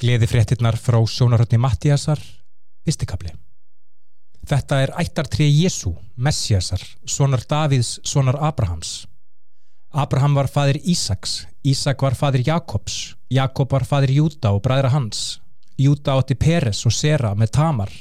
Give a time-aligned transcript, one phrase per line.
[0.00, 2.20] Gleði fréttinnar frá sjónarhörni Mattíasar,
[2.88, 3.34] fyrstikabli.
[4.48, 9.04] Þetta er ættartrið Jésu, Messiasar, sonar Davids, sonar Abrahams.
[9.92, 15.40] Abraham var fadir Ísaks, Ísak var fadir Jakobs, Jakob var fadir Júta og bræðra hans.
[15.76, 17.92] Júta átti Peres og Sera með Tamar.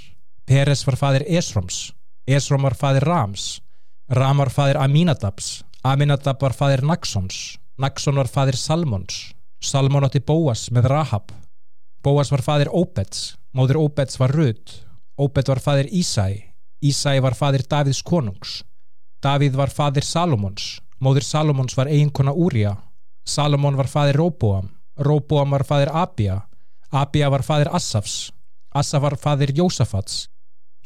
[0.48, 1.90] Peres var fadir Esroms,
[2.28, 3.60] Esrom var fadir Rams,
[4.10, 10.70] Ram var fadir Aminadabs, Aminadab var fadir Naxons, Naxon var fadir Salmons, Salmon átti Bóas
[10.72, 11.36] með Rahab.
[12.04, 14.72] Bóas var fadir Óbeds, móður Óbeds var Rud,
[15.20, 16.28] Óbed var fadir Ísæ,
[16.80, 18.64] Ísæ var fadir Davids konungs,
[19.20, 22.78] Davíð var fadir Salomons, móður Salomons var eiginkona Úrija,
[23.28, 26.40] Salomon var fadir Róbóam, Róbóam var fadir Abia,
[26.90, 28.32] Abia var fadir Assafs,
[28.72, 30.30] Assaf var fadir Jósafats,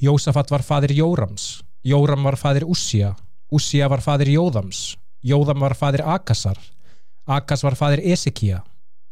[0.02, 3.14] Jósafat var fadir Jórams, Jóram var fadir Ússija,
[3.52, 6.58] Ússija var fadir Jóðams, Jóðam var fadir Akasar,
[7.28, 8.64] Akas var fadir Esekía,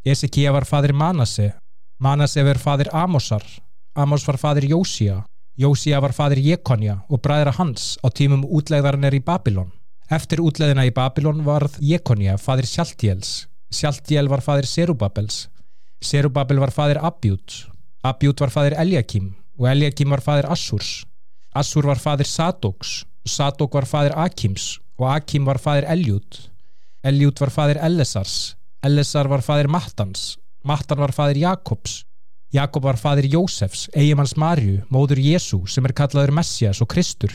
[0.03, 1.60] Esekía var fadir Manase,
[2.01, 3.43] Manase var fadir Amosar,
[3.93, 9.19] Amos var fadir Jósía, Jósía var fadir Jekonja og bræðra hans á tímum útlegðarnir í
[9.21, 9.69] Babilón.
[10.09, 15.45] Eftir útlegðina í Babilón varð Jekonja fadir Sjaltjéls, Sjaltjél var fadir Serubabels,
[16.01, 17.69] Serubabel var fadir Abjút,
[18.01, 21.05] Abjút var fadir Eljakim og Eljakim var fadir Assurs,
[21.53, 26.47] Assur var fadir Sadóks, Sadók var fadir Akims og Akim var fadir Eljút,
[27.05, 30.31] Eljút var fadir Ellesars, Ellesar var fadir Mattans,
[30.63, 32.03] Mattan var fadir Jakobs,
[32.51, 37.31] Jakob var fadir Jósefs, eigimanns Marju, móður Jésu sem er kallaður Messias og Kristur.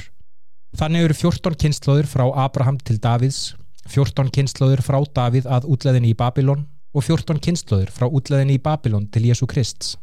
[0.77, 3.55] Þannig eru 14 kynnslóður frá Abraham til Davids,
[3.89, 9.09] 14 kynnslóður frá David að útleðinni í Babilón og 14 kynnslóður frá útleðinni í Babilón
[9.09, 9.95] til Jésu Krist.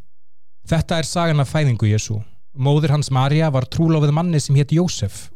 [0.66, 2.18] Þetta er sagan af fæðingu Jésu.
[2.58, 5.28] Móður hans Marja var trúlofið manni sem hétt Jósef.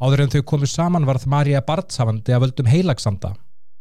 [0.00, 3.34] Áður en þau komu saman varð Marja barnsafandi að völdum heilagsanda.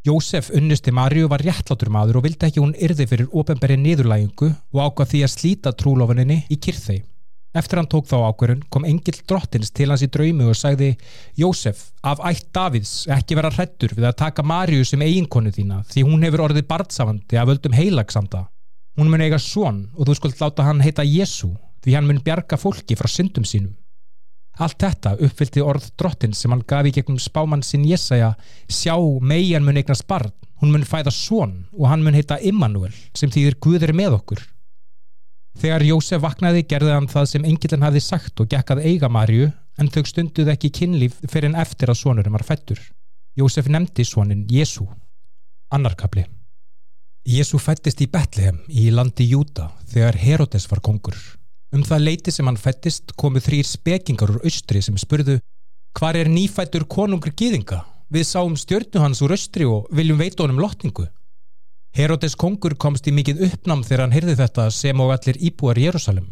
[0.06, 4.82] Jósef unnusti Marju var réttlátur maður og vildi ekki hún yrði fyrir ofenberi niðurlægingu og
[4.84, 7.00] ákvað því að slíta trúlofuninni í kyrþei.
[7.58, 10.92] Eftir hann tók þá ákverðun kom engil drottins til hans í draumi og sagði
[11.42, 16.06] Jósef, af ætt Davids ekki vera hrettur við að taka Marju sem eiginkonu þína því
[16.06, 18.44] hún hefur orðið barnsafandi að völdum heilagsanda.
[19.00, 21.50] Hún mun eiga svon og þú skuld láta hann heita Jésu
[21.82, 23.74] því hann mun bjarga fólki frá syndum sínum.
[24.56, 28.34] Allt þetta uppfyldi orð drottins sem hann gaf í gegnum spámann sinn Jesaja
[28.72, 33.32] sjá megin mun eignast barn, hún mun fæða svon og hann mun heita Immanuel sem
[33.32, 34.44] þýðir Guður með okkur.
[35.60, 39.92] Þegar Jósef vaknaði gerði hann það sem engilin hafði sagt og gekkað eiga Marju en
[39.92, 42.80] þau stunduð ekki kynlíf fyrir en eftir að svonurum var fættur.
[43.36, 44.88] Jósef nefndi svonin Jésu.
[45.76, 46.26] Annarkabli
[47.26, 51.16] Jésu fættist í Betlehem í landi Júta þegar Herodes var kongur.
[51.76, 55.42] Um það leiti sem hann fættist komu þrýr spekingar úr austri sem spurðu
[55.96, 57.82] Hvar er nýfættur konungur gýðinga?
[58.12, 61.08] Við sáum stjörnu hans úr austri og viljum veita honum lotningu.
[61.96, 66.28] Herodes kongur komst í mikið uppnám þegar hann heyrði þetta sem og allir íbúar Jérúsalem.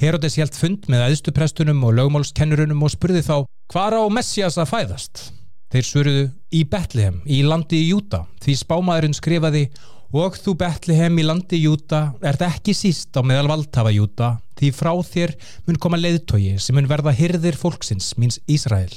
[0.00, 3.34] Herodes hjælt fund með aðstuprestunum og lögmálskennurunum og spurði þá
[3.70, 5.24] Hvar á Messias að fæðast?
[5.70, 9.68] Þeir svöruðu í Betlehem, í landi í Júta, því spámaðurinn skrifaði
[10.10, 14.90] Og þú Betlehem í landi Júta ert ekki síst á meðal valdhafa Júta því frá
[15.06, 15.36] þér
[15.68, 18.90] mun koma leiðtogi sem mun verða hyrðir fólksins míns Ísrael.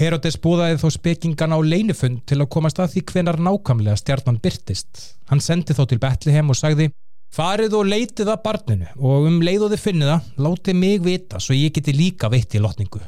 [0.00, 5.04] Herodes búðaði þó spekingan á leinifund til að komast að því hvenar nákamlega stjarnan byrtist.
[5.28, 6.88] Hann sendi þó til Betlehem og sagði
[7.30, 11.38] Farið og leitið að barninu og um leið og þið finnið það, látið mig vita
[11.38, 13.04] svo ég geti líka veitt í lotningu.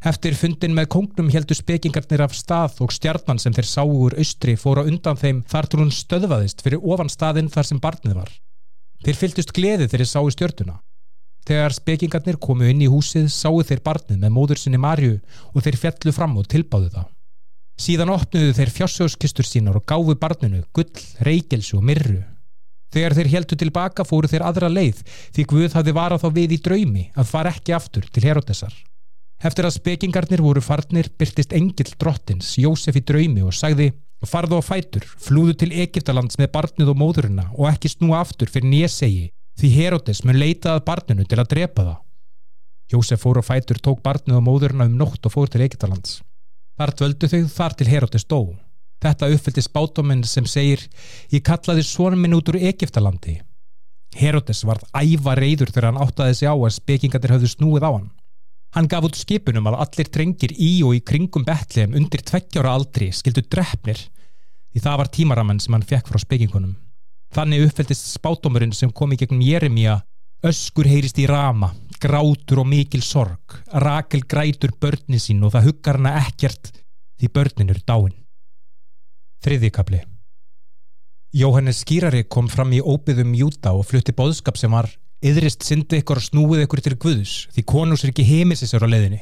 [0.00, 4.54] Eftir fundin með kongnum heldu spekingarnir af stað og stjarnan sem þeir sáu úr austri
[4.56, 8.30] fóra undan þeim þar til hún stöðvaðist fyrir ofan staðinn þar sem barnið var.
[9.04, 10.78] Þeir fylgdust gleði þegar þeir sáu stjörnuna.
[11.44, 15.18] Þegar spekingarnir komu inn í húsið sáu þeir barnið með móður sinni Marju
[15.52, 17.08] og þeir fjallu fram og tilbáðu það.
[17.80, 22.22] Síðan opnuðu þeir fjársjóskistur sínar og gáfu barninu gull, reykjelsu og myrru.
[22.92, 25.04] Þegar þeir heldu tilbaka fóru þeir aðra leið
[25.36, 28.72] því Guð hafði varað þá við í draumi að fara ekki aftur til Herodesar.
[29.40, 33.86] Eftir að spekingarnir voru farnir byrtist engil drottins, Jósef í draumi og sagði
[34.28, 38.68] farðu á fætur, flúðu til Egiptalands með barnið og móðurina og ekki snúa aftur fyrir
[38.68, 39.30] nýjasegi
[39.60, 41.98] því Herodes mun leitað barninu til að drepa það.
[42.92, 46.20] Jósef fór á fætur, tók barnið og móðurina um nótt og fór til Egiptalands.
[46.76, 48.40] Þar dvöldu þau þar til Herodes dó.
[49.00, 50.84] Þetta uppfyldi spátuminn sem segir
[51.32, 53.40] ég kallaði svonum minn út úr Egiptalandi.
[54.20, 58.10] Herodes varð æfa reyður þegar hann áttaði sig á að spekingarnir höfðu snúið á hann.
[58.76, 63.10] Hann gaf út skipunum að allir drengir í og í kringum Betlehem undir tveggjára aldri
[63.14, 64.04] skildu drefnir
[64.70, 66.76] því það var tímaramann sem hann fekk frá spekingunum.
[67.34, 69.98] Þannig uppfældist spátumurinn sem kom í gegnum Jeremia
[70.46, 75.98] öskur heyrist í rama, grátur og mikil sorg, rakel grætur börni sín og það huggar
[75.98, 76.72] hana ekkert
[77.20, 78.16] því börnin eru dáin.
[79.44, 80.04] Þriðikabli
[81.30, 84.88] Jóhannes skýrari kom fram í óbyðum Júta og flutti bóðskap sem var
[85.20, 89.20] yðrist syndi ykkur og snúið ykkur til Guðus því konus er ekki heimisisur á leiðinni.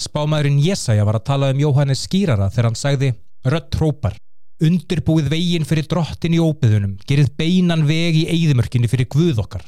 [0.00, 4.14] Spámaðurinn Jesaja var að tala um Jóhannes skýrara þegar hann sagði Rött hrópar,
[4.64, 9.64] undirbúið veginn fyrir drottin í óbyðunum, gerið beinan veg í eigðimörkinni fyrir Guð okkar.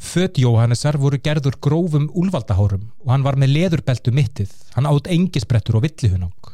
[0.00, 5.76] Född Jóhannesar voru gerður grófum úlvaldahárum og hann var með leðurbeltu mittið, hann átt engisbrettur
[5.76, 6.52] og villihunang.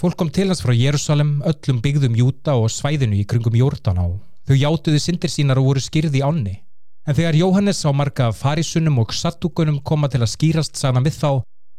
[0.00, 4.08] Fólk kom til hans frá Jérúsalem, öllum byggðum Júta og svæðinu í kringum Jórdan á.
[4.48, 6.56] Þau játuðu syndir sínar og voru skýrði í ánni.
[7.04, 11.30] En þegar Jóhannes á marga farisunum og sattugunum koma til að skýrast sagna við þá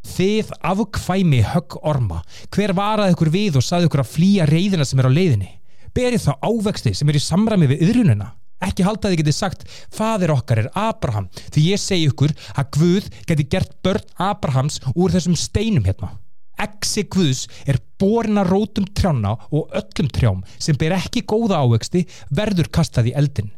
[0.05, 2.19] Þið afkvæmi högg orma,
[2.53, 5.49] hver varað ykkur við og saði ykkur að flýja reyðina sem er á leiðinni?
[5.97, 8.27] Berið þá ávexti sem er í samræmi við yðrununa?
[8.65, 13.09] Ekki halda þið getið sagt, fadir okkar er Abraham, því ég segi ykkur að Guð
[13.25, 16.13] geti gert börn Abrahams úr þessum steinum hérna.
[16.61, 22.05] Exi Guðs er borin að rótum trjána og öllum trjám sem ber ekki góða ávexti
[22.29, 23.49] verður kastað í eldin.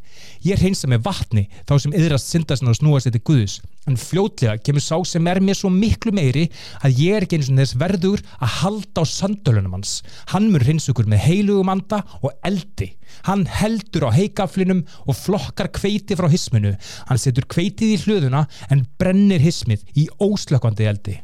[0.46, 3.58] Ég reynsa með vatni þá sem yðrast syndasn og snúast þetta Guðs
[3.88, 6.48] en fljótlega kemur sá sem er mér svo miklu meiri
[6.84, 9.94] að ég er ekki eins og þess verður að halda á sandölunum hans.
[10.34, 12.92] Hann mur reyns ykkur með heilugum anda og eldi.
[13.30, 16.76] Hann heldur á heikaflinum og flokkar kveiti frá hisminu.
[17.08, 21.18] Hann setur kveitið í hlöðuna en brennir hismið í óslökkandi eldi.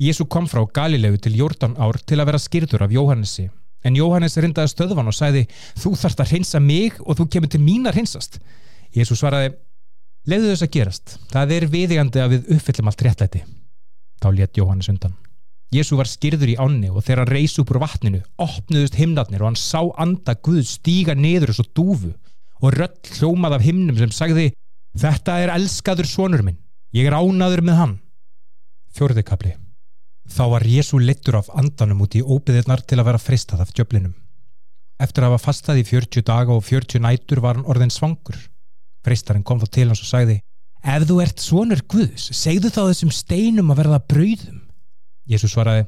[0.00, 3.48] Jésu kom frá Galilegu til Jórdan ár til að vera skýrður af Jóhannesi
[3.84, 5.44] en Jóhannes rindaði stöðvan og sæði
[5.78, 8.40] þú þarfst að hreinsa mig og þú kemur til mín að hreinsast.
[8.96, 9.54] Jésu svaraði
[10.26, 11.14] leiðu þess að gerast.
[11.30, 13.42] Það er viðigandi að við uppfyllum allt réttlæti.
[14.22, 15.16] Þá létt Jóhannes undan.
[15.74, 19.50] Jésu var skýrður í ánni og þegar hann reys upp úr vatninu opnuðust himnatnir og
[19.50, 22.12] hann sá anda Guð stíga niður og svo dúfu
[22.62, 24.48] og röll hljómað af himnum sem sagði
[24.96, 26.62] þetta er elskaður sonur minn.
[26.94, 27.96] Ég er ánaður með hann.
[28.96, 29.56] Fjórðikabli
[30.26, 34.14] Þá var Jésu leittur af andanum út í óbyðirnar til að vera fristað af djöflinum.
[35.00, 38.38] Eftir að hafa fastað í 40 daga og 40 nætur var hann orðin svangur.
[39.04, 40.40] Freistarinn kom þá til hans og sagði
[40.86, 44.60] Ef þú ert svonur Guðs, segðu þá þessum steinum að verða brauðum.
[45.26, 45.86] Jésu svaraði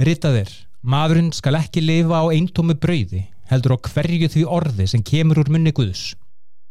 [0.00, 0.50] Rittaðir,
[0.82, 5.52] maðurinn skal ekki lifa á eintómi brauði, heldur á hverju því orði sem kemur úr
[5.52, 6.14] munni Guðs.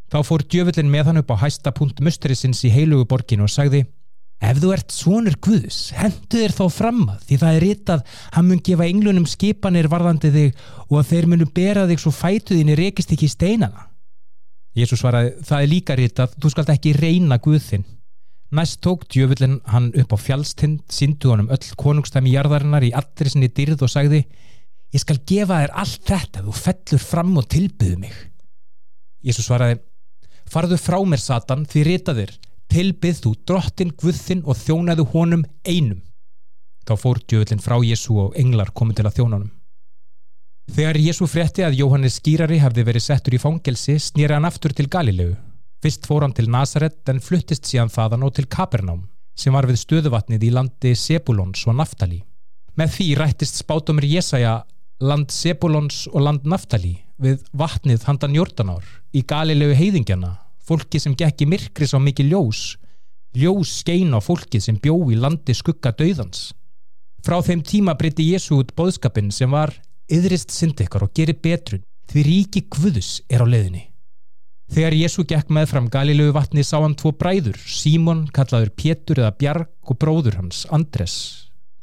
[0.10, 3.86] Þá fór djöfullin með hann upp á hæsta punkt musterisins í heilugu borginu og sagði
[4.40, 8.04] Ef þú ert svonur Guðs, hendu þér þá fram að því það er ritað
[8.38, 12.78] hann mun gefa englunum skipanir varðandi þig og að þeir munu bera þig svo fætuðinni
[12.80, 13.90] rekist ekki í steinana.
[14.80, 17.84] Jésús svaraði, það er líka ritað, þú skalt ekki reyna Guðinn.
[18.56, 23.52] Næst tók djöfullin hann upp á fjálstind, syndu honum öll konungstæmi jarðarinnar í allri sinni
[23.54, 24.24] dyrð og sagði,
[24.96, 28.16] ég skal gefa þér allt þetta, þú fellur fram og tilbyðu mig.
[29.26, 29.82] Jésús svaraði,
[30.50, 32.34] farðu frá mér Satan því ritaðir,
[32.70, 36.02] tilbyð þú drottin Guðinn og þjónaðu honum einum.
[36.88, 39.52] Þá fór djöðlinn frá Jésu og englar komið til að þjónanum.
[40.70, 44.86] Þegar Jésu frétti að Jóhannes skýrari hefði verið settur í fangelsi snýri hann aftur til
[44.90, 45.36] Galilegu.
[45.82, 49.06] Fyrst fór hann til Nazaret en fluttist síðan þaðan og til Kapernám
[49.40, 52.20] sem var við stöðuvatnið í landi Sebulons og Naftali.
[52.78, 54.60] Með því rættist spátumir Jésaja
[55.00, 58.86] land Sebulons og land Naftali við vatnið handan Jórdanár
[59.16, 60.36] í Galilegu heiðingjana
[60.70, 62.64] fólki sem gekk í myrkri sá mikið ljós.
[63.38, 66.50] Ljós skein á fólki sem bjó í landi skugga döðans
[67.26, 69.74] frá þeim tíma breyti Jésu út boðskapin sem var
[70.08, 71.84] yðrist syndikar og gerir betrun.
[72.10, 73.90] Því ríki Guðus er á leðinni
[74.74, 79.36] þegar Jésu gekk með fram Galilögu vatni sá hann tvo bræður Símon kallaður Pétur eða
[79.38, 81.16] Bjarg og bróður hans Andres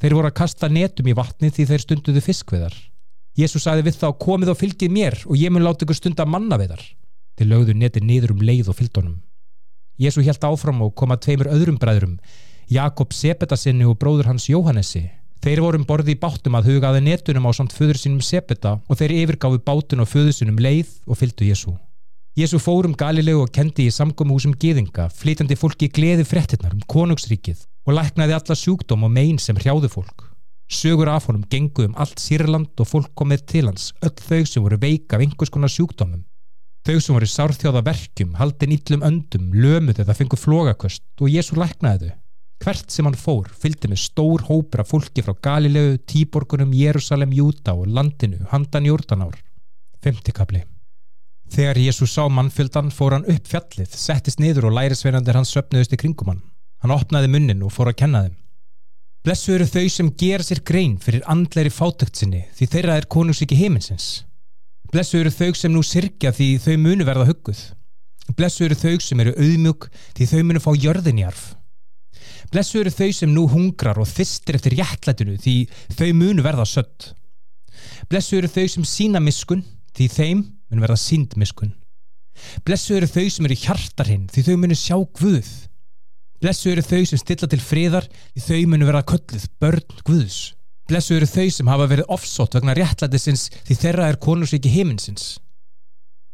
[0.01, 2.77] þeir voru að kasta netum í vatni því þeir stunduðu fiskveðar
[3.37, 6.83] Jésu sagði við þá komið og fylgið mér og ég mun láta ykkur stunda mannaveðar
[7.37, 9.17] Þeir lögðu neti niður um leið og fylgdónum.
[10.01, 12.19] Jésu helt áfram og koma tveimur öðrum bræðrum,
[12.69, 15.07] Jakob Sepetasinni og bróður hans Jóhannesi.
[15.45, 19.15] Þeir vorum borði í bátum að hugaði netunum á samt föður sínum Sepeta og þeir
[19.21, 21.75] yfirgáfi bátun og föður sínum leið og fylgdu Jésu.
[22.37, 27.97] Jésu fórum Galilegu og kendi í samgómhúsum geðinga, flytandi fólki gleði frettinnar um konungsríkið og
[27.97, 30.27] læknaði alla sjúkdóm og megin sem hrjáðu fólk.
[30.69, 34.65] Sögur af honum gengu um allt Sýrland og fólk komið til hans, öll þau sem
[34.65, 36.25] voru veika af einhvers konar sjúkdómum
[36.87, 42.13] Þau sem voru sárþjóða verkjum, haldin íllum öndum, lömuð eða fengu flogaköst og Jésu læknaði
[42.13, 42.19] þau.
[42.63, 47.75] Hvert sem hann fór fylgdi með stór hópur af fólki frá Galilegu, Tíborgunum, Jérúsalem, Júta
[47.75, 49.35] og landinu, handan Jórdanár.
[49.99, 50.63] Femtikabli.
[51.51, 55.99] Þegar Jésu sá mannfjöldan fór hann upp fjallið, settist niður og lærisveinandir hans söpnuðist í
[55.99, 56.45] kringum hann.
[56.87, 58.39] Hann opnaði munnin og fór að kenna þeim.
[59.27, 63.59] Blessu eru þau sem gera sér grein fyrir andleiri fátökt sinni því þeirra er konungsíki
[63.59, 64.23] heiminsins.
[64.93, 67.61] Blessu eru þau sem nú sirkja því þau munu verða hugguð.
[68.39, 71.45] Blessu eru þau sem eru auðmjúk því þau munu fá jörðinjarf.
[72.53, 75.57] Blessu eru þau sem nú hungrar og þistir eftir jætlætinu því
[75.99, 77.13] þau munu verða sött.
[78.11, 79.65] Blessu eru þau sem sína miskun
[79.97, 81.73] því þeim mun verða síndmiskun.
[82.67, 85.49] Blessu eru þau sem eru hjartarhinn því þau munu sjá Guð.
[86.43, 90.41] Blessu eru þau sem stilla til friðar því þau munu verða kölluð börn Guðs.
[90.87, 95.25] Blessu eru þau sem hafa verið offsótt vegna réttlætisins því þeirra er konungsviki heiminsins.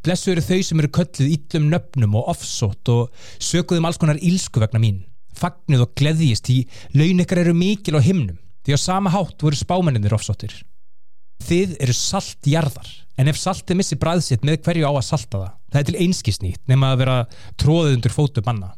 [0.05, 4.61] Blessu eru þau sem eru kölluð íllum nöfnum og offsótt og sökuðum alls konar ílsku
[4.61, 4.99] vegna mín.
[5.33, 6.59] Fagnuð og gleðjist því
[7.01, 10.53] laun ykkar eru mikil á himnum því á sama hátt voru spámenninir offsóttir.
[11.49, 15.81] Þið eru saltjarðar en ef saltið missi bræðsitt með hverju á að salta það, það
[15.81, 17.17] er til einskisnýtt nema að vera
[17.57, 18.75] tróðið undir fótu manna.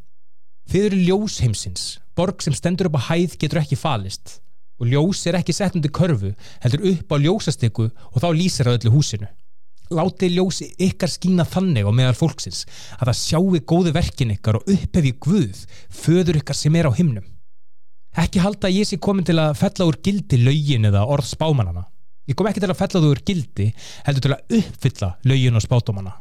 [0.70, 4.38] Þið eru ljós heimsins, borg sem stendur upp á hæð getur ekki falist
[4.80, 8.78] og ljós er ekki sett undir körfu, heldur upp á ljósastikku og þá lýsir það
[8.80, 9.28] öllu húsinu.
[9.94, 12.64] Láti ljósi ykkar skína þannig á meðal fólksins
[12.96, 17.26] að það sjáu góði verkin ykkar og upphefi Guð, föður ykkar sem er á himnum.
[18.16, 21.84] Ekki halda að ég sé komin til að fella úr gildi laugin eða orð spámanana.
[22.24, 23.66] Ég kom ekki til að fella þú úr gildi,
[24.06, 26.14] heldur til að uppfylla laugin og spátumana.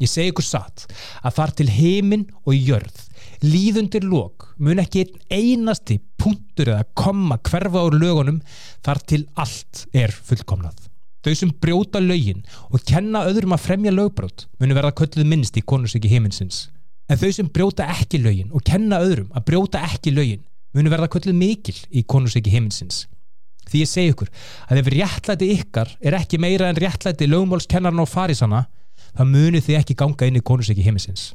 [0.00, 0.86] Ég segi ykkur satt
[1.20, 3.02] að þar til heiminn og jörð,
[3.44, 8.40] líðundir lók, mun ekki einn einasti punktur eða koma hverfa úr lögunum
[8.84, 10.90] þar til allt er fullkomnað.
[11.20, 15.64] Þau sem brjóta laugin og kenna öðrum að fremja lögbrót munu verða kölluð minnst í
[15.64, 16.68] konusöki heiminsins.
[17.10, 20.44] En þau sem brjóta ekki laugin og kenna öðrum að brjóta ekki laugin
[20.76, 23.04] munu verða kölluð mikil í konusöki heiminsins.
[23.70, 24.30] Því ég segi ykkur
[24.70, 28.64] að ef réttlæti ykkar er ekki meira en réttlæti lögmálskennarna og farisana
[29.12, 31.30] þá munu þið ekki ganga inn í konusöki heiminsins.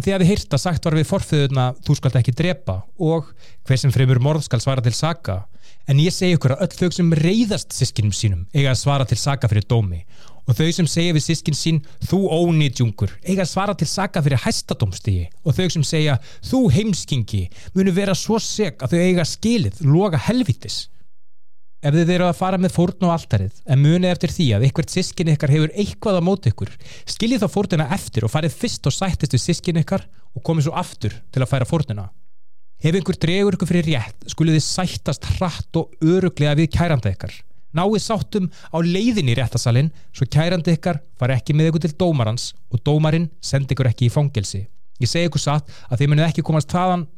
[0.00, 3.32] Því að við heyrta sagt var við forföðuna þú skalt ekki drepa og
[3.68, 5.42] hver sem fremur morð skal svara til saka.
[5.90, 9.18] En ég segi ykkur að öll þau sem reyðast sískinum sínum eiga að svara til
[9.20, 10.00] saka fyrir dómi.
[10.48, 14.40] Og þau sem segja við sískin sín þú ónýtjungur eiga að svara til saka fyrir
[14.40, 16.16] hæstadómstígi og þau sem segja
[16.48, 17.42] þú heimskingi
[17.76, 20.86] munu vera svo seg að þau eiga skilið loga helvitis
[21.80, 24.90] Ef þið eru að fara með fórn og alltarið en munið eftir því að ykkert
[24.92, 26.68] sískin ykkar hefur eitthvað á móti ykkur,
[27.08, 30.04] skiljið þá fórnina eftir og farið fyrst og sættist við sískin ykkar
[30.36, 32.12] og komið svo aftur til að færa fórnina.
[32.84, 37.32] Ef einhver dregur ykkur fyrir rétt, skulið þið sættast hratt og öruglega við kæranda ykkar.
[37.72, 42.52] Náið sáttum á leiðin í réttasalinn svo kæranda ykkar fari ekki með ykkur til dómarans
[42.68, 44.66] og dómarinn sendi ykkur ekki í fangelsi.
[45.00, 47.08] Ég segi ykkur satt að þið munið ekki komast þaðan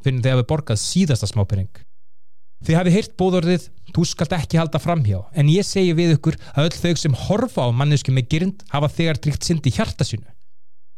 [2.62, 6.69] Þið hafi heyrt bóðorðið, þú skalt ekki halda framhjá, en ég segi við ykkur að
[6.69, 10.28] öll þau sem horfa á mannesku með gyrnd hafa þegar dríkt synd í hjarta sínu.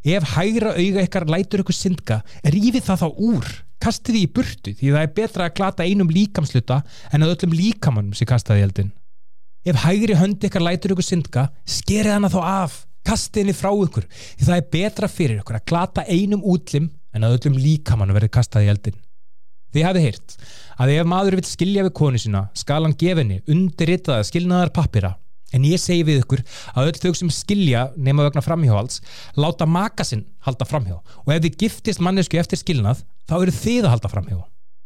[0.05, 3.47] Ef hægra auga ykkar lætur ykkur syndga, rífið það þá úr,
[3.81, 7.57] kastið því í burtu því það er betra að glata einum líkamsluta en að öllum
[7.57, 8.91] líkamannum sé kastaði eldin.
[9.65, 12.77] Ef hægri hönd ykkar lætur ykkur syndga, skerið hana þá af,
[13.09, 17.25] kastið henni frá ykkur því það er betra fyrir ykkur að glata einum útlim en
[17.25, 19.01] að öllum líkamannum verði kastaði eldin.
[19.73, 20.37] Þið hafið heyrt
[20.81, 25.15] að ef maður vil skilja við konu sína skal hann gefinni undirritaða skilnaðar pappira
[25.55, 26.43] en ég segi við ykkur
[26.75, 29.01] að öll þau sem skilja nema vegna framhjóhalds
[29.39, 33.87] láta maka sinn halda framhjó og ef þið giftist mannesku eftir skilnað þá eru þið
[33.87, 34.41] að halda framhjó.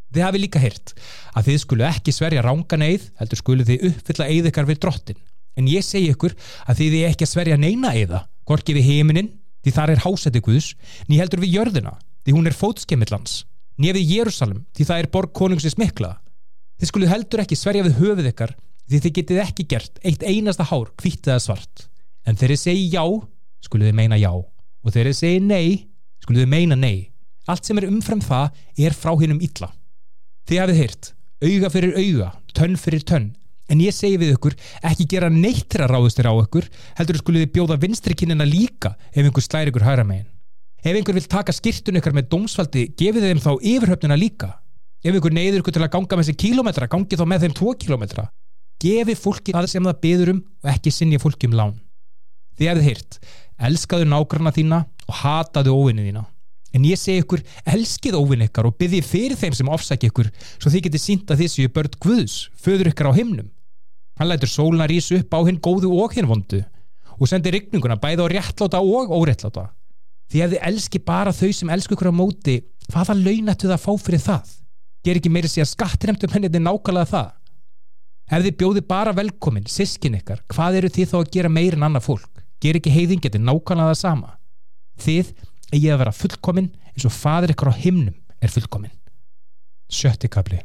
[0.08, 0.94] Þið hafið líka heyrt
[1.36, 5.18] að þið skulu ekki sverja rángan eið heldur skulu þið uppfylla eið ykkar við drottin.
[5.58, 9.32] En ég segi ykkur að þið er ekki að sverja neina eiða gorki við heiminin
[9.64, 10.72] því þar er hásæti Guðs
[11.10, 13.42] ný heldur við jörðina því hún er fótskemillans
[13.82, 16.16] nefið Jérúsalem því það er borg konungsins mikla.
[16.78, 18.54] Þið skuluð heldur ekki sverja við höfuð ykkar
[18.88, 21.88] því þið getið ekki gert eitt einasta hár kvitt eða svart.
[22.26, 23.04] En þegar þið segi já
[23.64, 24.30] skuluð þið meina já.
[24.32, 25.68] Og þegar þið segi nei
[26.24, 27.10] skuluð þið meina nei.
[27.48, 29.72] Allt sem er umfram það er frá hinnum illa.
[30.48, 33.28] Þið hafið heyrt auga fyrir auga, tönn fyrir tönn.
[33.68, 34.56] En ég segi við ykkur
[34.88, 36.68] ekki gera neitt til að ráðast þér á ykkur
[36.98, 40.30] heldur skuluð þið bjóða vinstri kynina líka ef einhver slæri ykkur hæra megin
[40.78, 44.52] Ef einhver vil taka skirtun ykkar með dómsfaldi, gefið þeim þá yfirhöfnuna líka.
[45.02, 47.72] Ef einhver neyður ykkur til að ganga með þessi kílometra, gangi þá með þeim tvo
[47.82, 48.24] kílometra.
[48.78, 51.72] Gefi fólki það sem það beður um og ekki sinni fólki um lán.
[52.58, 53.18] Þið hefðið hýrt,
[53.68, 56.22] elskaðu nágranna þína og hataðu óvinni þína.
[56.76, 57.42] En ég segi ykkur,
[57.74, 61.42] elskið óvinn ykkar og byggði fyrir þeim sem ofsækja ykkur svo þið getið sínt að
[61.42, 63.48] þessu börn Guðs, föður ykkar á himnum.
[64.20, 66.62] Hann lætur sóluna rísu upp á hinn góðu og hinn vondu
[67.18, 69.70] og sendir rigninguna bæði á réttláta og óréttláta
[70.28, 72.58] því ef þið elski bara þau sem elsku ykkur á móti
[72.92, 74.54] hvaða launættu það að fá fyrir það?
[75.04, 77.28] Ger ekki meiri sig að skattinemtum henni þetta er nákvæmlega það?
[78.28, 81.86] Ef þið bjóði bara velkomin, sískin ykkar hvað eru þið þá að gera meir en
[81.88, 82.42] annað fólk?
[82.60, 84.34] Ger ekki heiðing, þetta er nákvæmlega það sama.
[84.98, 85.32] Þið
[85.72, 88.94] eigi að vera fullkomin eins og fadir ykkur á himnum er fullkomin
[89.88, 90.60] sjötti kapli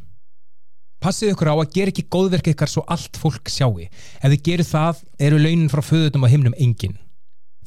[1.03, 4.67] passið ykkur á að gera ekki góðverk ykkar svo allt fólk sjáu ef þið gerir
[4.67, 6.95] það eru launin frá föðutum á himnum engin.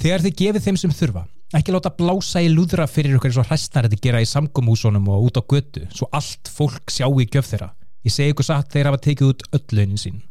[0.01, 1.25] Þegar þið gefið þeim sem þurfa
[1.55, 5.29] ekki láta blása í lúðra fyrir ykkur eins og hræstnar þetta gera í samgómúsunum og
[5.29, 7.71] út á götu svo allt fólk sjá í gjöf þeirra
[8.07, 10.25] ég segi ykkur satt þeir hafa tekið út öll launin sín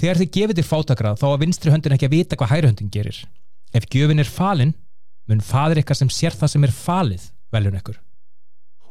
[0.00, 2.94] þegar þið gefið þér fátakrað þá að vinstri höndin ekki að vita hvað hæri höndin
[2.94, 3.20] gerir
[3.76, 4.72] Ef gjöfin er falin,
[5.28, 7.98] mun fadir ykkar sem sér það sem er falið veljun ykkur.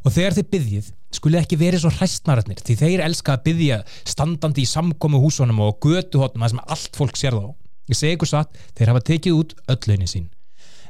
[0.06, 4.64] Og þegar þið byggjið, skulið ekki verið svo hræstnararnir því þeir elska að byggja standandi
[4.64, 7.50] í samkomi húsunum og götuhotnum að sem allt fólk sér þá.
[7.90, 10.30] Ég segi ykkur satt, þeir hafa tekið út öll launin sín.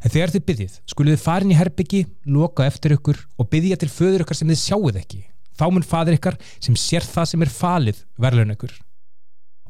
[0.03, 3.89] En þegar þið byggjið, skulið þið farin í herbyggi, loka eftir ykkur og byggja til
[3.91, 5.23] föður ykkar sem þið sjáuð ekki.
[5.57, 8.75] Þá mun fadir ykkar sem sér það sem er falið verðlun ykkur.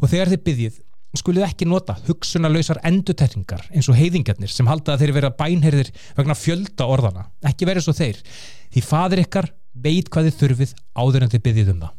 [0.02, 0.82] Og þegar þið byggjið,
[1.18, 6.36] skulið ekki nota hugsunarlausar endutekningar eins og heiðingarnir sem halda að þeir vera bænherðir vegna
[6.38, 8.20] fjölda orðana, ekki verið svo þeir.
[8.76, 11.98] Því fadir ykkar veit hvað þið þurfið áður en þið byggjið um það.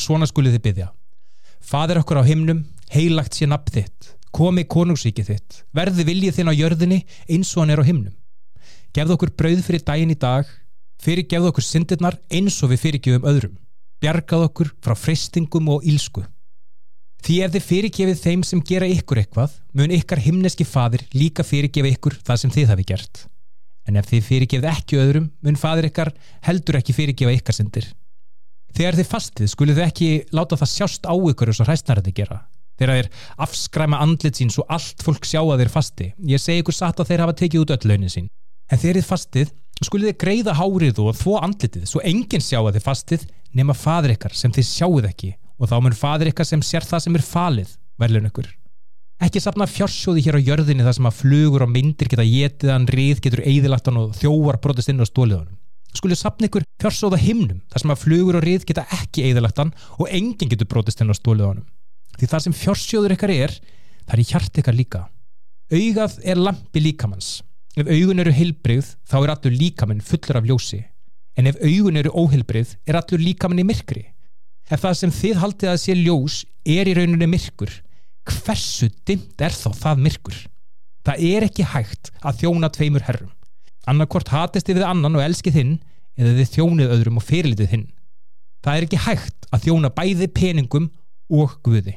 [0.00, 0.88] Svona skulið þið byggja
[1.60, 6.54] fadir okkur á himnum, heilagt sé nafn þitt komi konungsríkið þitt verði viljið þinn á
[6.54, 8.16] jörðinni eins og hann er á himnum
[8.96, 10.50] gefðu okkur brauð fyrir daginn í dag
[11.02, 13.56] fyrirgefðu okkur syndirnar eins og við fyrirgefum öðrum
[14.00, 16.24] bjargað okkur frá fristingum og ílsku
[17.20, 21.90] Því ef þið fyrirgefið þeim sem gera ykkur eitthvað, mun ykkar himneski fadir líka fyrirgefa
[21.92, 23.24] ykkur það sem þið hafi gert.
[23.88, 26.12] En ef þið fyrirgefið ekki öðrum, mun fadir ykkar
[26.46, 27.90] heldur ekki fyrirgefa ykkar syndir.
[28.76, 32.40] Þegar þið fastið, skulið þið ekki láta það sjást á ykkur eins og hræstnarði gera.
[32.80, 33.08] Þegar þeir
[33.44, 36.06] afskræma andlit sín svo allt fólk sjá að þeir fasti.
[36.24, 38.30] Ég segi ykkur satt að þeir hafa tekið út öll launin sín.
[38.72, 39.50] En þegar þið fastið,
[39.84, 43.26] skulið þið greiða hárið og þvó andlitið svo enginn sjá að þið fastið
[43.60, 47.04] nema fadir ykkar sem þið sjáuð ekki og þá mun fadir ykkar sem sér það
[47.04, 48.48] sem er falið verðlun ykkur.
[49.20, 52.86] Ekki sapna fjársjóði hér á jörðinni þar sem að flugur og myndir geta getið hann,
[52.88, 55.58] rið getur eðilagt hann og þjóvar brotist inn á stóliðunum.
[55.92, 59.74] Skulið sapna ykkur fjársjóða himnum þar sem að flugur og rið geta ekki eðilagt hann
[59.98, 61.66] og enginn getur brotist inn á stóliðunum.
[62.20, 63.56] Því þar sem fjársjóður ykkar er,
[64.04, 65.02] það er í hjart ykkar líka.
[65.72, 67.40] Augað er lampi líkamanns.
[67.78, 70.82] Ef augun eru heilbreyð þá er allur líkamann fullur af ljósi.
[71.38, 74.08] En ef augun eru óheilbreyð er allur líkamann í myrkri
[74.70, 76.36] ef það sem þið haldið að sé ljós
[76.68, 77.72] er í rauninni myrkur
[78.30, 80.36] hversu dimt er þá það myrkur
[81.06, 83.32] það er ekki hægt að þjóna tveimur herrum
[83.90, 85.72] annarkort hatist þið við annan og elskið hinn
[86.20, 87.86] eða þið þjónið öðrum og fyrirlitið hinn
[88.62, 90.90] það er ekki hægt að þjóna bæði peningum
[91.32, 91.96] og guði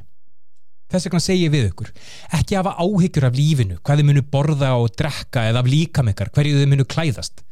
[0.93, 1.91] þess vegna segi ég við ykkur
[2.39, 6.61] ekki hafa áhyggjur af lífinu hvað þið munu borða og drekka eða af líkamekkar hverju
[6.61, 7.43] þið munu klæðast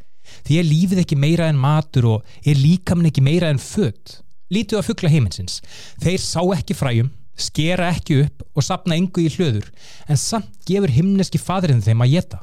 [0.47, 4.81] því er lífið ekki meira en matur og er líkamin ekki meira en född Lítið
[4.81, 5.61] á fuggla heiminsins.
[6.03, 9.69] Þeir sá ekki fræjum, skera ekki upp og sapna yngu í hlöður,
[10.11, 12.39] en samt gefur himneski fadurinn þeim að geta.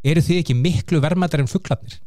[0.00, 1.98] Eru þið ekki miklu vermaðar en fugglarnir?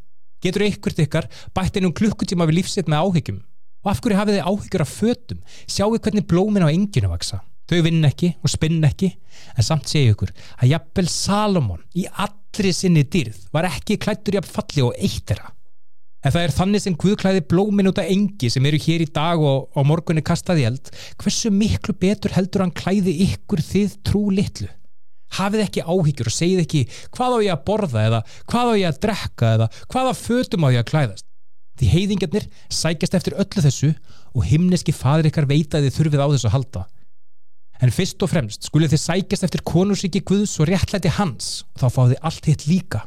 [0.42, 3.38] Getur ykkurt ykkar bætt einum klukkutíma við lífsitt með áhyggjum?
[3.84, 5.44] Og af hverju hafið þið áhyggjur af fötum?
[5.70, 7.38] Sjáu hvernig blómin á enginu vaksa.
[7.64, 9.08] Þau vinn ekki og spinn ekki,
[9.56, 14.52] en samt segju ykkur að jafnvel Salomon í allri sinni dýrð var ekki klættur jafn
[14.52, 15.54] falli og eitt þeirra.
[16.24, 19.40] En það er þannig sem Guðklæði blómin út af engi sem eru hér í dag
[19.44, 20.88] og á morgunni kastaði eld,
[21.20, 24.70] hversu miklu betur heldur hann klæði ykkur þið trú litlu?
[25.34, 26.82] Hafið ekki áhyggjur og segið ekki
[27.16, 30.68] hvað á ég að borða eða hvað á ég að drekka eða hvaða fötum á
[30.72, 31.26] ég að klæðast.
[31.74, 33.90] Því heiðingarnir sækjast eftir öllu þessu
[34.32, 36.84] og himneski fadur ykkar veita þið þurfið á þessu halda.
[37.82, 41.88] En fyrst og fremst skulið þið sækjast eftir konusíki Guðs og réttlæti hans og þá
[41.90, 43.00] fáið þið allt hitt líka.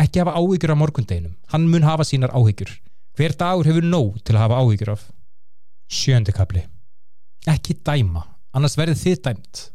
[0.00, 2.70] Ekki hafa áhyggjur af morgundeginum hann mun hafa sínar áhyggjur.
[3.18, 5.08] Hver dagur hefur nóg til að hafa áhyggjur af.
[5.90, 6.64] Sjöndikabli
[7.48, 9.72] ekki dæma, annars verður þið dæmt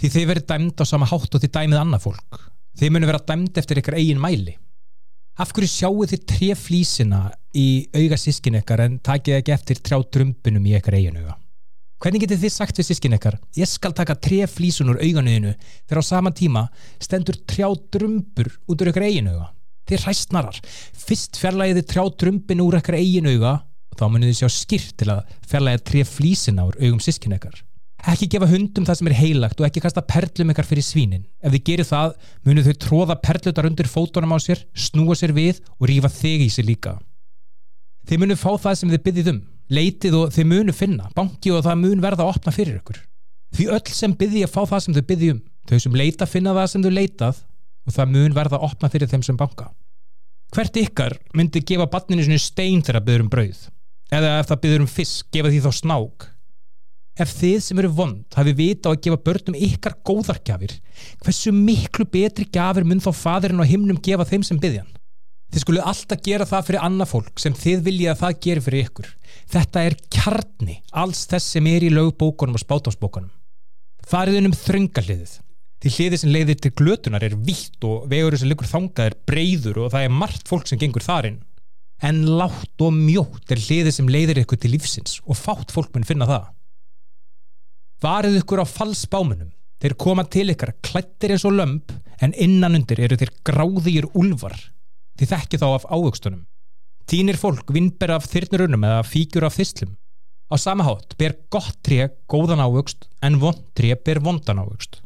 [0.00, 2.40] því þið verður dæmt á sama hátt og þið dæmið annað fólk.
[2.76, 4.56] Þið munir vera dæmt eftir ykkar eigin mæli.
[5.40, 7.20] Af hverju sjáu þið tre flísina
[7.56, 9.96] í auga sískin ykkar en takið ekki eftir trjá
[12.00, 16.00] Hvernig getið þið sagt við sískin ykkar, ég skal taka tre flísun úr auganuðinu þegar
[16.00, 16.62] á sama tíma
[16.96, 19.50] stendur trjá drumbur út úr ykkar eiginauga?
[19.84, 20.60] Þið ræstnarar,
[20.96, 23.52] fyrst fjarlægiði trjá drumbin úr ykkar eiginauga
[23.92, 27.60] og þá munið þið sjá skýrt til að fjarlægið tre flísina úr augum sískin ykkar.
[28.08, 31.28] Ekki gefa hundum það sem er heilagt og ekki kasta perlum ykkar fyrir svínin.
[31.44, 32.16] Ef þið gerir það,
[32.48, 36.50] munið þau tróða perlutar undir fótunum á sér, snúa sér við og rífa þig í
[36.54, 36.96] sig líka.
[38.08, 41.64] Þið munið fá það sem þið byggðið um leitið og þið munu finna banki og
[41.66, 42.98] það mun verða að opna fyrir ykkur.
[43.56, 45.40] Því öll sem byrði að fá það sem þau byrði um.
[45.70, 47.40] Þau sem leita finna það sem þau leitað
[47.86, 49.70] og það mun verða að opna fyrir þeim sem banka.
[50.54, 53.64] Hvert ykkar myndi gefa batninu sinu stein þegar það byrður um brauð?
[54.10, 56.28] Eða ef það byrður um fisk gefa því þá snák?
[57.20, 60.76] Ef þið sem eru vond hafi vita á að gefa börnum ykkar góðargjafir
[61.20, 64.88] hversu miklu betri gjafir mun þá fadurinn og himnum gefa þeim sem byrðjan
[65.50, 68.84] Þið skulle alltaf gera það fyrir annað fólk sem þið viljið að það gerir fyrir
[68.86, 69.08] ykkur.
[69.50, 73.30] Þetta er kjarni alls þess sem er í lögbókunum og spátámsbókunum.
[74.06, 75.36] Farið um þröngaliðið.
[75.80, 79.84] Því hliðið sem leiðir til glötunar er vitt og vegurinn sem liggur þangað er breyður
[79.84, 81.40] og það er margt fólk sem gengur þarinn.
[82.04, 86.06] En látt og mjótt er hliðið sem leiðir ykkur til lífsins og fátt fólk mun
[86.06, 86.50] finna það.
[88.04, 93.00] Varið ykkur á falsbámunum Þeir koma til ykkar klættir eins og lömp en innan undir
[93.00, 94.52] eru þeir gráðýr úlvar.
[95.16, 96.42] Þið þekki þá af ávöxtunum.
[97.10, 99.96] Týnir fólk vinnber af þyrnurunum eða fíkjur af þyslum.
[100.46, 105.00] Á sama hátt ber gott tré góðan ávöxt en vond tré ber vondan ávöxt.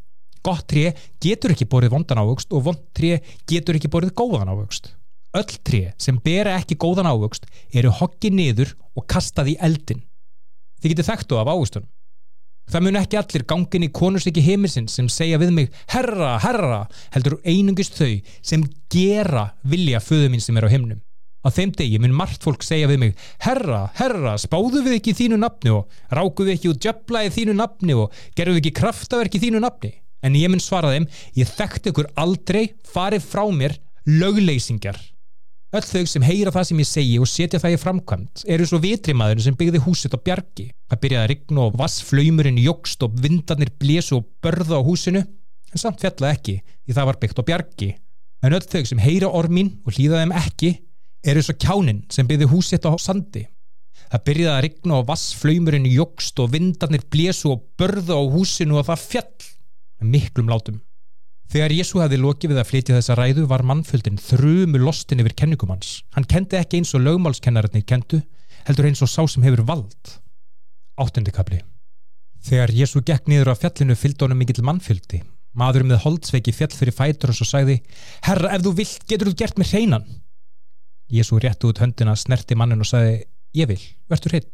[0.44, 0.92] Gott tré
[1.24, 4.90] getur ekki borðið vondan ávöxt og vond tré getur ekki borðið góðan ávöxt.
[5.32, 10.04] Öll tré sem bera ekki góðan ávöxt eru hokkið niður og kastað í eldin.
[10.84, 11.88] Þið getur þekktu af ávöxtunum.
[12.68, 16.84] Það mun ekki allir gangin í konusleiki heimilsinn sem segja við mig herra, herra,
[17.16, 21.00] heldur einungist þau sem gera vilja föðu mín sem er á himnum.
[21.44, 25.38] Á þeim degi mun margt fólk segja við mig herra, herra, spáðu við ekki þínu
[25.42, 29.42] nafni og ráku við ekki út í þínu nafni og gerðu við ekki kraftaverk í
[29.44, 29.92] þínu nafni.
[30.24, 31.04] En ég mun svara þeim,
[31.36, 33.76] ég þekkt ykkur aldrei farið frá mér
[34.08, 34.96] lögleysingjar.
[35.74, 38.78] Öll þau sem heyra það sem ég segi og setja það í framkvæmt eru svo
[38.78, 40.68] vitrimaðurinn sem byggði húsit á bjargi.
[40.86, 45.24] Það byrjaði að rigna og vassflaumurinn jógst og vindarnir blésu og börða á húsinu,
[45.74, 47.90] en samt fjallaði ekki því það var byggt á bjargi.
[48.46, 50.70] En öll þau sem heyra ormin og hlýða þeim ekki
[51.24, 53.46] eru svo kjánin sem byggði húsit á sandi.
[54.12, 58.88] Það byrjaði að rigna og vassflaumurinn jógst og vindarnir blésu og börða á húsinu og
[58.90, 59.46] það fjall
[60.00, 60.80] með miklum látum.
[61.50, 65.70] Þegar Jésu hefði lokið við að flytja þessa ræðu var mannfjöldin þrjumu lostin yfir kenningum
[65.74, 66.00] hans.
[66.16, 68.22] Hann kendi ekki eins og lögmálskennararnir kendu,
[68.66, 70.16] heldur eins og sá sem hefur vald.
[70.98, 71.60] Áttundikabli
[72.44, 75.22] Þegar Jésu gekk niður á fjallinu fylgd honum mikill mannfjöldi.
[75.56, 77.78] Maður með holdsveiki fjall fyrir fætur og svo sagði
[78.26, 80.06] Herra, ef þú vilt, getur þú gert mér hreinan?
[81.12, 84.46] Jésu rétti út höndina, snerti mannin og sagði Ég vil, verður hrein?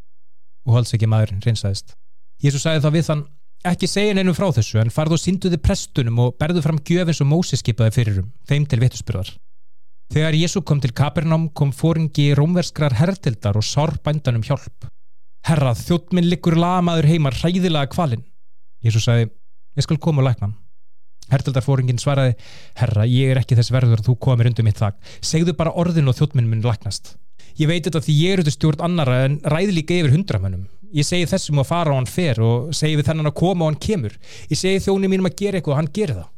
[0.68, 1.94] Og holdsveiki maðurinn hreinsaðist.
[2.42, 3.28] Jésu sagði þá við þann
[3.60, 7.28] Ekki segja neinum frá þessu en farðu og sínduði prestunum og berðu fram gjöfins og
[7.28, 9.34] Mósis skipaði fyrirum, þeim til vittusbyrðar.
[10.10, 14.88] Þegar Jésu kom til Kapernám kom fóringi rómverskrar hertildar og sár bændanum hjálp.
[15.44, 18.24] Herra, þjóttminn liggur lamaður heimar hræðilega kvalinn.
[18.80, 19.28] Jésu sagði,
[19.76, 20.56] ég skal koma og lækna hann.
[21.30, 22.34] Hertildarfóringin svaraði,
[22.80, 24.98] herra, ég er ekki þess verður að þú komir undir mitt þak.
[25.22, 27.14] Segðu bara orðin og þjóttminn minn læknast.
[27.58, 31.06] Ég veit þetta því ég eru til stjórn annara en ræði líka yfir hundramönnum ég
[31.06, 33.82] segi þessum að fara og hann fer og segi við þennan að koma og hann
[33.82, 34.16] kemur
[34.50, 36.30] ég segi þjónum mínum að gera eitthvað og hann gerir það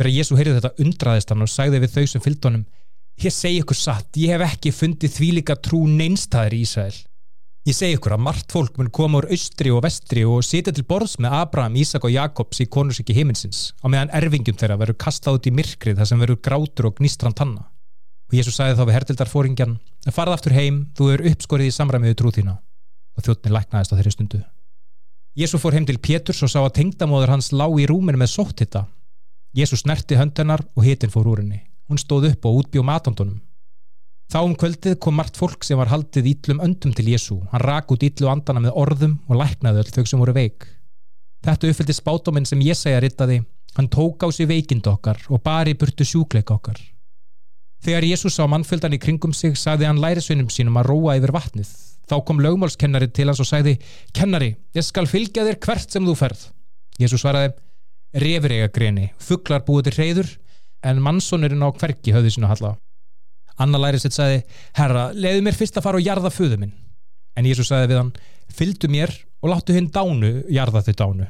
[0.00, 2.66] þegar Jésu heyrði þetta undraðist hann og sagði við þau sem fylgd honum
[3.20, 6.92] ég segi ykkur satt, ég hef ekki fundið þvílika trú neinstæðir í Ísæl
[7.68, 10.86] ég segi ykkur að margt fólk mun koma úr austri og vestri og sitja til
[10.88, 15.40] borðs með Abraham, Ísak og Jakobs í konusiki heiminsins á meðan erfingum þeirra verður kastað
[15.40, 17.66] út í myrkrið þar sem verður grátur og gnistran tanna
[18.30, 19.76] og Jésu sagði þá við hertildarfóringjan
[20.14, 22.56] farð aftur heim, þú er uppskorið í samræmiðu trú þína
[23.18, 24.40] og þjóttni læknaðist á þeirri stundu.
[25.36, 28.86] Jésu fór heim til Péturs og sá að tengdamóður hans lág í rúminu með sótthitta.
[29.56, 31.64] Jésu snerti höndennar og hitin fór úr henni.
[31.90, 33.40] Hún stóð upp og útbjó matandunum.
[34.30, 37.40] Þá um kvöldið kom margt fólk sem var haldið íllum öndum til Jésu.
[37.50, 40.68] Hann rak út íllu andana með orðum og læknaði öll þau sem voru veik.
[41.42, 43.40] Þetta uppfyldi spátuminn sem Jésaja rittaði.
[43.74, 46.78] Hann tók á sig veikind okkar og bari burtu sjúkleik okkar.
[47.82, 51.72] Þegar Jésu sá mannfjöldan í kringum sig sagði hann lærisveinum sínum að róa yfir vatnið.
[52.06, 53.78] Þá kom lögmálskennari til hans og sagði
[54.14, 56.44] Kennari, ég skal fylgja þér hvert sem þú ferð.
[57.02, 57.56] Jésús svaraði
[58.14, 60.30] Refur eiga greni, fugglar búið til reyður
[60.86, 62.76] en mannsonurinn á hverki höfði sinu halla.
[63.60, 64.42] Anna lærið sitt sagði
[64.78, 66.76] Herra, leiðu mér fyrst að fara og jarða föðu minn.
[67.36, 68.14] En Jésús sagði við hann
[68.50, 71.26] Fyldu mér og láttu hinn dánu jarða þau dánu.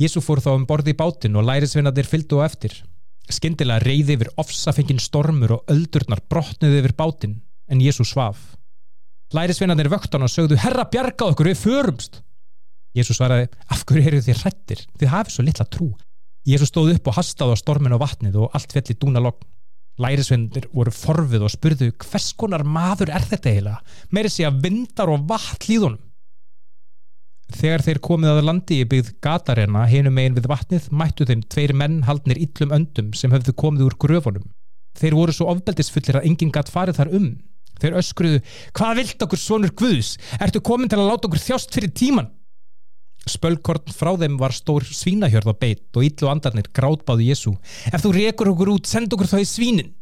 [0.00, 2.74] Jésú fór þá um borði í bátinn og lærisvinnadir fyldu á eftir.
[3.32, 8.54] Skindilega reyði yfir ofsafengin stormur og öldurnar brotnuði yfir bátinn en Jésús svaf.
[9.34, 12.20] Lærisveinarnir vöktan og sögðu Herra bjarga okkur, við förumst
[12.96, 14.84] Jésús svaraði, af hverju eru þið hrættir?
[14.96, 15.88] Þið hafið svo litla trú
[16.46, 19.42] Jésús stóð upp og hastaði á stormin og vatnið og allt fell í dúna logn
[20.02, 23.96] Lærisveinarnir voru forfið og spurðu hvers konar maður er þetta eiginlega?
[24.12, 26.02] Meiri sé að vindar og vatn líðunum
[27.56, 31.72] Þegar þeir komið að landi í byggð Gatarena hinum megin við vatnið mættu þeim tveir
[31.78, 34.48] menn haldnir yllum öndum sem höfðu komið úr gröfunum.
[34.98, 37.28] Þeir voru svo ofbeldisfullir að enginn gatt farið þar um
[37.76, 38.40] Þeir öskruðu,
[38.76, 40.14] hvað vilt okkur svonur Guðs?
[40.40, 42.30] Ertu komin til að láta okkur þjást fyrir tíman?
[43.26, 47.54] Spölkorn frá þeim var stór svínahjörð á beitt og yllu andarnir grátbáðu Jésu.
[47.90, 49.94] Ef þú rekur okkur út, send okkur þá í svínin.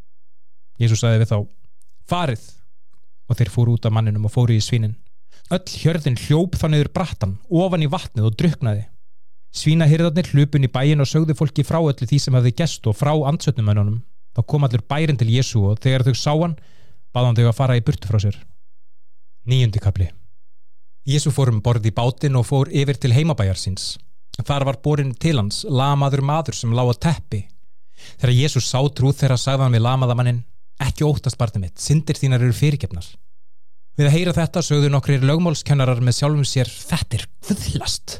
[0.80, 1.38] Jésu sagði við þá,
[2.10, 2.42] farið.
[3.24, 4.98] Og þeir fóru út af manninum og fóru í svínin.
[5.52, 8.84] Öll hjörðin hljóp þá niður brattan, ofan í vatnið og druknaði.
[9.54, 13.14] Svínahyrðarnir hlupun í bæin og sögðu fólki frá öllu því sem hefði gest og frá
[13.14, 14.02] ansötnumönunum.
[14.34, 16.58] Þá kom allir bærin til Jésu og þegar þau sá hann
[17.14, 18.36] baðan þau að fara í burtu frá sér.
[19.48, 20.10] Níundi kapli
[21.04, 23.98] Jésu fór um borð í bátinn og fór yfir til heimabæjar síns.
[24.40, 27.44] Þar var borin til hans lamaður maður sem lág á teppi.
[28.18, 30.42] Þegar Jésu sá trúð þeirra sagðan við lamaðamannin
[30.82, 33.06] ekki óttast barnið mitt, syndir þínar eru fyrirgefnar.
[33.94, 38.18] Við að heyra þetta sögðu nokkrir lögmálskennarar með sjálfum sér þetta er hvudlast.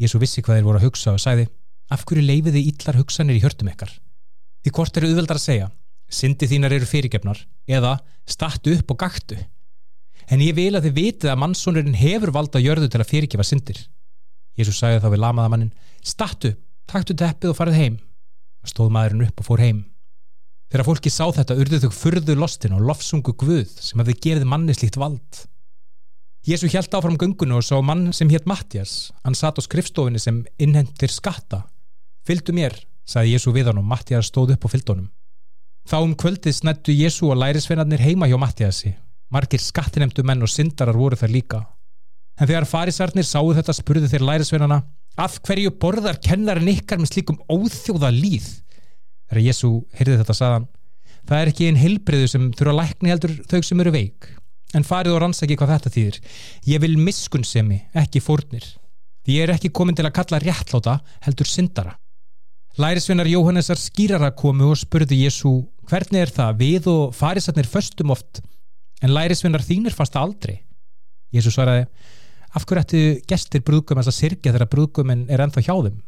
[0.00, 1.50] Jésu vissi hvað þeir voru að hugsa og sagði
[1.90, 3.90] Af hverju leifið þið illar hugsanir í hjörtum ykkar?
[4.62, 5.70] Því hvort eru auðveldar að segja,
[6.06, 7.96] syndi þínar eru fyrirgefnar, eða
[8.30, 9.38] stattu upp og gaktu.
[10.30, 13.80] En ég vil að þið vitið að mannsónurinn hefur valda jörðu til að fyrirgefa syndir.
[14.58, 15.72] Jésús sagði þá við lamaða mannin,
[16.06, 16.52] stattu,
[16.90, 17.96] taktu teppið og farið heim.
[18.66, 19.80] Stóð maðurinn upp og fór heim.
[20.70, 24.76] Þegar fólki sá þetta urðu þau furðu lostin og lofsungu guð sem hefði gerði manni
[24.76, 25.40] slíkt vald.
[26.46, 29.10] Jésu hjælt áfram göngunni og sá mann sem hétt Mattias.
[29.26, 31.64] Hann satt á skrifstofinni sem innhendir skatta.
[32.24, 35.10] Fyldu mér, sagði Jésu við hann og Mattias stóð upp á fyldunum.
[35.90, 38.94] Þá um kvöldið snættu Jésu og lærisveinarnir heima hjá Mattiasi.
[39.30, 41.60] Margir skattinemdu menn og syndarar voru þær líka.
[42.40, 44.82] En þegar farisarnir sáu þetta spurðu þeir lærisveinarna
[45.20, 48.48] af hverju borðar kennarinn ykkar með slíkum óþjóða líð?
[49.30, 50.68] Þegar Jésu heyrði þetta saðan
[51.30, 54.28] það er ekki einn heilbriðu sem þurfa að lækni heldur þau sem eru veik.
[54.74, 56.18] En farið og rannsaki hvað þetta þýðir.
[56.70, 58.66] Ég vil miskunnsemi, ekki fórnir.
[59.26, 61.96] Því ég er ekki komin til að kalla réttláta heldur syndara.
[62.80, 65.52] Lærisvinnar Jóhannesar skýrara komu og spurði Jésu
[65.90, 66.60] hvernig er það?
[66.60, 68.40] Við og farisarnir föstum oft
[69.00, 70.60] en lærisvinnar þínir fasta aldrei
[71.34, 71.88] Jésu svaraði
[72.54, 76.00] af hverju ættu gestir brúðgum að sirkja þegar brúðgumin er ennþá hjá þeim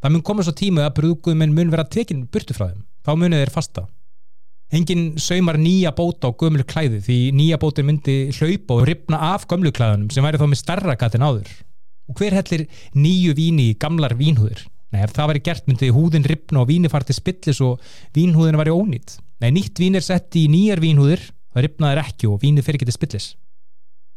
[0.00, 2.84] Það mun koma svo tímu að brúðguminn mun vera tekin burtu frá þeim.
[3.04, 3.82] Þá munið þeir fasta.
[4.72, 9.44] Engin saumar nýja bóta á gömlu klæði því nýja bótin myndi hlaupa og ripna af
[9.50, 11.50] gömlu klæðunum sem væri þá með starra katin áður.
[12.08, 12.64] Og hver hellir
[12.96, 14.62] nýju víni í gamlar vínhúður?
[14.94, 17.82] Nei, ef það væri gert myndi húðin ripna og víni farti spillis og
[18.16, 19.18] vínhúðin væri ónýtt.
[19.42, 22.98] Nei, nýtt vín er sett í nýjar vínhúður, það ripnaður ekki og víni fyrir getið
[22.98, 23.30] spillis.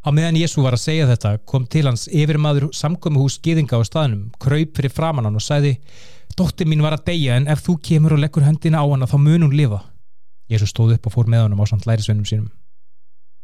[0.04, 4.26] Á meðan Jésu var að segja þetta kom til hans yfirmaður samkomiðhús geðinga á staðnum,
[4.36, 5.78] kraup fyrir framannan og sagði
[6.34, 9.20] Dóttir mín var að deyja en ef þú kemur og leggur höndina á hana þá
[9.22, 9.84] mun hún lifa.
[10.50, 12.50] Jésu stóð upp og fór með honum á samt lærisvennum sínum.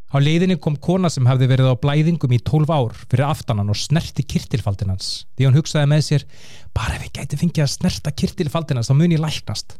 [0.09, 3.77] Á leiðinni kom kona sem hafði verið á blæðingum í tólf ár fyrir aftanan og
[3.77, 5.27] snerti kirtilfaldin hans.
[5.37, 6.25] Því hann hugsaði með sér,
[6.73, 9.77] bara ef ég gæti fengið að snerta kirtilfaldin hans þá mun ég læknast.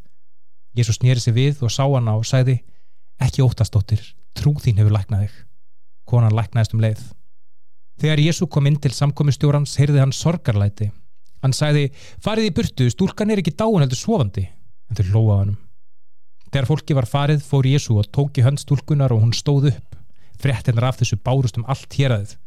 [0.78, 2.60] Jésu snýri sig við og sá hana og sagði,
[3.20, 4.02] ekki óttastóttir,
[4.38, 5.38] trú þín hefur læknað þig
[6.10, 7.02] konan læknaðist um leið.
[8.00, 10.90] Þegar Jésu kom inn til samkomistjórans heyrði hann sorgarlæti.
[11.44, 11.90] Hann sæði,
[12.24, 14.46] farið í burtu, stúlkan er ekki dáin heldur svofandi,
[14.90, 15.56] en þau hlóaði hann.
[16.50, 19.98] Þegar fólki var farið fór Jésu og tók í hönd stúlkunar og hún stóð upp.
[20.40, 22.38] Frettinnar af þessu bárust um allt héræðið.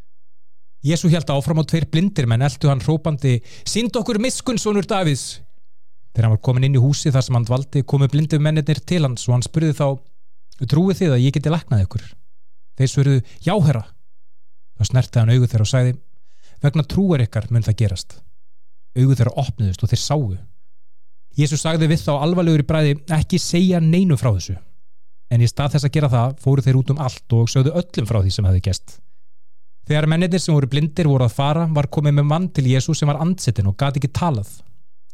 [0.83, 5.39] Jésu held áfram á tveir blindir menn eldu hann hrópandi, Sind okkur miskun, sonur Davids!
[6.13, 9.05] Þegar hann var komin inn í húsi þar sem hann valdi komu blindu mennir til
[9.07, 9.87] hans og hann spurði þá,
[10.71, 12.05] trúið þið að ég geti laknað ykkur?
[12.79, 13.83] Þeir svöruðu, já herra.
[14.79, 15.95] Þá snerti hann augu þeirra og sagði,
[16.63, 18.17] vegna trúar ykkar mun það gerast.
[18.99, 20.25] Augu þeirra opniðust og þeir sáu.
[21.39, 24.59] Jésús sagði við þá alvarlegur í bræði, ekki segja neinu frá þessu.
[25.33, 28.09] En í stað þess að gera það fóru þeir út um allt og sögðu öllum
[28.09, 28.99] frá því sem hefði gest.
[29.89, 33.09] Þegar mennir sem voru blindir voru að fara var komið með mann til Jésús sem
[33.09, 34.51] var andsetin og gati ekki talað.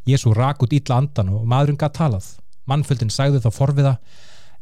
[0.08, 2.26] Jésú rak út ítla andan og maðurinn gati talað.
[2.68, 3.94] Mannföldin sagði þá forviða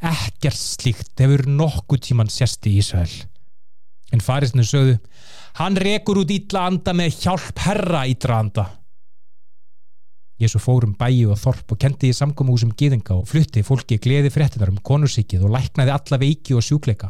[0.09, 3.12] ekkert slíkt hefur nokkuð tíman sérst í Ísrael.
[4.14, 4.97] En farisnir sögðu
[5.59, 8.66] hann rekur út ítla anda með hjálp herra ítra anda.
[10.40, 14.73] Jésu fórum bæi og þorp og kendi í samkómuhúsum gýðinga og flutti fólki gleði fréttinar
[14.73, 17.09] um konursíkið og læknaði alla veiki og sjúkleika.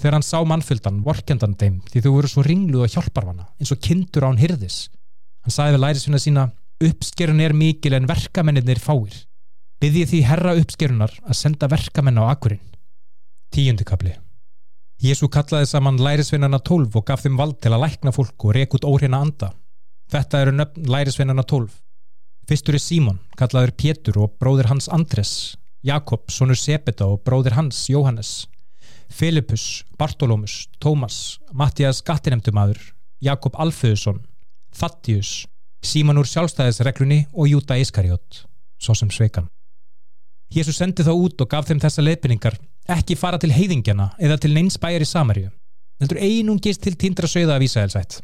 [0.00, 3.82] Þegar hann sá mannfyldan vorkendan þeim því þau voru svo ringluð og hjálparvana eins og
[3.84, 4.86] kindur án hyrðis
[5.44, 6.46] hann sagði við lærisvinna sína
[6.80, 9.18] uppskerun er mikil en verkamennir fáir
[9.80, 12.64] byggði því herra uppskerunar að senda verkamenn á akkurinn.
[13.50, 14.12] Tíundikabli
[15.00, 18.74] Jésu kallaði saman lærisveinarna tólf og gaf þeim vald til að lækna fólk og rek
[18.76, 19.54] út óhrina anda.
[20.12, 21.78] Þetta eru nöfn lærisveinarna tólf.
[22.44, 27.78] Fyrstur er Símon, kallaður Pétur og bróðir hans Andres, Jakob, sonur Sebeta og bróðir hans
[27.88, 28.44] Jóhannes,
[29.08, 32.80] Filipus, Bartolómus, Tómas, Mattias Gattinemdumadur,
[33.20, 34.20] Jakob Alföðusson,
[34.76, 35.46] Þattius,
[35.80, 38.44] Símon úr sjálfstæðisreglunni og Júta Ískarjót,
[38.76, 39.48] svo sem sveikan.
[40.50, 42.58] Jésu sendi þá út og gaf þeim þessa leiðbynningar
[42.90, 45.52] ekki fara til heiðingjana eða til neins bæjar í Samaríu
[46.00, 48.20] heldur einungist til tindra sögða af Ísæðelsætt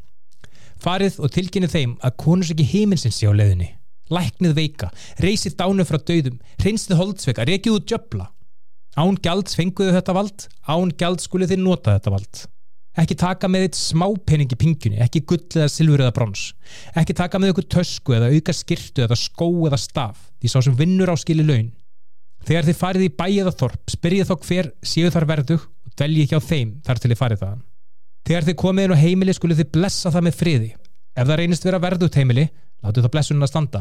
[0.83, 3.71] farið og tilkynni þeim að konus ekki heiminsins sé á leiðinni.
[4.13, 8.29] Læknið veika, reysið dánu frá döðum hreinsið holdsveika, rekið út jöfla
[8.97, 12.45] án gjalds fenguðu þetta vald án gjalds skulið þið nota þetta vald.
[12.97, 16.47] Ekki taka með eitt smá pening í pingjunni ekki gull eða silfur eða brons.
[16.97, 20.79] Ekki taka með ykkur tösku eða auka skirtu eða skó eða staf því sá sem
[20.79, 21.69] vinnur á skili laun
[22.47, 26.27] Þegar þið farið í bæið að þorp, spyrjið þá hver séu þar verðug og dvelji
[26.27, 27.57] ekki á þeim þar til þið farið það.
[28.27, 30.69] Þegar þið komið inn á heimili skulið þið blessa það með friði.
[31.17, 32.45] Ef það reynist vera verðugt heimili,
[32.87, 33.81] látið þá blessunum að standa.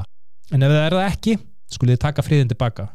[0.49, 1.36] En ef það er það ekki,
[1.75, 2.86] skulið þið taka friðin tilbaka.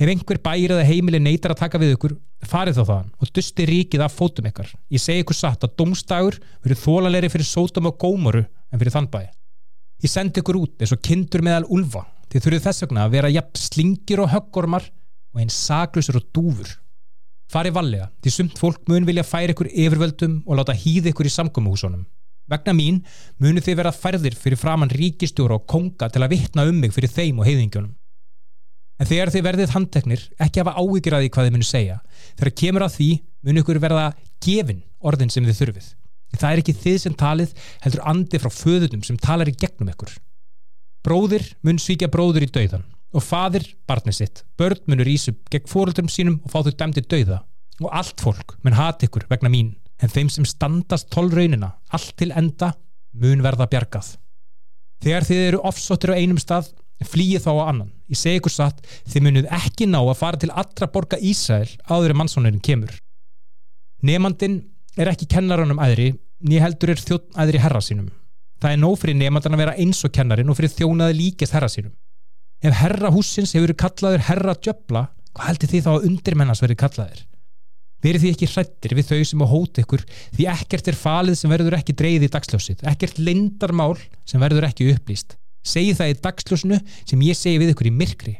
[0.00, 2.14] Ef einhver bæir eða heimili neytar að taka við ykkur,
[2.48, 4.70] farið þá þaðan og dusti ríkið af fótum ykkar.
[4.88, 9.10] Ég segi ykkur satt að domstagur verið þólalegri fyrir sótum og gómoru en fyrir þann
[9.12, 9.26] bæ.
[10.00, 13.32] Ég sendi ykkur út eins og kindur meðal úlfa þið þurfið þess vegna að vera
[13.34, 14.86] jafn slingir og höggormar
[15.34, 16.70] og einn saklusur og dúfur.
[17.50, 21.32] Farið vallega, því sumt fólk mun vilja færa ykkur yfirvöldum og láta hýða ykkur í
[21.34, 22.04] samgómuhúsunum.
[22.50, 23.00] Vegna mín
[23.42, 27.10] munu þið vera færðir fyrir framann ríkistjóra og konga til að vittna um mig fyrir
[27.10, 27.96] þeim og heiðingjunum.
[29.00, 31.98] En þegar þið verðið handteknir, ekki hafa áhyggjur að því hvað þið munu segja.
[32.38, 33.10] Þegar kemur að því,
[33.46, 34.06] munu ykkur verða
[34.44, 35.90] gefin orðin sem þið þurfið.
[36.36, 40.12] Það er ekki þið sem talið, heldur andi frá föðunum sem talar í gegnum ykkur.
[41.06, 44.42] Bróðir mun svíkja bróður í dauðan og fadir barnið sitt.
[44.58, 47.42] Börn munur ísu gegn fóröldrum sínum og fá þau dæmdi dauða.
[47.80, 52.30] Og allt fólk mun hati ykkur vegna mín, en þeim sem standast tólraunina, allt til
[52.36, 52.74] enda,
[53.12, 54.14] mun verða bjargað.
[55.00, 56.70] Þegar þið eru offsóttir á einum stað,
[57.08, 57.92] flýið þá á annan.
[58.12, 62.12] Ég segi ykkur satt, þið munuð ekki ná að fara til allra borga Ísæl áður
[62.12, 62.92] en mannsónurinn kemur.
[64.04, 64.60] Nefandin
[65.00, 66.12] er ekki kennaranum æðri,
[66.44, 68.10] ný heldur er þjótt æðri herra sínum.
[68.60, 71.68] Það er nóg fyrir nefndan að vera eins og kennarin og fyrir þjónaði líkist herra
[71.72, 71.94] sínum.
[72.60, 77.22] Ef herra húsins hefur kallaður herra djöbla, hvað heldur þið þá að undirmennast verið kallaðir?
[78.04, 80.04] Verið því ekki hrættir við þau sem á hóti ykkur
[80.36, 83.96] því ekkert er falið sem verður ekki dreyðið í dagsljósið, ekkert lindarmál
[84.28, 85.36] sem verður ekki upplýst.
[85.64, 88.36] Segji það í dagsljósinu sem ég segi við ykkur í myrkri.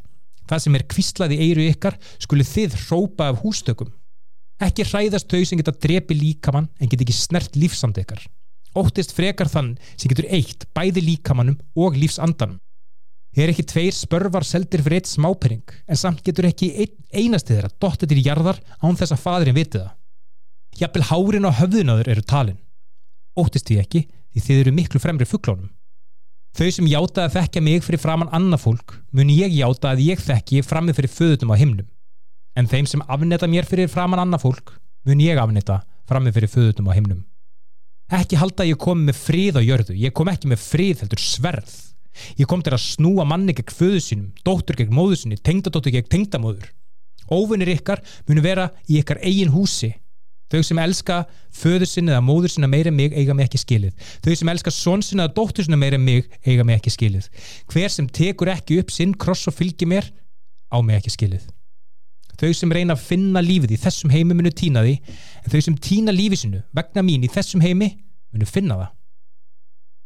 [0.49, 3.93] Það sem er kvíslað í eiru ykkar skuli þið hrópa af hústökum.
[4.61, 8.21] Ekki hræðast þau sem geta drepi líkamann en get ekki snert lífsand ykkar.
[8.77, 12.61] Óttist frekar þann sem getur eitt bæði líkamannum og lífsandanum.
[13.37, 17.55] Ég er ekki tveir spörvar seldir fyrir eitt smápering en samt getur ekki ein, einasti
[17.55, 19.93] þeirra dottir til jarðar án þess að fadurinn viti það.
[20.81, 22.59] Jafnvel hárin á höfðunadur eru talin.
[23.39, 24.03] Óttist því ekki
[24.35, 25.71] því þið eru miklu fremri fugglónum.
[26.59, 30.23] Þau sem játa að þekkja mig fyrir framann annað fólk mun ég játa að ég
[30.23, 31.87] þekki frammi fyrir föðutum á himnum.
[32.59, 34.75] En þeim sem afneta mér fyrir framann annað fólk
[35.07, 37.23] mun ég afneta frammi fyrir föðutum á himnum.
[38.11, 41.23] Ekki halda að ég kom með frið á jörðu, ég kom ekki með frið heldur
[41.23, 41.77] sverð.
[42.39, 46.11] Ég kom til að snúa manni gegn föðu sínum, dóttur gegn móðu sinni, tengdadóttur gegn
[46.11, 46.71] tengdamóður.
[47.31, 49.93] Óvinnir ykkar munu vera í ykkar eigin húsi.
[50.51, 51.21] Þau sem elska
[51.55, 53.95] föðu sinni eða móður sinna meira mig eiga mig ekki skilið.
[54.25, 57.29] Þau sem elska són sinna eða dóttur sinna meira mig eiga mig ekki skilið.
[57.71, 60.11] Hver sem tekur ekki upp sinn kross og fylgir mér
[60.75, 61.47] á mig ekki skilið.
[62.41, 64.97] Þau sem reyna að finna lífið í þessum heimi munu týna því
[65.45, 67.93] en þau sem týna lífið sinu vegna mín í þessum heimi
[68.33, 68.91] munu finna það.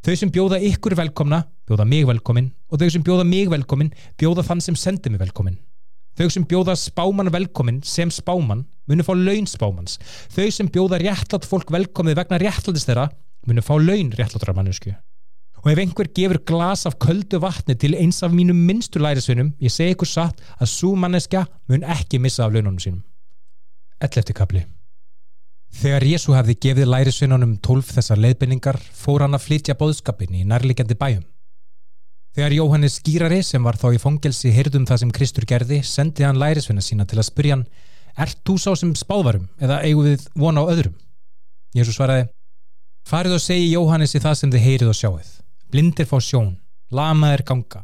[0.05, 3.89] Þau sem bjóða ykkur velkomna, bjóða mig velkomin og þau sem bjóða mig velkomin,
[4.21, 5.57] bjóða þann sem sendi mig velkomin.
[6.21, 9.97] Þau sem bjóða spáman velkomin sem spáman munu fá laun spámans.
[10.35, 13.09] Þau sem bjóða réttlátt fólk velkomið vegna réttlætist þeirra
[13.49, 14.93] munu fá laun réttláttra mannesku.
[15.65, 19.73] Og ef einhver gefur glas af köldu vatni til eins af mínum minnstur lærisvinum, ég
[19.73, 23.01] segi ykkur satt að svo manneska mun ekki missa af laununum sínum.
[24.05, 24.67] Ellefti kapli.
[25.75, 30.95] Þegar Jésu hefði gefið lærisvinnunum tólf þessar leiðbynningar fór hann að flytja bóðskapin í nærlegjandi
[30.99, 31.25] bæjum.
[32.35, 36.39] Þegar Jóhannes skýrari sem var þá í fongelsi heyrðum það sem Kristur gerði sendi hann
[36.39, 37.67] lærisvinna sína til að spyrja hann
[38.15, 40.95] Ert þú sá sem spáðvarum eða eigum við vona á öðrum?
[41.75, 42.29] Jésu svaraði
[43.11, 45.33] Farið og segi Jóhannes í það sem þið heyrið og sjáuð.
[45.75, 46.55] Blindir fá sjón,
[46.95, 47.83] lamaðir ganga,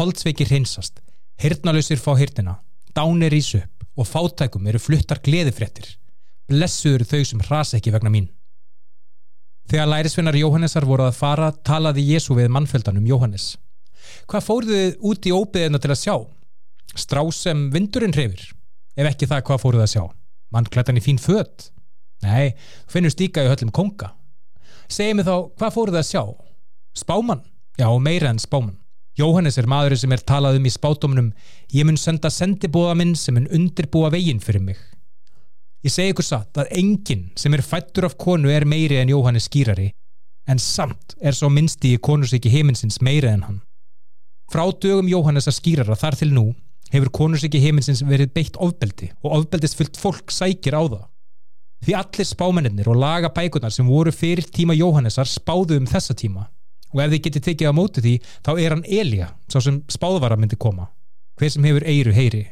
[0.00, 1.04] holdsveikir hreinsast,
[1.44, 2.56] hirtnalösir fá hirtina,
[2.96, 5.92] dánir ís upp og fátækum eru fluttar gleðifréttir
[6.50, 8.28] blessuður þau sem hrasa ekki vegna mín.
[9.66, 13.56] Þegar lærisvinnar Jóhannesar voru að fara talaði Jésu við mannfjöldanum Jóhannes.
[14.30, 16.14] Hvað fóruð þið út í óbyðina til að sjá?
[16.94, 18.44] Strá sem vindurinn hrefir?
[18.96, 20.04] Ef ekki það, hvað fóruð þið að sjá?
[20.54, 21.68] Mannklættan í fín född?
[22.22, 22.54] Nei,
[22.88, 24.12] finnur stíka í höllum konga.
[24.86, 26.22] Segið mig þá, hvað fóruð þið að sjá?
[26.96, 27.42] Spáman?
[27.76, 28.78] Já, meira en spáman.
[29.16, 31.30] Jóhannes er maðurinn sem er talað um í spátumnum
[31.72, 34.78] Ég mun senda sendibóða minn sem mun undirbúa veginn fyrir mig.
[35.86, 39.44] Ég segi ykkur satt að enginn sem er fættur af konu er meiri en Jóhannes
[39.46, 39.92] skýrari
[40.50, 43.60] en samt er svo minnsti í konusíki heiminsins meiri en hann.
[44.50, 46.44] Frá dögum Jóhannes að skýrara þar til nú
[46.90, 51.04] hefur konusíki heiminsins verið beitt ofbeldi og ofbeldisfullt fólk sækir á það.
[51.86, 56.48] Því allir spámennir og laga bækunar sem voru fyrir tíma Jóhannesar spáðu um þessa tíma
[56.96, 60.34] og ef þið getið tekið á móti því þá er hann Elja, sá sem spáðvara
[60.34, 60.90] myndi koma.
[61.38, 62.42] Hver sem hefur eiru heyri.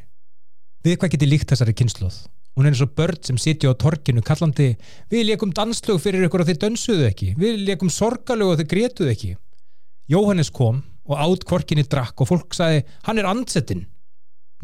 [0.86, 2.22] Við hvað getið líkt þessari kynsluð?
[2.54, 4.76] Hún er eins og börn sem sitja á torkinu kallandi
[5.10, 7.32] Við leikum danslög fyrir ykkur og þið dönsuðu ekki.
[7.38, 9.32] Við leikum sorgalög og þið gretuðu ekki.
[10.10, 13.86] Jóhannes kom og átt kvorkinni drakk og fólk sagði Hann er ansettinn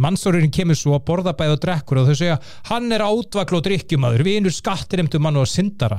[0.00, 2.38] Mannsórurinn kemur svo að borða bæð og drekkur og þau segja
[2.70, 5.98] Hann er átvakl og drikkjumadur Vinur skattinemtu mann og syndara.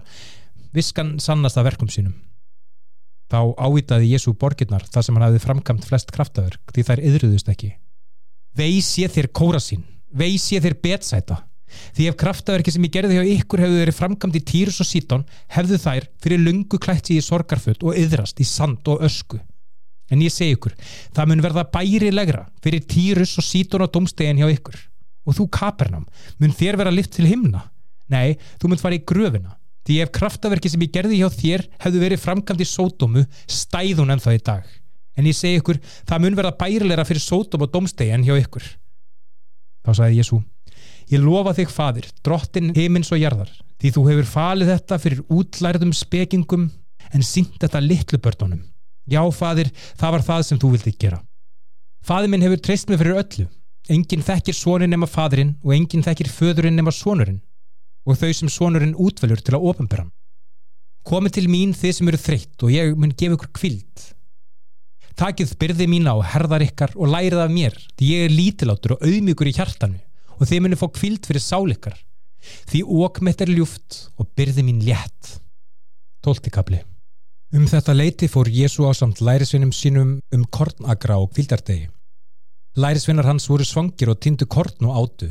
[0.71, 2.15] Viskan sannast að verkum sínum.
[3.31, 7.75] Þá ávitaði Jésu borgirnar þar sem hann hafði framkamt flest kraftaverk því þær yðruðust ekki.
[8.57, 11.37] Veis ég þér kóra sín Veis ég þér betsæta
[11.95, 15.25] Því ef kraftaverki sem ég gerði hjá ykkur hefðu verið framkvæmt í Týrus og Sítón
[15.55, 19.39] hefðu þær fyrir lungu klætt í sorgarfull og yðrast í sand og ösku.
[20.11, 20.75] En ég segi ykkur,
[21.15, 24.75] það mun verða bærilegra fyrir Týrus og Sítón og domstegin hjá ykkur.
[25.27, 26.05] Og þú Kapernam,
[26.41, 27.63] mun þér vera lift til himna?
[28.11, 29.55] Nei, þú mun fara í gröfina.
[29.87, 34.21] Því ef kraftaverki sem ég gerði hjá þér hefðu verið framkvæmt í sódómu, stæðun en
[34.21, 34.67] það í dag.
[35.17, 38.67] En ég segi ykkur, það mun verða bærilegra fyrir sódóm og domstegin hjá ykkur.
[39.81, 40.41] Þá sagði Jésu,
[41.11, 43.51] ég lofa þig fadir, drottin heimins og jarðar,
[43.81, 46.69] því þú hefur falið þetta fyrir útlærðum spekingum
[47.11, 48.61] en sínt þetta litlu börnunum.
[49.09, 51.19] Já, fadir, það var það sem þú vildi gera.
[52.05, 53.47] Fadir minn hefur treyst mig fyrir öllu.
[53.91, 57.41] Engin þekkir sonin nema fadirinn og engin þekkir föðurinn nema sonurinn
[58.07, 60.13] og þau sem sonurinn útvelur til að ofinbera hann.
[61.05, 64.05] Komið til mín þið sem eru þreytt og ég mun gefa ykkur kvild.
[65.17, 69.05] Takið byrði mína og herðar ykkar og lærið af mér því ég er lítilátur og
[69.05, 69.99] auðmjögur í hjartanu
[70.41, 71.97] og þið munu fá kvild fyrir sáleikar.
[72.69, 75.37] Því ókmett er ljúft og byrði mín létt.
[76.25, 76.81] Tóltikabli
[77.51, 81.89] Um þetta leiti fór Jésu á samt lærisvinnum sínum um kornagra og kvildardegi.
[82.79, 85.27] Lærisvinnar hans voru svangir og tindu korn og átu.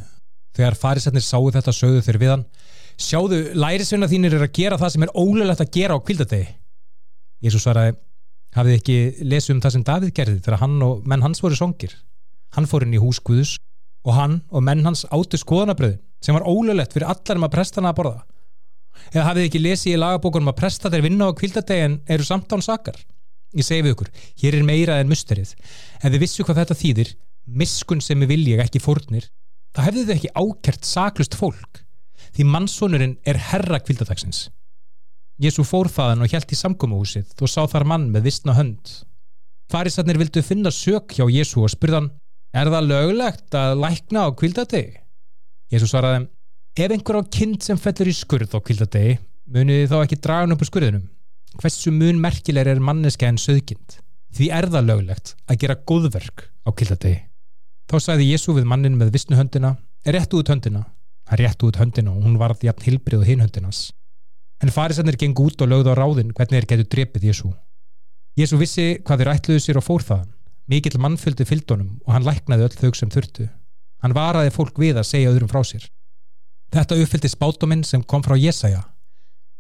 [0.53, 2.45] Þegar farisætnir sáu þetta sögðu þeir við hann
[3.01, 6.51] Sjáðu, lærisvinnar þínir er að gera það sem er ólulegt að gera á kvildardegi.
[7.41, 7.97] Jésu svaraði
[8.51, 8.99] Hafið ekki
[9.31, 11.95] lesið um það sem Davíð gerði þegar hann og menn hans voru svangir.
[12.53, 13.55] Hann fór inn í hús Guðus
[14.07, 17.93] og hann og menn hans átu skoðanabröðin sem var ólulegt fyrir allar um að prestana
[17.93, 18.21] að borða.
[19.15, 22.65] Eða hafið ekki lesið í lagabókunum að presta þeir vinna á kvildadegin eru samt án
[22.65, 22.99] sakar?
[23.57, 24.11] Ég segi við ykkur,
[24.43, 25.55] hér er meira en musterið.
[25.99, 27.15] Ef þið vissu hvað þetta þýðir
[27.51, 29.27] miskun sem við viljið ekki fórnir
[29.75, 31.85] þá hefðu þið ekki ákert saklust fólk
[32.37, 34.49] því mannsónurinn er herra kvildadagsins
[35.41, 38.91] Jésu fór þaðan og hjælt í samkómuhúsið og sá þar mann með vissna hönd.
[39.73, 42.11] Farisarnir vildu finna sök hjá Jésu og spurðan
[42.53, 45.01] er það löglegt að lækna á kvildadegi?
[45.71, 46.29] Jésu svaraði
[46.81, 49.17] Ef einhver á kind sem fellur í skurð á kvildadegi,
[49.51, 51.09] munið þið þá ekki draga hann upp úr skurðinum?
[51.59, 53.99] Hversu mun merkilegur er manneska en söðkind?
[54.31, 57.19] Því er það löglegt að gera góðverk á kvildadegi.
[57.91, 59.75] Þá sagði Jésu við mannin með vissnu höndina,
[60.07, 60.85] er rétt út höndina.
[61.27, 63.91] Hann rétt út höndina og hún varð jafn hilbrið og hinn höndinas.
[64.63, 67.51] En farisannir geng út og lögðu á ráðin hvernig þeir getur drepið Jésu.
[68.39, 70.31] Jésu vissi hvað þeir ætluðu sér og fór þaðan.
[70.71, 73.49] Mikill mannfylgdi fylgdónum og hann læknaði öll þau sem þurftu.
[74.05, 75.89] Hann varaði fólk við að segja öðrum frá sér.
[76.71, 78.85] Þetta uppfyldi spátuminn sem kom frá Jesaja.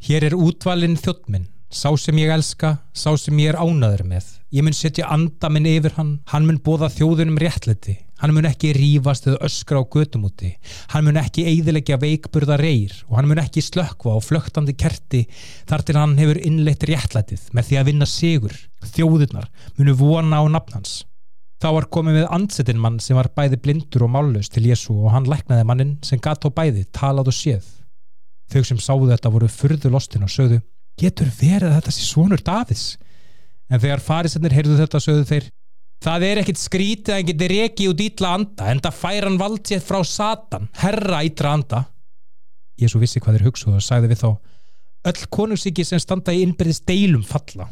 [0.06, 4.28] Hér er útvalinn þjóttminn, sá sem ég elska, sá sem ég er ánaður með.
[4.54, 8.72] Ég mun setja anda minn yfir hann, hann mun bóða þjóðunum réttleiti, hann mun ekki
[8.76, 10.52] rífast eða öskra á götumúti,
[10.92, 15.24] hann mun ekki eiðilegja veikburða reyr og hann mun ekki slökkva á flögtandi kerti
[15.68, 18.56] þar til hann hefur innleitt réttleitið með því að vinna sigur.
[18.80, 19.48] Þjóðunar
[19.78, 21.00] munu vona á nafnans.
[21.60, 25.12] Þá var komið við ansettinn mann sem var bæði blindur og mállus til Jésu og
[25.12, 27.66] hann læknaði mannin sem gatt á bæði, talað og séð.
[28.50, 30.62] Þau sem sáðu þetta voru fyrðu lostin og sögðu,
[30.98, 32.96] getur verið þetta sé svonur Davids?
[33.70, 35.50] En þegar farisennir heyrðu þetta sögðu þeir,
[36.04, 39.40] það er ekkit skrítið að hann geti reki út ítla anda en það fær hann
[39.40, 41.84] valdsétt frá Satan, herra ítra anda.
[42.80, 44.30] Jésu vissi hvað þeir hugsuðu og sagði við þá,
[45.10, 47.68] öll konungsíki sem standa í innbyrðis deilum falla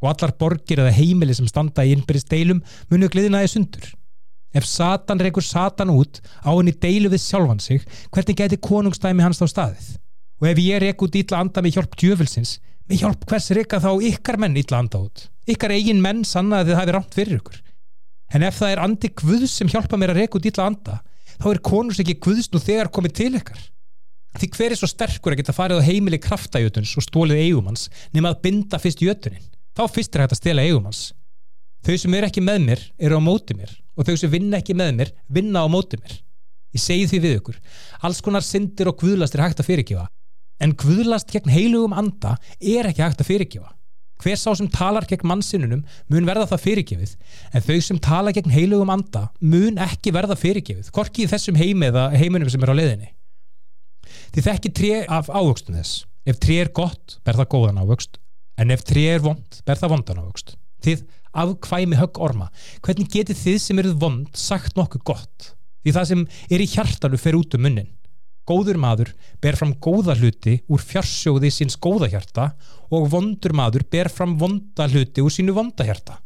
[0.00, 3.90] og allar borgir eða heimili sem standa í innbyrjast deilum munu gliðinaði sundur.
[4.56, 9.42] Ef Satan reykur Satan út á henni deilu við sjálfan sig, hvernig geti konungstæmi hans
[9.44, 9.92] á staðið?
[10.40, 12.56] Og ef ég reyk út ítla anda með hjálp djöfelsins,
[12.88, 15.28] með hjálp hvers reyka þá ykkar menn ítla anda út?
[15.50, 17.60] Ykkar eigin menn sanna að þið hafi rámt fyrir ykkur.
[18.30, 21.00] En ef það er andi Guðs sem hjálpa mér að reyka út ítla anda,
[21.40, 23.62] þá er konungs ekki Guðs nú þegar komið til ykkar.
[24.38, 28.30] Því hver er svo sterkur að geta farið á heimili kraftajötuns og stólið eigumans nema
[28.30, 29.42] að binda fyrst jötunin?
[29.76, 31.02] þá fyrst er hægt að stela eigum hans
[31.86, 34.76] þau sem er ekki með mér eru á móti mér og þau sem vinna ekki
[34.76, 36.16] með mér vinna á móti mér
[36.76, 37.60] ég segi því við ykkur
[38.06, 40.08] alls konar syndir og guðlast er hægt að fyrirgefa
[40.60, 43.72] en guðlast gegn heilugum anda er ekki hægt að fyrirgefa
[44.20, 47.14] hver sá sem talar gegn mannsinnunum mun verða það fyrirgefið
[47.54, 51.88] en þau sem tala gegn heilugum anda mun ekki verða fyrirgefið hvorki í þessum heimi
[51.90, 53.12] eða heiminum sem er á leðinni
[54.34, 58.20] því þekki tré af ávöxtum þess ef tré er gott ber það góðan ávöxt
[58.60, 60.56] en ef tré er vond, ber það vondan ávöxt.
[60.84, 61.06] Þið
[61.40, 62.50] afkvæmi högg orma.
[62.84, 65.54] Hvernig getið þið sem eruð vond sagt nokkuð gott?
[65.84, 67.88] Því það sem er í hjartanu fer út um munnin.
[68.48, 72.50] Góður maður ber fram góða hluti úr fjarsjóði síns góða hjarta
[72.90, 76.18] og vondur maður ber fram vonda hluti úr sínu vonda hjarta.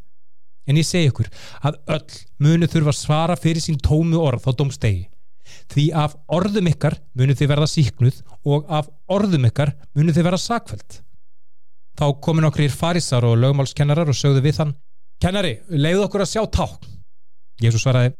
[0.64, 1.28] En ég segi ykkur
[1.68, 5.10] að öll munu þurfa svara fyrir sín tómu orð á domstegi.
[5.68, 10.40] Því af orðum ykkar munu þið verða síknuð og af orðum ykkar munu þið verða
[10.40, 11.04] sakveld.
[11.94, 14.74] Þá komin okkur ír farisar og lögmálskennarar og sögðu við hann
[15.22, 16.88] Kennari, leiðu okkur að sjá ták
[17.62, 18.14] Jésús svaraði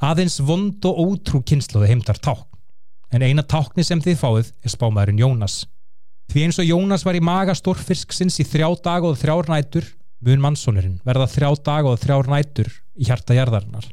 [0.00, 2.46] Aðeins vond og ótrú kynsluði heimtar ták
[3.12, 5.58] En eina tákni sem þið fáið er spámaðurinn Jónas
[6.30, 9.86] Því eins og Jónas var í maga stórfisksins í þrjá dag og þrjár nætur
[10.22, 13.88] mun mannsónurinn verða þrjá dag og þrjár nætur í hjarta jarðarinnar.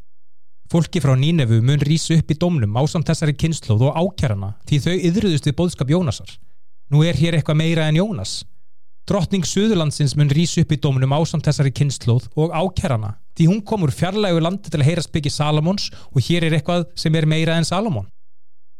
[0.69, 4.93] Fólki frá Nínefu mun rýsa upp í domnum ásamt þessari kynnslóð og ákjærana því þau
[5.09, 6.35] yðruðust við bóðskap Jónasar.
[6.93, 8.43] Nú er hér eitthvað meira en Jónas.
[9.09, 13.89] Drottning Suðurlandsins mun rýsa upp í domnum ásamt þessari kynnslóð og ákjærana því hún komur
[13.95, 17.65] fjarlægu landi til að heyra spiki Salamons og hér er eitthvað sem er meira en
[17.65, 18.05] Salamon.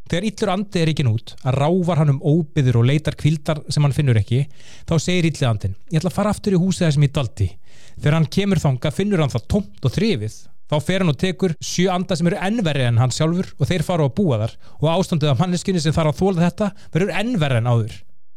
[0.08, 3.84] Þegar yllur andi er ekki nút að rávar hann um óbyður og leitar kvildar sem
[3.84, 4.46] hann finnur ekki,
[4.88, 7.50] þá segir yllið andin ég ætla að fara aftur í húsið þessum ég daldi.
[7.98, 10.38] Þegar hann kemur þanga finnur hann það tómt og þrifið.
[10.68, 13.86] Þá fer hann og tekur sjö anda sem eru ennverri en hann sjálfur og þeir
[13.88, 17.62] fara að búa þar og ástandið af manneskinni sem þarf að þóla þetta verður ennverri
[17.62, 17.94] en áður.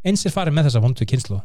[0.07, 1.41] Eins er farið með þessa vondu kynslu.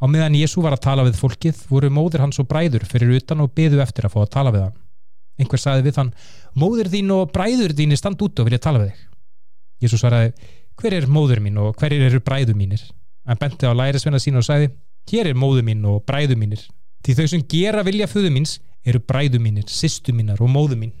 [0.00, 3.44] Á meðan Jésu var að tala við fólkið voru móðir hans og bræður fyrir utan
[3.44, 4.80] og byðu eftir að fá að tala við hann.
[5.38, 6.10] Einhver saði við hann,
[6.58, 9.02] móður þín og bræður þín er stand út og vilja tala við þig.
[9.84, 10.32] Jésús svaraði,
[10.80, 12.82] hver er móður mín og hver eru bræður mínir?
[13.24, 14.70] Hann benti á lærisvenna sín og sagði,
[15.10, 16.62] hér er móður mín og bræður mínir.
[17.04, 20.94] Því þau sem gera vilja föðu míns eru bræður mínir, sýstu mínar og móður mín.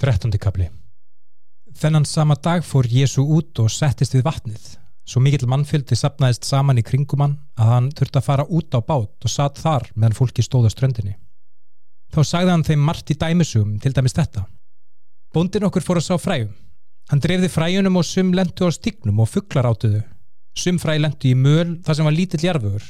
[0.00, 0.32] 13.
[0.40, 0.70] kapli
[1.76, 4.62] Þennan sama dag fór Jésu út og settist við vatnið.
[5.06, 8.80] Svo mikill mannfylgdi sapnaðist saman í kringum hann að hann þurfti að fara út á
[8.80, 11.16] bát og satt þar meðan fólki stóða ströndinni.
[12.10, 14.42] Þá sagði hann þeim margt í dæmisugum, til dæmis þetta.
[15.30, 16.50] Bóndin okkur fór að sá fræjum.
[17.10, 20.02] Hann drefði fræjunum og sum lendu á stignum og fugglar átuðu.
[20.58, 22.84] Sum fræj lendu í möl þar sem var lítill jarfugur.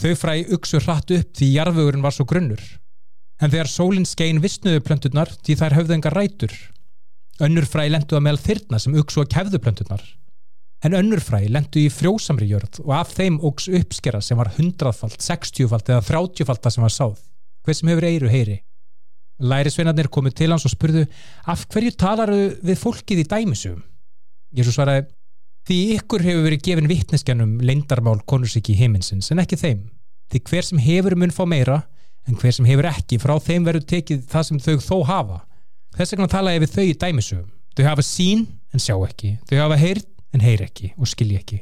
[0.00, 2.62] Þau fræj uksu hratt upp því jarfugurinn var svo grunnur.
[3.40, 6.54] En þegar sólinn skein vissnuðu plönturnar því þær höfðu enga rætur.
[7.44, 10.04] Önnur fræj lendu að meðal þyrna sem uksu að kefðu plönturnar.
[10.84, 15.20] En önnur fræj lendu í frjósamri jörð og af þeim ógs uppskera sem var hundraðfalt,
[15.20, 17.18] sextjúfalt eða þrátjúfalt það sem var sáð
[17.64, 18.58] hver sem hefur eiru heyri.
[19.40, 21.06] Lærisveinarnir komið til hans og spurðu
[21.48, 23.80] af hverju talar við fólkið í dæmisum
[24.50, 25.06] Jésu svaraði
[25.68, 29.84] því ykkur hefur verið gefin vittneskjanum leindarmál konursiki heiminsins en ekki þeim.
[30.30, 31.84] Því hver sem hefur mun fá meira
[32.26, 35.38] en hver sem hefur ekki frá þeim verður tekið það sem þau þó hafa.
[35.94, 37.46] Þess vegna tala ég við þau í dæmisum
[37.78, 39.36] þau hafa sín en sjá ekki.
[39.46, 41.60] Þau hafa heyrt en heyr ekki og skilji ekki.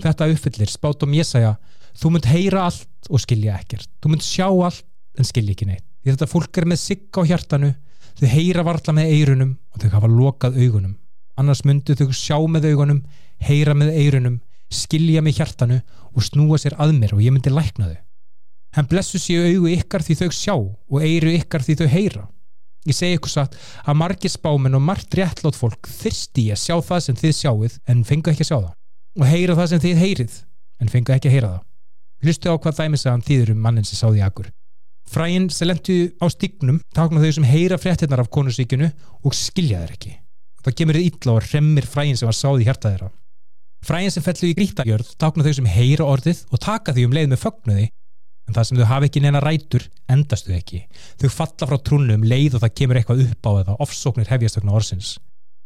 [0.00, 1.54] Þetta uppfyllir spátum segja
[1.98, 3.90] þú munt heyra allt og skilja ekkert.
[4.02, 4.84] Þú munt sjá allt
[5.18, 5.86] en skilja ekki neitt.
[6.02, 7.70] Því þetta fólk er með sigg á hjartanu
[8.18, 10.96] þau heyra varla með eirunum og þau hafa lokað augunum.
[11.40, 13.00] Annars myndu þau sjá með augunum
[13.42, 14.40] heyra með eirunum
[14.74, 15.80] skilja með hjartanu
[16.14, 17.98] og snúa sér að mér og ég myndi lækna þau.
[18.74, 22.24] Hann blessu séu augu ykkar því þau sjá og eiru ykkar því þau heyra.
[22.84, 23.54] Ég segi ykkur satt
[23.86, 28.02] að margir spámen og margt réttlót fólk þyrsti að sjá það sem þið sjáuð en
[28.04, 28.74] fengu ekki að sjá það.
[29.14, 30.34] Og heyra það sem þið heyrið
[30.82, 31.62] en fengu ekki að heyra það
[32.24, 34.46] Hlustu á hvað dæmisaðan þýður um mannin sem sáði agur.
[35.04, 38.88] Fræinn sem lendu á stignum takna þau sem heyra fréttinnar af konusíkinu
[39.20, 40.14] og skilja þeir ekki.
[40.64, 43.10] Það kemur þið ítla og remmir fræinn sem var sáði í hjarta þeirra.
[43.84, 47.28] Fræinn sem fellu í grítagjörð takna þau sem heyra orðið og taka því um leið
[47.34, 47.86] með fögnuði
[48.48, 50.80] en það sem þau hafi ekki neina rætur endast þau ekki.
[51.20, 54.72] Þau falla frá trúnu um leið og það kemur eitthvað upp á eða ofsóknir hefjastökna
[54.72, 55.18] orðsins.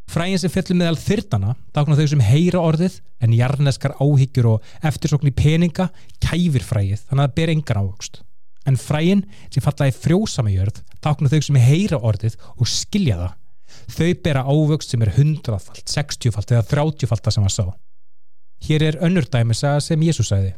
[0.09, 5.29] Frægin sem fellur meðal þyrtana dákna þau sem heyra orðið en jarneskar áhyggjur og eftirsokn
[5.29, 5.89] í peninga
[6.23, 8.21] kæfir frægið þannig að það ber engan ávöxt.
[8.65, 9.21] En frægin
[9.53, 13.37] sem falla í frjósami jörð dákna þau sem heyra orðið og skilja það.
[13.93, 17.65] Þau bera ávöxt sem er hundrafalt, sextjúfalt eða þrátjúfalt það sem það sá.
[18.65, 20.55] Hér er önnur dæmisa sem Jésús sæði.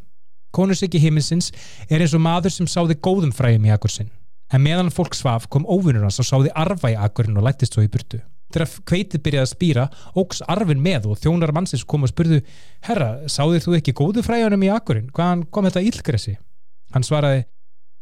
[0.56, 1.52] Konusiki heiminsins
[1.90, 4.12] er eins og maður sem sáði góðum frægum í akkur sinn.
[4.52, 7.84] En meðan fólk svaf kom óvinnur hans og sáði arfa í akkurinn og lættist svo
[7.84, 8.24] í burtu.
[8.52, 9.86] Þegar kveitið byrjaði að spýra,
[10.20, 12.42] ógs arfin með og þjónar mannsins kom og spurðu
[12.88, 15.10] Herra, sáðir þú ekki góðu fræðunum í akkurinn?
[15.16, 16.36] Hvaðan kom þetta ílgressi?
[16.92, 17.46] Hann svaraði,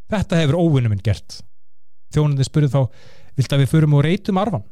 [0.10, 1.40] þetta hefur óvinnum minn gert.
[2.16, 2.82] Þjónandi spurðu þá,
[3.38, 4.66] vilt að við förum og reytum arfan?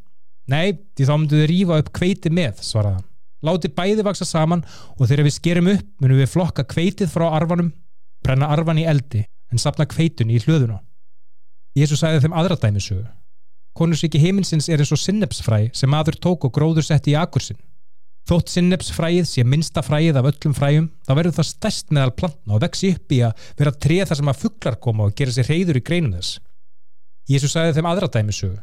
[0.49, 3.07] Nei, því þá myndu þið rífa upp kveitið með, svaraði hann.
[3.45, 4.63] Láti bæði vaksa saman
[4.97, 7.69] og þegar við skerum upp munum við flokka kveitið frá arfanum,
[8.25, 10.79] brenna arfan í eldi en sapna kveitun í hlöðuna.
[11.77, 12.57] Jésu sagði þeim aðra
[13.77, 17.59] Konusríki heiminsins er eins og sinnepsfræ sem maður tók og gróður sett í akursinn.
[18.27, 22.63] Þótt sinnepsfræið sé minsta fræið af öllum fræjum, þá verður það stærst meðal plantna og
[22.65, 25.79] vexi upp í að vera treð þar sem að fugglar koma og gera sér reyður
[25.79, 26.39] í greinum þess.
[27.31, 28.57] Jésu sagði þeim aðra dæmisögu.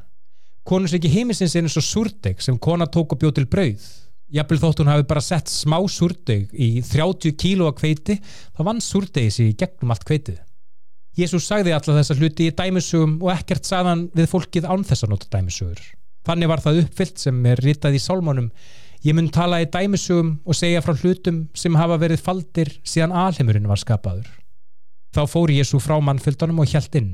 [0.68, 3.86] Konusríki heiminsins er eins og súrdeg sem kona tók og bjóð til brauð.
[4.34, 8.18] Jafnvel þótt hún hafi bara sett smá súrdeg í 30 kílóa kveiti,
[8.56, 10.43] þá vann súrdegi sér gegnum allt kveitið.
[11.14, 15.12] Jésús sagði alla þessa hluti í dæmisugum og ekkert sagðan við fólkið án þess að
[15.12, 15.82] nota dæmisugur.
[16.26, 18.48] Þannig var það uppfyllt sem er ritað í sálmánum.
[19.04, 23.68] Ég mun tala í dæmisugum og segja frá hlutum sem hafa verið faldir síðan alheimurinn
[23.70, 24.26] var skapaður.
[25.14, 27.12] Þá fór Jésú frá mannfylgdunum og hjælt inn.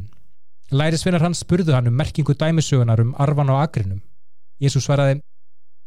[0.71, 4.01] Lærisvinnar hans spurðu hann um merkingu dæmisugunar um arfan og agrinum.
[4.63, 5.19] Jésús svaraði,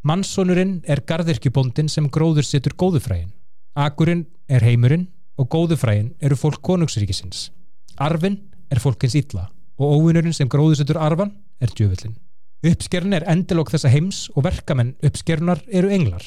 [0.04, 3.32] Mannsónurinn er gardirkjubóndin sem gróður setur góðufrægin.
[3.74, 5.08] Agurinn er heimurinn
[5.40, 7.48] og góðufræin eru fólk konungsríkisins.
[8.02, 8.40] Arfin
[8.74, 12.16] er fólkins ítla og óvinnurinn sem gróðusettur arfan er djöfullin.
[12.64, 16.24] Uppskerun er endilokk þessa heims og verkamenn uppskerunar eru englar.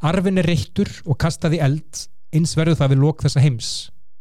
[0.00, 3.70] Arfin er reittur og kastað í eld, eins verður það við lok þessa heims.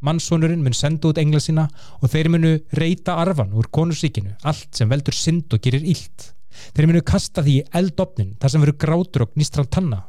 [0.04, 1.68] Mannsónurinn mun senda út engla sína
[2.00, 6.32] og þeir munu reita arfan úr konusríkinu, allt sem veldur synd og gerir ílt.
[6.76, 10.02] Þeir munu kasta því eldopnin þar sem verður grátur og gnistran tanna.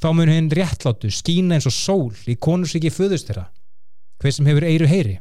[0.00, 3.50] Þá mun henn réttlátu skína eins og sól í konusríki föðust þeirra.
[4.22, 5.18] Hver sem hefur eiru heyri.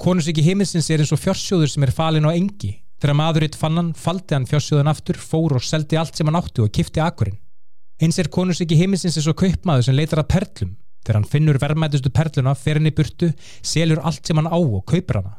[0.00, 2.70] Konusríki heimilsins er eins og fjársjóður sem er falin á engi.
[3.00, 6.64] Þegar maðuritt fann hann, faldi hann fjársjóðan aftur, fór og seldi allt sem hann áttu
[6.64, 7.36] og kifti akkurinn.
[8.00, 10.72] Eins er konusríki heimilsins eins og kaupmaður sem leitar að perlum.
[11.04, 13.28] Þegar hann finnur verðmætustu perluna, fer henni burtu,
[13.60, 15.36] selur allt sem hann á og kaupir hana.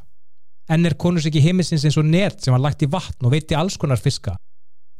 [0.70, 3.78] Enn er konusríki heimilsins eins og net sem hann lagt í vatn og veiti alls
[3.82, 4.38] konar fiska.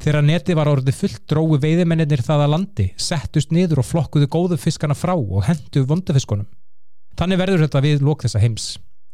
[0.02, 4.58] Þegar neti var orðið fullt drói veiðimennir það að landi, settust niður og flokkuðu góðu
[4.58, 6.50] fiskana frá og hendu vondufiskunum.
[7.14, 8.72] Þannig verður þetta við lók þessa heims.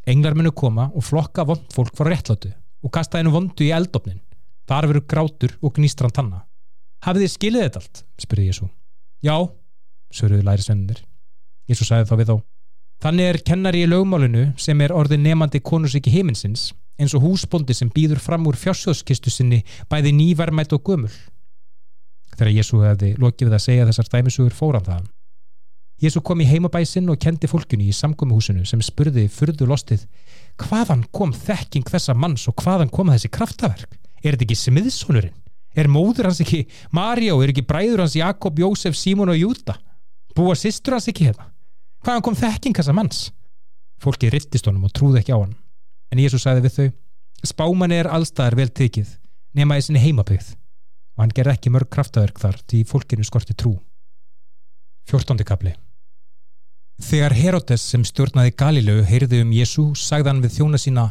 [0.09, 2.49] Englar munu koma og flokka vond fólk frá réttlátu
[2.83, 4.21] og kasta einu vondu í eldopnin.
[4.69, 6.45] Þar veru grátur og gnýstran tanna.
[7.05, 8.01] Hafið þið skilið þetta allt?
[8.21, 8.69] spurði Jésu.
[9.25, 9.35] Já,
[10.13, 11.03] söruðu lærisvennir.
[11.69, 12.35] Jésu sagði þá við þá.
[12.99, 17.91] Þannig er kennari í lögmálinu sem er orðið nefandi konusíki heiminsins eins og húsbóndi sem
[17.93, 21.13] býður fram úr fjársjóðskistu sinni bæði nývarmætt og gömul.
[22.35, 25.07] Þegar Jésu hefði lokið við að segja þessar dæmisugur fóran þaðan.
[25.99, 30.05] Jésu kom í heimabæsinn og kendi fólkunni í samkomiðhúsinu sem spurði furðu lostið
[30.63, 33.97] hvaðan kom þekking þessa manns og hvaðan kom þessi kraftaverk?
[34.23, 35.35] Er þetta ekki smiðsónurinn?
[35.75, 36.61] Er móður hans ekki
[36.95, 39.75] Marja og er ekki bræður hans Jakob, Jósef, Símon og Júta?
[40.35, 41.49] Búa sýstur hans ekki hérna?
[42.05, 43.19] Hvaðan kom þekking þessa manns?
[43.99, 45.57] Fólkið rittist honum og trúði ekki á hann.
[46.15, 46.87] En Jésu sagði við þau,
[47.51, 49.11] spámanni er allstaðar vel tekið,
[49.59, 50.55] nema í sinni heimabögð.
[51.19, 53.75] Og hann ger ekki mörg kraftaverk þar því fólkinu skorti trú.
[55.11, 55.75] Fjórtóndi kapli
[56.99, 61.05] Þegar Herodes sem stjórnaði Galileu heyrði um Jésu, sagði hann við þjóna sína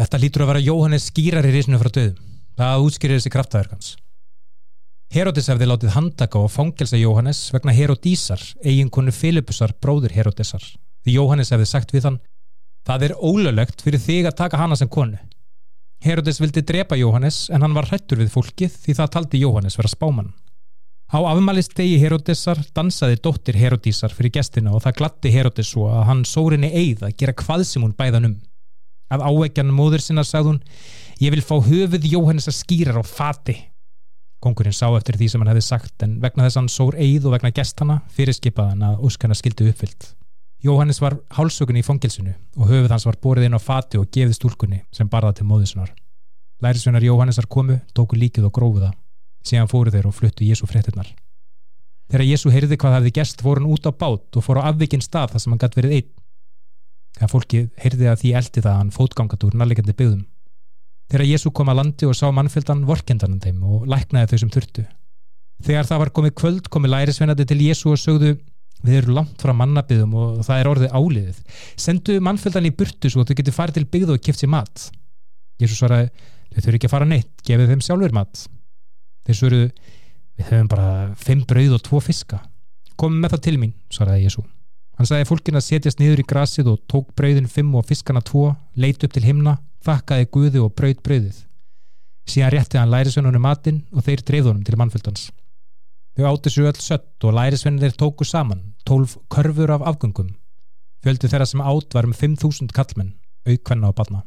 [0.00, 2.20] Þetta lítur að vera Jóhannes skýrar í risinu frá döðum.
[2.56, 3.88] Það útskýrir þessi kraftaverkans.
[5.12, 10.62] Herodes hefði látið handaka og fangelsa Jóhannes vegna Herodísar, eiginkonu Filipusar, bróður Herodesar.
[11.04, 12.20] Því Jóhannes hefði sagt við hann
[12.88, 15.18] Það er ólöglegt fyrir þig að taka hana sem konu.
[16.00, 19.90] Herodes vildi drepa Jóhannes en hann var hrættur við fólkið því það taldi Jóhannes vera
[19.92, 20.30] spáman.
[21.10, 26.20] Á afmælistegi Herodesar dansaði dóttir Herodísar fyrir gestina og það glatti Herodes svo að hann
[26.22, 28.36] sórinni eigð að gera hvað sem hún bæðan um.
[29.10, 30.60] Að áveggjan móður sinna sagði hún
[31.20, 33.56] Ég vil fá höfuð Jóhannes að skýrar á fati.
[34.40, 37.34] Kongurinn sá eftir því sem hann hefði sagt en vegna þess hann sór eigð og
[37.34, 40.14] vegna gestana fyrirskipaði hann að úskanna skildi uppfyllt.
[40.62, 44.38] Jóhannes var hálsökunni í fangilsinu og höfuð hans var borið inn á fati og gefið
[44.38, 45.90] stúlkunni sem barða til móðusunar.
[46.62, 48.94] Lærisveinar Jóhannesar komu, tóku líkið og grófuða.
[49.46, 51.08] Síðan fóru þeir og fluttu Jésu fréttinnar.
[52.10, 55.04] Þegar Jésu heyrði hvað hefði gest fór hann út á bát og fór á afvikinn
[55.04, 56.10] stað þar sem hann gætt verið einn.
[57.16, 60.24] Þegar fólki heyrði að því eldi það hann fótgangat úr nærlegjandi byggðum.
[61.10, 64.84] Þegar Jésu kom að landi og sá mannfjöldan vorkendanum þeim og læknaði þau sem þurftu.
[65.66, 68.36] Þegar það var komið kvöld komið lærisveinandi til Jésu og sögðu
[68.86, 71.40] við erum langt frá mannabyðum og það er orðið áliðið.
[71.78, 74.86] Sendu mannfjöldan í burtu svo þau getur farið til byggðu og kipt sér mat.
[75.60, 76.08] Jésu svaraði,
[76.54, 78.46] þau þurfi ekki að fara neitt, gefið þeim sjálfur mat.
[79.26, 79.68] Þeir svöruðu,
[80.38, 80.88] við höfum bara
[81.20, 82.40] fimm brauð og tvo fiska.
[83.00, 84.44] Komum með það til mín, svaraði Jésu.
[85.00, 88.50] Hann sagði fólkin að setjast niður í grasið og tók brauðin fimm og fiskana tvo,
[88.76, 89.56] leit upp til himna,
[89.86, 91.38] þakkaði guði og brauð brauðið.
[92.28, 95.30] Síðan rétti hann lærisvennunum matinn og þeir dreifðunum til mannfjöldans.
[96.18, 100.34] Þau átti svo öll sött og lærisvennir tóku saman, tólf körfur af afgöngum.
[101.00, 103.14] Fjöldu þeirra sem átt var um 5.000 kallmenn,
[103.48, 104.20] aukvenna og badna.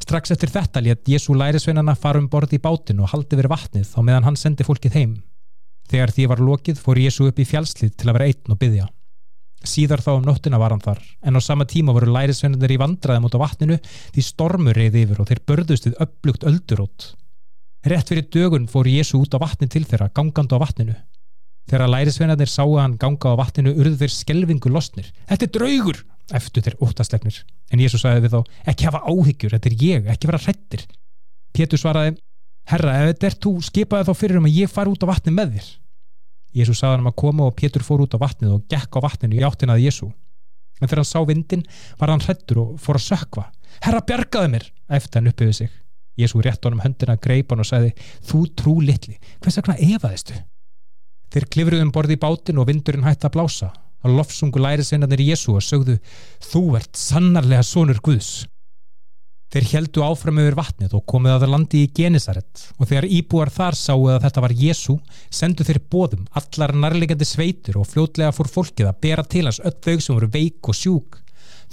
[0.00, 3.90] Strax eftir þetta létt Jésu lærisveinana fara um borði í bátinn og haldi verið vatnið
[3.92, 5.12] á meðan hann sendi fólkið heim.
[5.90, 8.88] Þegar því var lokið fór Jésu upp í fjálslið til að vera einn og byggja.
[9.60, 13.26] Síðar þá um nóttina var hann þar, en á sama tíma voru lærisveinanir í vandraðum
[13.28, 13.76] út á vatninu
[14.14, 17.10] því stormur reyði yfir og þeir börðust við upplugt öldurótt.
[17.84, 20.96] Rett fyrir dögun fór Jésu út á vatni til þeirra, gangand á vatninu.
[21.68, 25.12] Þegar lærisveinanir sáu hann ganga á vatninu urðu þeir skelvingu losnir.
[25.28, 26.00] Þetta er draugur!
[26.36, 27.42] Eftir þeir óttaslegnir.
[27.72, 28.40] En Jésús sagði við þá,
[28.72, 30.86] ekki hafa áhyggjur, þetta er ég, ekki vera hrettir.
[31.56, 32.16] Pétur svaraði,
[32.70, 35.34] herra, ef þetta er þú, skipaði þá fyrir um að ég fari út á vatni
[35.34, 35.68] með þér.
[36.60, 39.38] Jésús sagði hann að koma og Pétur fór út á vatnið og gekk á vatninu
[39.38, 40.10] í áttinaði Jésú.
[40.80, 41.66] En þegar hann sá vindin
[42.00, 43.44] var hann hrettur og fór að sökva.
[43.84, 45.70] Herra, bjargaði mér, eftir hann uppið sig.
[46.18, 47.92] Jésú rétt honum höndina greip hann og sagði,
[48.26, 49.60] þú trú litli, hvers
[54.00, 55.98] að að lofsungu lærisveinarnir Jésu og sögðu
[56.50, 58.46] þú ert sannarlega sonur Guðs
[59.50, 63.50] Þeir heldu áfram yfir vatnið og komið að það landi í Genesaret og þegar íbúar
[63.50, 64.94] þar sáu að þetta var Jésu
[65.26, 69.74] sendu þeir bóðum allar nærlegjandi sveitur og fljótlega fór fólkið að bera til hans öll
[69.74, 71.18] þau sem voru veik og sjúk.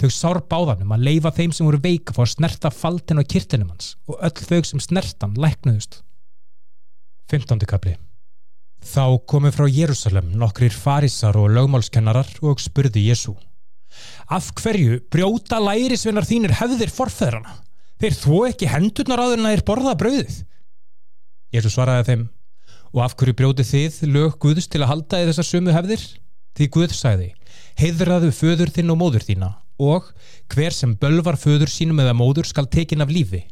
[0.02, 3.30] Þau sár báðanum að leifa þeim sem voru veik að fá að snerta faltin og
[3.30, 6.02] kirtinum hans og öll þau sem snertan læknuðust.
[7.30, 7.62] 15.
[7.62, 7.94] kapli
[8.84, 13.34] Þá komið frá Jérúsalem nokkrir farisar og lögmálskennarar og spurði Jésu
[14.30, 17.56] Af hverju brjóta lærisvinnar þínir hefðir forfæðrana?
[17.98, 20.36] Þeir þó ekki hendurnar áður en að þeir borða brauðið.
[21.56, 22.24] Jésu svaraði þeim
[22.92, 26.04] og af hverju brjótið þið lög Guðs til að halda í þessar sömu hefðir?
[26.58, 27.28] Því Guð sæði,
[27.78, 30.08] heiðraðu föður þinn og móður þína og
[30.50, 33.44] hver sem bölvar föður sínum eða móður skal tekin af lífi.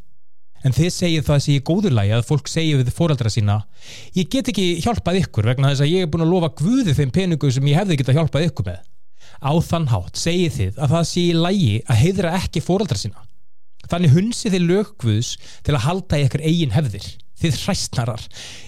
[0.66, 3.60] En þið segið það sem ég góðurlægi að fólk segja við fóraldra sína
[4.16, 7.14] ég get ekki hjálpað ykkur vegna þess að ég er búin að lofa Guði þeim
[7.14, 8.82] peningu sem ég hefði geta hjálpað ykkur með.
[9.38, 13.26] Á þann hátt segið þið að það sé í lægi að heiðra ekki fóraldra sína
[13.90, 15.30] Þannig hunsi þið lögguðs
[15.66, 17.06] til að halda í ykkur eigin hefðir.
[17.36, 18.22] Þið hræstnarar.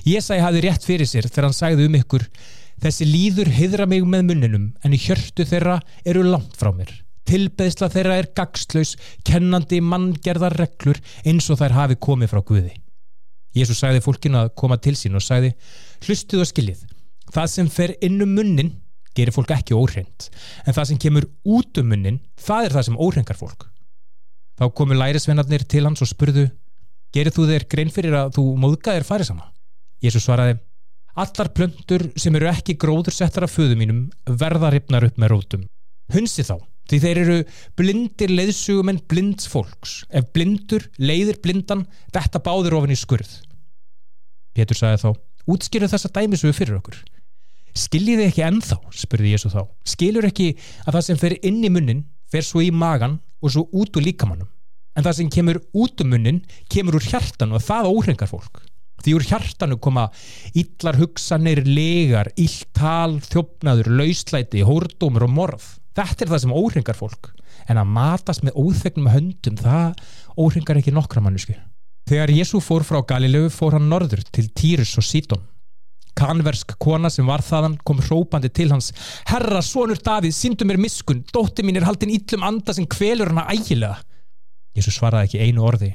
[0.07, 2.29] Jésæ hafi rétt fyrir sér þegar hann sagði um ykkur
[2.79, 6.93] Þessi líður hyðra mig með munninum en í hjörtu þeirra eru langt frá mér.
[7.29, 8.95] Tilbeðsla þeirra er gagslaus,
[9.27, 12.75] kennandi manngerðar reglur eins og þær hafi komið frá Guði.
[13.57, 15.55] Jésús sagði fólkinu að koma til sín og sagði
[16.07, 16.85] Hlustuð og skiljið.
[17.35, 18.73] Það sem fer inn um munnin
[19.17, 20.29] gerir fólk ekki óhreint
[20.65, 23.67] en það sem kemur út um munnin það er það sem óhrengar fólk.
[24.59, 26.49] Þá komu lærisvennarnir til hans og spurðu
[27.15, 29.47] Gerir þú þeir grein fyrir að þú móðgæðir farið sama?
[30.05, 30.59] Jésu svaraði
[31.19, 35.63] Allar plöndur sem eru ekki gróður settar af föðu mínum verða ripnar upp með rótum.
[36.15, 37.39] Hunsi þá, því þeir eru
[37.79, 40.03] blindir leiðsugum en blinds fólks.
[40.09, 43.31] Ef blindur leiðir blindan, þetta báður ofin í skurð.
[44.57, 45.11] Pétur sagði þá,
[45.55, 47.01] útskýru þessa dæmisugu fyrir okkur.
[47.79, 49.61] Skiljið þið ekki ennþá, spurði Jésu þá.
[49.87, 50.55] Skilur ekki
[50.87, 54.09] að það sem fer inn í munnin fer svo í magan og svo út úr
[54.09, 54.49] líkamannum
[54.99, 58.63] en það sem kemur út um munnin kemur úr hjartanu og það óhrengar fólk
[59.05, 60.09] því úr hjartanu koma
[60.59, 65.69] illar hugsanir, legar, illtal þjófnaður, lauslæti, hórdómur og morð
[65.99, 67.33] þetta er það sem óhrengar fólk.
[67.69, 69.99] En að matast með óþegnum höndum það
[70.39, 71.59] óhrengar ekki nokkra mannsku
[72.09, 75.45] þegar Jésu fór frá Galilegu fór hann norður til Týrus og Sítón
[76.19, 78.91] kanversk kona sem var þaðan kom hrópandi til hans
[79.29, 83.47] Herra, sonur Davíð, síndu mér miskun dótti mín er haldin íllum anda sem kvelur hana
[83.53, 84.01] ægilega.
[84.75, 85.93] Jésu svaraði ekki einu orði.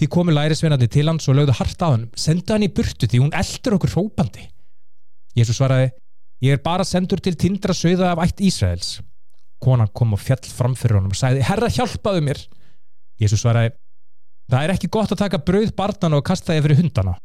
[0.00, 3.20] Því komi lærisveinandi til hans og lögðu hart á hann sendu hann í burtu því
[3.20, 4.46] hún eldur okkur hrópandi.
[5.36, 5.90] Jésu svaraði
[6.40, 8.94] Ég er bara sendur til tindra sögða af ætt Ísraels
[9.60, 12.42] Konan kom og fjall framfyrir honum og sagði Herra, hjálpaðu mér
[13.20, 13.74] Jésu svaraði
[14.50, 17.16] Það er ekki gott að taka brauð barnan og kasta þið fyrir hundana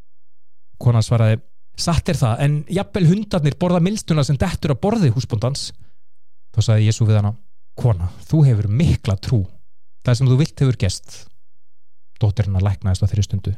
[0.81, 1.39] Konan svaraði
[1.75, 5.73] Satt er það, en jafnvel hundarnir borða milstuna sem dettur að borði húsbóndans.
[6.55, 7.33] Þá sagði Jésu við hana,
[7.75, 9.41] Kona, þú hefur mikla trú.
[10.07, 11.17] Það sem þú vilt hefur gest.
[12.21, 13.53] Dóttirinn að læknaðist á þeirri stundu.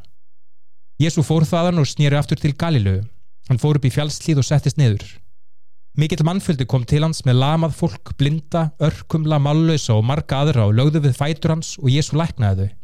[0.97, 3.05] Jésu fór þaðan og snýri aftur til Galilögu.
[3.51, 5.05] Hann fór upp í fjallslíð og settist niður.
[5.98, 10.76] Mikill mannföldi kom til hans með lamað fólk, blinda, örkumla, mallausa og marga aðra og
[10.78, 12.76] lögðu við fætur hans og Jésu læknaði þau.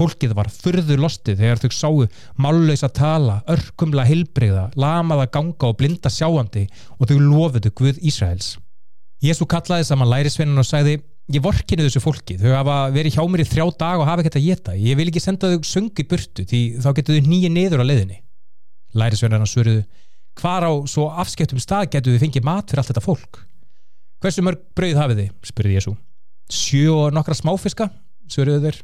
[0.00, 2.08] Fólkið var fyrðu lostið þegar þau sáu
[2.42, 6.64] málulegs að tala, örkumla heilbreyða, lamaða ganga og blinda sjáandi
[6.98, 8.56] og þau lofuðu Guð Ísraels.
[9.22, 10.98] Jésu kallaði saman lærisveinin og sagði
[11.30, 14.40] ég vorkinu þessu fólki, þau hafa verið hjá mér í þrjá dag og hafa ekkert
[14.40, 17.86] að geta ég vil ekki senda þau sungi burtu því þá getur þau nýja niður
[17.86, 18.22] á leiðinni.
[18.98, 19.84] Lærisveinarna svöruðu
[20.38, 23.42] hvar á svo afskeptum stað getur þau fengið mat fyrir allt þetta fólk?
[24.20, 25.34] Hversu mörg brauð hafið þið?
[25.50, 25.96] spurði Jésu.
[26.50, 27.90] Sjö og nokkra smáfiska,
[28.30, 28.82] svöruðu þeir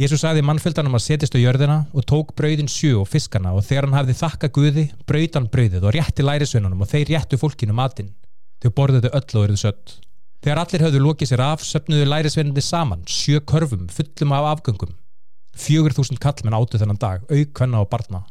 [0.00, 3.84] Jésús sagði mannfjöldanum að setjast á jörðina og tók brauðin sjö og fiskana og þegar
[3.84, 8.08] hann hafði þakka Guði, brauðan brauðið og rétti lærisveinunum og þeir réttu fólkinu matinn.
[8.64, 9.98] Þau borðuðu öll og eruðu sött.
[10.40, 14.96] Þegar allir hafðu lókið sér af, söpnuðu lærisveinandi saman, sjö körfum, fullum af afgöngum.
[15.52, 18.22] Fjögur þúsund kallmenn áttu þennan dag, aukvenna og barna.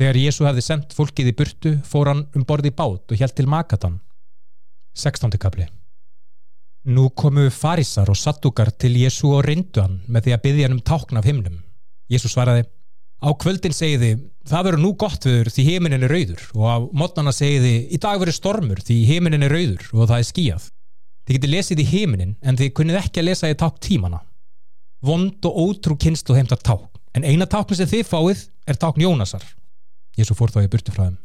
[0.00, 3.44] Þegar Jésu hafði sendt fólkið í burtu, fór hann um borði bát og hjælt til
[3.52, 3.98] Makatan.
[4.96, 5.34] 16.
[5.36, 5.66] kapli
[6.88, 10.76] Nú komu farisar og sattúkar til Jésu og reyndu hann með því að byggja hann
[10.78, 11.58] um tákn af himnum.
[12.08, 12.64] Jésu svaraði,
[13.20, 14.14] á kvöldin segiði,
[14.48, 18.24] það verður nú gott viður því heiminin er rauður og á mótnana segiði, í dag
[18.24, 20.72] verður stormur því heiminin er rauður og það er skíjað.
[21.28, 24.24] Þið getur lesið í heiminin en þið kunnið ekki að lesa í tákn tímana.
[25.04, 26.88] Vond og ótrú kynslu heimtar tákn,
[27.20, 29.44] en eina tákn sem þið fáið er tákn Jónasar.
[30.20, 31.18] Jésu fór þá í burtu frá þeim.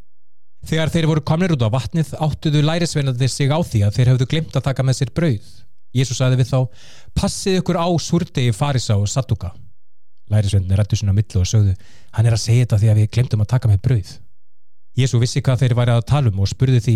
[0.65, 4.27] Þegar þeir voru komnir út á vatnið áttuðu lærisveinandi sig á því að þeir hefðu
[4.31, 5.49] glemt að taka með sér brauð.
[5.95, 6.59] Jésús sagði við þá,
[7.15, 9.53] passið ykkur á súrdegi farisa og sattuka.
[10.33, 11.75] Lærisveinandi rættu sinna millu og sögðu,
[12.17, 14.13] hann er að segja þetta því að við glemtum að taka með brauð.
[14.97, 16.95] Jésú vissi hvað þeir væri að tala um og spurði því,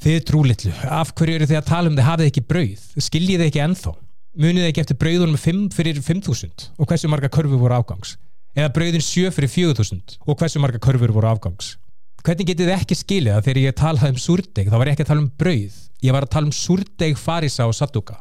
[0.00, 2.86] þið trúlittlu, af hverju eru þið að tala um þið hafið ekki brauð?
[3.04, 3.94] Skiljið ekki enþá?
[4.38, 8.14] munið ekki eftir brauðunum 5 fyrir 5.000 og hversu marga körfur voru afgangs
[8.56, 11.76] eða brauðin 7 fyrir 4.000 og hversu marga körfur voru afgangs?
[12.20, 15.06] Hvernig getið þið ekki skilið að þegar ég talaði um súrdeg þá var ég ekki
[15.06, 18.18] að tala um brauð ég var að tala um súrdeg farisa og sattuka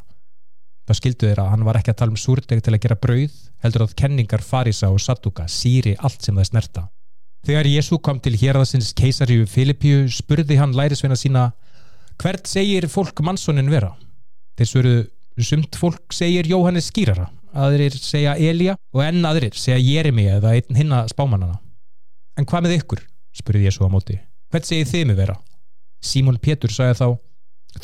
[0.90, 3.36] þá skildu þeirra að hann var ekki að tala um súrdeg til að gera brauð
[3.64, 6.86] heldur að kenningar farisa og sattuka síri allt sem það snerta.
[7.46, 11.50] Þegar Jésu kom til hérðasins keisarju Filippiu spurði hann lærisveina sína
[12.20, 13.94] hvert segir fólk mannssonin vera?
[14.60, 20.28] Þeir svöruðu sumt fólk segir Jóhannes skýrara aðrir segja Elja og enn aðrir segja Jeremi
[20.30, 21.60] eða einn hinna spámanana
[22.40, 23.06] en hvað með ykkur?
[23.36, 24.18] spurði Jésu á móti.
[24.50, 25.36] Hvert segir þið með vera?
[26.04, 27.08] Símón Pétur sagði þá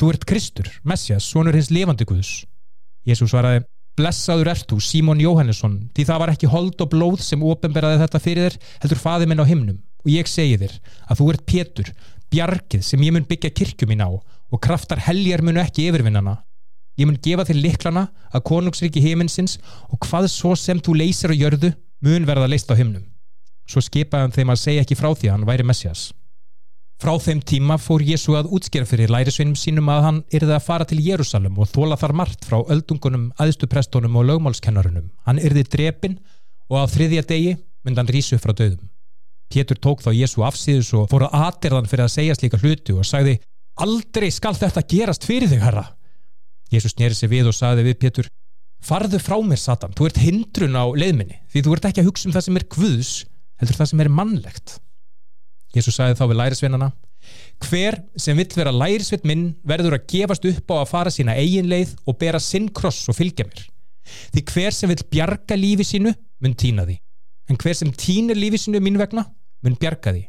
[0.00, 2.44] þú ert Kristur, Messias, sonur hins levandi Guðs.
[3.06, 3.62] Jésu svaraði
[3.96, 8.22] blessaður ert þú Símón Jóhannesson því það var ekki hold og blóð sem ofinberaði þetta
[8.22, 9.78] fyrir þér heldur faði minn á himnum.
[10.04, 10.74] Og ég segi þér
[11.06, 11.92] að þú ert Pétur
[12.32, 16.40] bjargið sem ég mun byggja kirkjum mín á og kraftar heljar munu ekki yfirvinnana
[16.96, 19.58] Ég mun gefa þér liklana að konungsriki heiminsins
[19.90, 21.74] og hvað svo sem þú leysir á jörðu
[22.04, 23.04] mun verða leist á himnum.
[23.66, 26.06] Svo skipaði hann þeim að segja ekki frá því að hann væri Messias.
[26.96, 30.86] Frá þeim tíma fór Jésu að útskjara fyrir lærisveinum sínum að hann yrði að fara
[30.88, 35.10] til Jérúsalem og þóla þar margt frá öldungunum, aðstuprestónum og lögmálskennarunum.
[35.28, 36.16] Hann yrði drepin
[36.70, 37.52] og á þriðja degi
[37.84, 38.88] myndi hann rísu frá döðum.
[39.52, 43.06] Pétur tók þá Jésu afsýðus og fór að aðderðan fyrir að segja slíka hlutu og
[43.06, 43.36] sagði
[43.76, 45.84] Aldrei skal þetta gerast fyrir þig, herra.
[46.72, 48.28] Jésús nýrið sig við og saði við Pétur
[48.86, 52.28] farðu frá mér Satan, þú ert hindrun á leiðminni því þú ert ekki að hugsa
[52.28, 53.12] um það sem er guðs
[53.60, 54.76] heldur það sem er mannlegt.
[55.76, 56.90] Jésús saði þá við lærisveinana
[57.66, 61.70] hver sem vill vera lærisveinn minn verður að gefast upp á að fara sína eigin
[61.70, 63.64] leið og bera sinn kross og fylgja mér.
[64.34, 66.12] Því hver sem vill bjarga lífi sínu
[66.44, 67.00] mun týna því
[67.50, 69.26] en hver sem týnir lífi sínu mín vegna
[69.64, 70.26] mun bjarga því.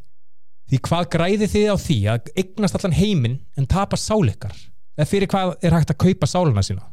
[0.67, 4.55] Því hvað græði þið á því að eignast allan heiminn en tapa sáleikar
[4.98, 6.86] eða fyrir hvað er hægt að kaupa sáluna sína?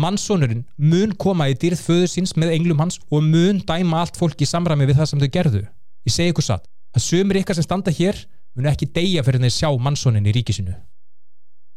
[0.00, 4.42] Mannsónurinn mun koma í dýrð föður síns með englum hans og mun dæma allt fólk
[4.42, 5.62] í samræmi við það sem þau gerðu.
[6.04, 8.18] Ég segi ykkur satt, að sömur ykkar sem standa hér
[8.54, 10.74] mun ekki deyja fyrir þeir sjá mannsónin í ríkisinu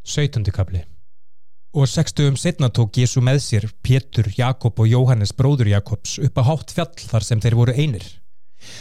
[0.08, 0.46] 17.
[0.56, 0.84] kapli
[1.78, 6.44] og sextugum setna tók Jésu með sér Pétur, Jakob og Jóhannes bróður Jakobs upp á
[6.48, 8.06] hátt fjall þar sem þeir voru einir.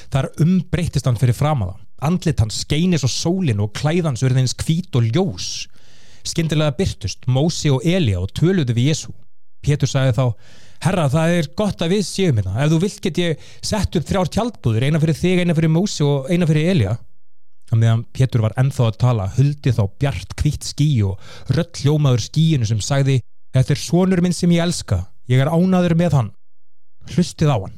[0.09, 4.97] Þar umbreytist hann fyrir framaða andlit hans skeinis og sólin og klæðans verði eins kvít
[4.99, 5.49] og ljós
[6.27, 9.13] Skindilega byrtust Mósi og Elja og töluðu við Jésu.
[9.63, 10.25] Pétur sagði þá,
[10.85, 12.57] herra það er gott að við séum hérna.
[12.65, 16.05] Ef þú vilt get ég sett upp þrjár tjaldbúður, eina fyrir þig, eina fyrir Mósi
[16.07, 16.97] og eina fyrir Elja.
[17.73, 21.23] Að meðan Pétur var enþá að tala, huldi þá bjart kvitt skí og
[21.55, 23.19] röll hljómaður skíinu sem sagði,
[23.57, 25.01] þetta er svonur minn sem ég elska,
[25.31, 26.31] ég er ánaður með hann.
[27.11, 27.75] Hlustið á hann.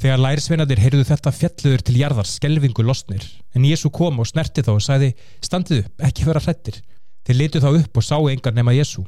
[0.00, 4.72] Þegar lærisveinadir heyrðu þetta fjalluður til jarðar skelvingu losnir, en Jésu kom og snerti þá
[4.72, 5.10] og sagði,
[5.44, 6.80] standið upp, ekki vera hrettir.
[7.26, 9.04] Þeir litu þá upp og sáu engar nema Jésu.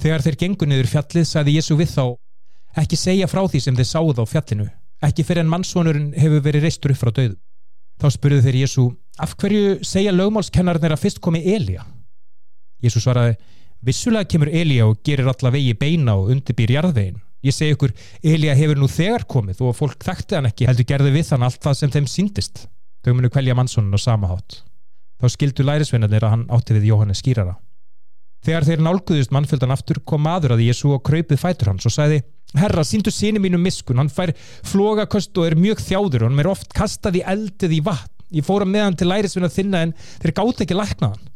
[0.00, 2.04] Þegar þeir gengu niður fjallið sagði Jésu við þá
[2.82, 4.66] ekki segja frá því sem þeir sáðu á fjallinu,
[5.04, 7.36] ekki fyrir en mannsvonurinn hefur verið reistur upp frá döðu.
[8.00, 8.86] Þá spurðu þeir Jésu,
[9.20, 11.84] af hverju segja lögmálskennarnir að fyrst komi Elja?
[12.82, 13.36] Jésu svaraði,
[13.84, 17.20] vissulega kemur Elja og gerir alla vegi beina og undirbýr jarðvegin.
[17.44, 17.92] Ég segi ykkur,
[18.24, 21.62] Elja hefur nú þegar komið og fólk þekkti hann ekki heldur gerði við hann allt
[21.62, 22.66] það sem þeim síndist.
[23.04, 24.62] Þau munu kvelja mannsvonin á sama hátt
[25.22, 27.56] þá skildu lærisveinarnir að hann átti við Jóhannes skýrara.
[28.42, 32.22] Þegar þeir nálguðist mannfjöldan aftur kom maður að Jésu og kraupið fætur hans og sagði
[32.58, 34.34] Herra, síndu síni mínu miskun, hann fær
[34.68, 38.10] flogaköst og er mjög þjáður og hann er oft kastað í eldið í vatn.
[38.32, 41.30] Ég fóra með hann til lærisveina þinna en þeir gátt ekki læknaðan.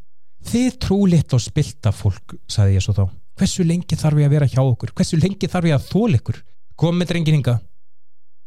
[0.47, 3.07] Þið trú lit og spilta fólk, sagði Jésu þá.
[3.37, 4.93] Hversu lengi þarf ég að vera hjá okkur?
[4.97, 6.39] Hversu lengi þarf ég að þól ykkur?
[6.77, 7.59] Kom með drengin hinga.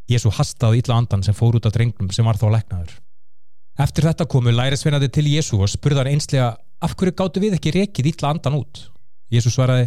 [0.09, 2.95] Jésu hastaði ítla andan sem fór út af drengnum sem var þá læknaður.
[3.79, 6.51] Eftir þetta komu lærisveinandi til Jésu og spurðar einslega
[6.83, 8.81] af hverju gáttu við ekki rekið ítla andan út?
[9.31, 9.85] Jésu svaraði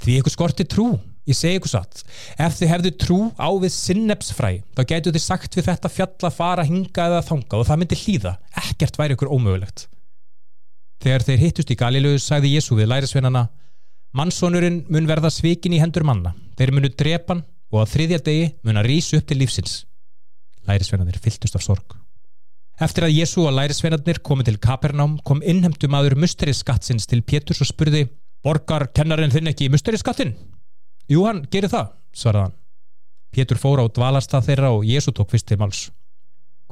[0.00, 0.86] því ykkur skorti trú,
[1.28, 2.04] ég segi ykkur satt.
[2.40, 6.64] Ef þið hefðu trú á við sinnepsfræ þá gætu þið sagt við þetta fjalla fara
[6.64, 8.32] hinga eða þanga og það myndi hlýða.
[8.62, 9.84] Ekkert væri ykkur ómögulegt.
[11.04, 13.50] Þegar þeir hittust í Galilögu sagði Jésu við lærisveinana
[14.14, 16.32] Mannsónurinn mun verða svikin í hendur manna.
[16.56, 17.42] Þeir munu drepan
[17.74, 19.82] og á þriðja degi mun að rýsa upp til lífsins.
[20.70, 21.98] Lærisveinanir fylltust af sorg
[22.82, 27.68] Eftir að Jésu og lærisveinarnir komið til Kapernám kom innhemdu maður musterisskattsins til Péturs og
[27.70, 28.08] spurði
[28.42, 30.34] Borgar kennarinn þinn ekki musterisskattin?
[31.06, 32.56] Jú, hann gerir það, svaraðan.
[33.34, 35.86] Pétur fór á dvalastað þeirra og Jésu tók fyrst til máls.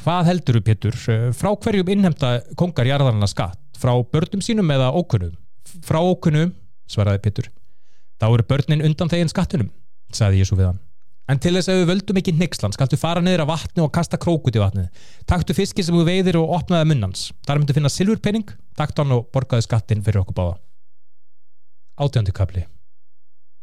[0.03, 0.99] Hvað heldur þú Pétur?
[1.39, 3.61] Frá hverjum innhemda kongar jarðarna skatt?
[3.79, 5.37] Frá börnum sínum eða ókunnum?
[5.87, 6.51] Frá ókunnum,
[6.91, 7.53] svaraði Pétur.
[8.19, 9.71] Þá eru börnin undan þegin skattunum,
[10.11, 10.83] sagði Jésu við hann.
[11.31, 14.19] En til þess að við völdum ekki nixlan skaltu fara niður á vatni og kasta
[14.21, 14.89] krókut í vatni.
[15.31, 17.29] Takktu fiski sem þú veiðir og opnaði munnans.
[17.47, 20.57] Þar myndu finna silfurpenning, takktu hann og borgaði skattin fyrir okkur báða.
[22.03, 22.67] Átjöndu kapli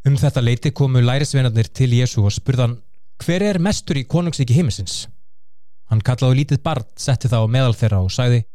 [0.07, 2.78] Um þetta leiti komu lærisveinarnir til Jésu og spurðan
[3.20, 5.10] hver er mestur í konungsíki himmisins?
[5.91, 8.45] Hann kallaði lítið barn, setti það á meðal þeirra og sagði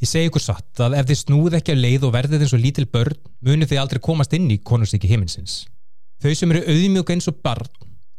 [0.00, 2.62] Ég segi ykkur satt að ef þið snúð ekki af leið og verðið eins og
[2.62, 5.66] lítil börn munið þið aldrei komast inn í konungsíki himminsins.
[6.24, 7.68] Þau sem eru auðmjög eins og barn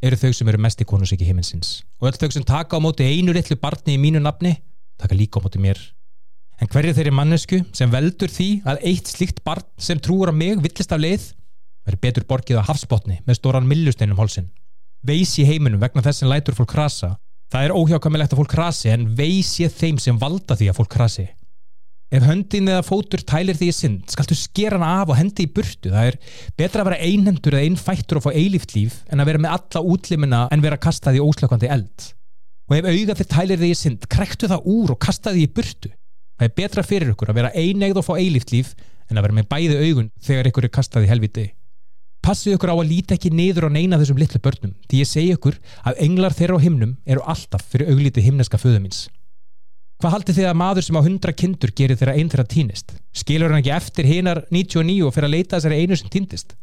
[0.01, 3.05] eru þau sem eru mest í konungsíki himminsins og öll þau sem taka á móti
[3.05, 4.55] einu litlu barni í mínu nafni
[5.01, 5.79] taka líka á móti mér.
[6.61, 10.61] En hverju þeirri mannesku sem veldur því að eitt slikt barn sem trúur á mig
[10.61, 11.31] villist af leið
[11.87, 14.51] verður betur borgið á hafsbótni með stóran millusteinum hálsin.
[15.01, 17.15] Veis í heiminum vegna þess sem lætur fólk krasa.
[17.51, 20.91] Það er óhjákamilegt að fólk krasi en veis ég þeim sem valda því að fólk
[20.93, 21.25] krasi.
[22.11, 25.51] Ef höndin eða fótur tælir því í synd, skaltu skera hana af og hendi í
[25.55, 25.93] burtu.
[25.93, 26.17] Það er
[26.59, 29.83] betra að vera einhendur eða einfættur og fá eilíft líf en að vera með alla
[29.93, 32.09] útlimina en vera kastað í óslökandi eld.
[32.67, 35.53] Og ef auga þið tælir því í synd, krektu það úr og kasta því í
[35.55, 35.93] burtu.
[36.35, 38.75] Það er betra fyrir ykkur að vera einegð og fá eilíft líf
[39.07, 41.47] en að vera með bæði augun þegar ykkur er kastað í helviti.
[42.21, 45.31] Passið ykkur á að líta ekki niður og neina þessum litlu börnum, því ég segi
[45.37, 45.55] ykkur
[45.87, 49.07] að englar þeirra á himnum eru alltaf fyrir auglítið himneska föðumins.
[50.01, 52.95] Hvað haldið þið að maður sem á 100 kindur gerir þeirra einn þeirra týnist?
[53.13, 56.55] Skilur hann ekki eftir hinar 99 og fyrir að leita þessari einu sem týndist?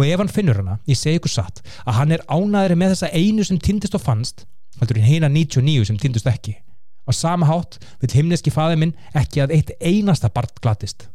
[0.00, 3.10] Og ef hann finnur hana, ég segi ykkur satt, að hann er ánaðri með þessa
[3.12, 4.46] einu sem týndist og fannst,
[4.80, 6.56] heldur hinn hinar 99 sem týndist ekki.
[7.04, 11.10] Á sama hátt vil himneski faði minn ekki að eitt einasta barn glatist.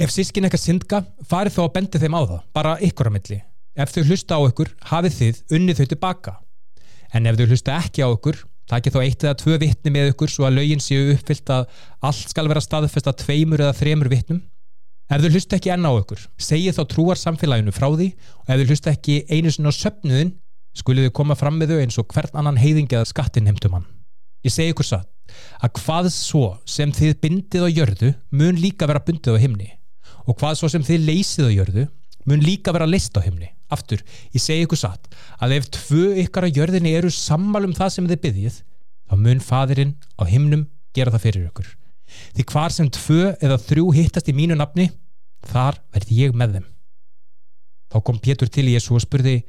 [0.00, 3.42] Ef sískin eitthvað syndga, farið þó að bendi þeim á það, bara ykkur á milli.
[3.76, 6.38] Ef þau hlusta á ykkur, hafið þið unnið þau tilbaka.
[7.12, 10.32] En ef þau hlusta ekki á ykkur, Takið þó eitt eða tvö vittni með ykkur
[10.32, 11.66] svo að lögin séu uppfyllt að
[12.08, 14.40] allt skal vera staðfest að tveimur eða þremur vittnum.
[15.06, 18.08] Ef þau hlusta ekki enna á ykkur, segið þá trúar samfélaginu frá því
[18.42, 20.32] og ef þau hlusta ekki einu sinna á söpnuðin,
[20.74, 23.86] skulið þau koma fram með þau eins og hvern annan heiðingi að skattin heimtum hann.
[24.42, 25.12] Ég segi ykkur satt
[25.62, 29.70] að hvað svo sem þið bindið á jörðu mun líka vera bundið á himni
[30.26, 31.86] og hvað svo sem þið leysið á jörðu
[32.26, 33.48] mun líka vera list á himni.
[33.72, 34.02] Aftur,
[34.34, 35.08] ég segi ykkur satt
[35.42, 38.60] að ef tvö ykkar á jörðinni eru sammal um það sem þið byggjið
[39.06, 41.72] þá mun fadirinn á himnum gera það fyrir ykkur.
[42.36, 44.90] Því hvar sem tvö eða þrjú hittast í mínu nafni
[45.50, 46.68] þar verði ég með þeim.
[47.90, 49.40] Þá kom Pétur til Jésu og spurði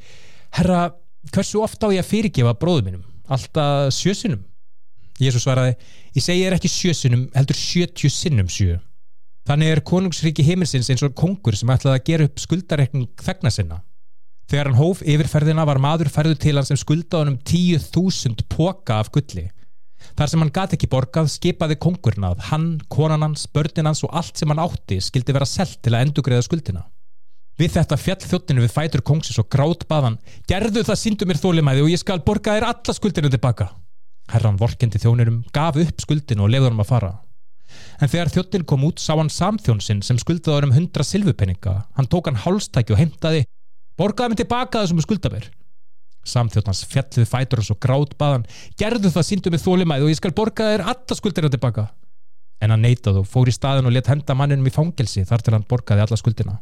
[0.57, 0.89] herra,
[1.33, 4.43] hversu ofta á ég að fyrirgefa bróðum minnum alltaf sjösunum
[5.17, 5.73] Jésu svaraði,
[6.13, 8.77] ég segi er ekki sjösunum heldur sjötju sinnum sjö
[9.47, 13.83] þannig er konungsríki heimilsins eins og kongur sem ætlaði að gera upp skuldarekning þegna sinna
[14.47, 19.09] Þegar hann hóf yfirferðina var maður ferðu til hann sem skuldaði um 10.000 póka af
[19.11, 19.49] gulli.
[20.15, 24.15] Þar sem hann gati ekki borgað skipaði kongurna að hann, konan hans, börnin hans og
[24.15, 26.85] allt sem hann átti skildi vera selt til að endugriða skuldina.
[27.59, 31.83] Við þetta fjall þjóttinu við fætur kongsins og grátt baðan Gerðu það síndu mér þólimæði
[31.83, 33.71] og ég skal borga þér alla skuldinu tilbaka.
[34.31, 37.15] Herran vorkendi þjónirum, gaf upp skuldinu og lefði hann að fara.
[37.97, 41.77] En þegar þjóttin kom út sá hann samþjónsinn sem skuldaði um 100 silfupenninga.
[41.97, 43.45] Hann tók hann hálstæki og heimtaði
[43.97, 45.47] borgaði mig tilbaka þessum skuldabér
[46.27, 48.45] samþjóttans fjallið fætur og svo grátt baðan
[48.79, 51.87] gerðu það síndu með þólimæð og ég skal borga þér alla skuldina tilbaka.
[52.61, 55.53] En hann neitað og fór í staðin og let henda manninum í fangelsi þar til
[55.55, 56.57] hann borgaði alla skuldina.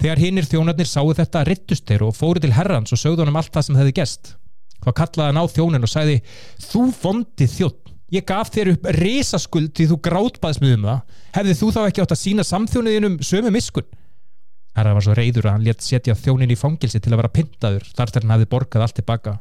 [0.00, 3.40] Þegar hinnir þjónarnir sáu þetta rittust þeir og fóru til herrans og sögðu hann um
[3.40, 4.34] allt það sem hefði gest
[4.84, 6.16] þá kallaði hann á þjónin og sagði
[6.66, 11.58] þú fondi þjótt ég gaf þér upp resaskuld því þú gráttbaðis með um það hefði
[11.60, 13.88] þú þá ekki átt að sína samþjóniðinum sömu miskun
[14.74, 17.86] Herra var svo reyður að hann létt setja þjónin í fangilsi til að vera pintaður
[17.94, 19.36] þar til hann hefði borgað allt tilbaka.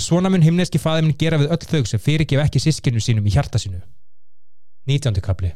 [0.00, 3.60] Svona mun himneski faðiminn gera við öll þau sem fyrirgef ekki sískinu sínum í hjarta
[3.60, 3.80] sínu.
[4.88, 5.16] 19.
[5.24, 5.54] kapli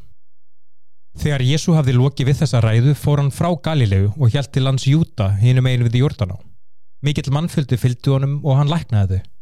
[1.20, 4.88] Þegar Jésu hafði lokið við þessa ræðu fór hann frá Galilegu og hjælt til lands
[4.88, 6.40] Júta hinum einu við Jórdaná.
[7.04, 9.33] Mikill mannfylgdu fylgdu honum og hann læknaði þau.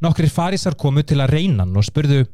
[0.00, 2.24] Nokkrir farisar komu til að reyna hann og spurðu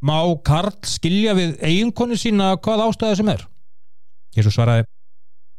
[0.00, 3.42] Má Karl skilja við eiginkonu sína hvað ástæða sem er?
[4.36, 4.86] Jésu svaraði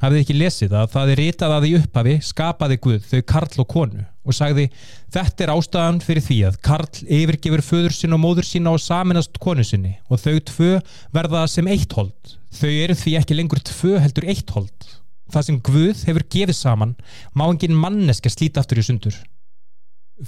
[0.02, 3.68] hafið ekki lesið að það er ritað að í upphafi skapaði Guð þau Karl og
[3.70, 4.68] konu og sagði
[5.14, 9.38] þetta er ástæðan fyrir því að Karl yfirgefur föður sin og móður sína og saminast
[9.44, 10.72] konu sinni og þau tvö
[11.14, 12.34] verða sem eitt hold.
[12.52, 14.88] Þau eru því ekki lengur tvö heldur eitt hold.
[15.32, 16.96] Það sem Guð hefur gefið saman
[17.38, 19.16] má engin manneska slíta aftur í sundur.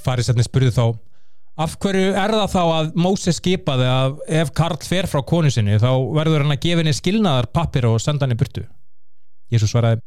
[0.04, 0.86] Farisætni spurði þá
[1.54, 5.78] af hverju er það þá að Móse skipaði að ef Karl fer frá konu sinni
[5.82, 8.66] þá verður hann að gefa henni skilnaðar pappir og senda henni burtu?
[9.54, 10.02] Jésús svaraði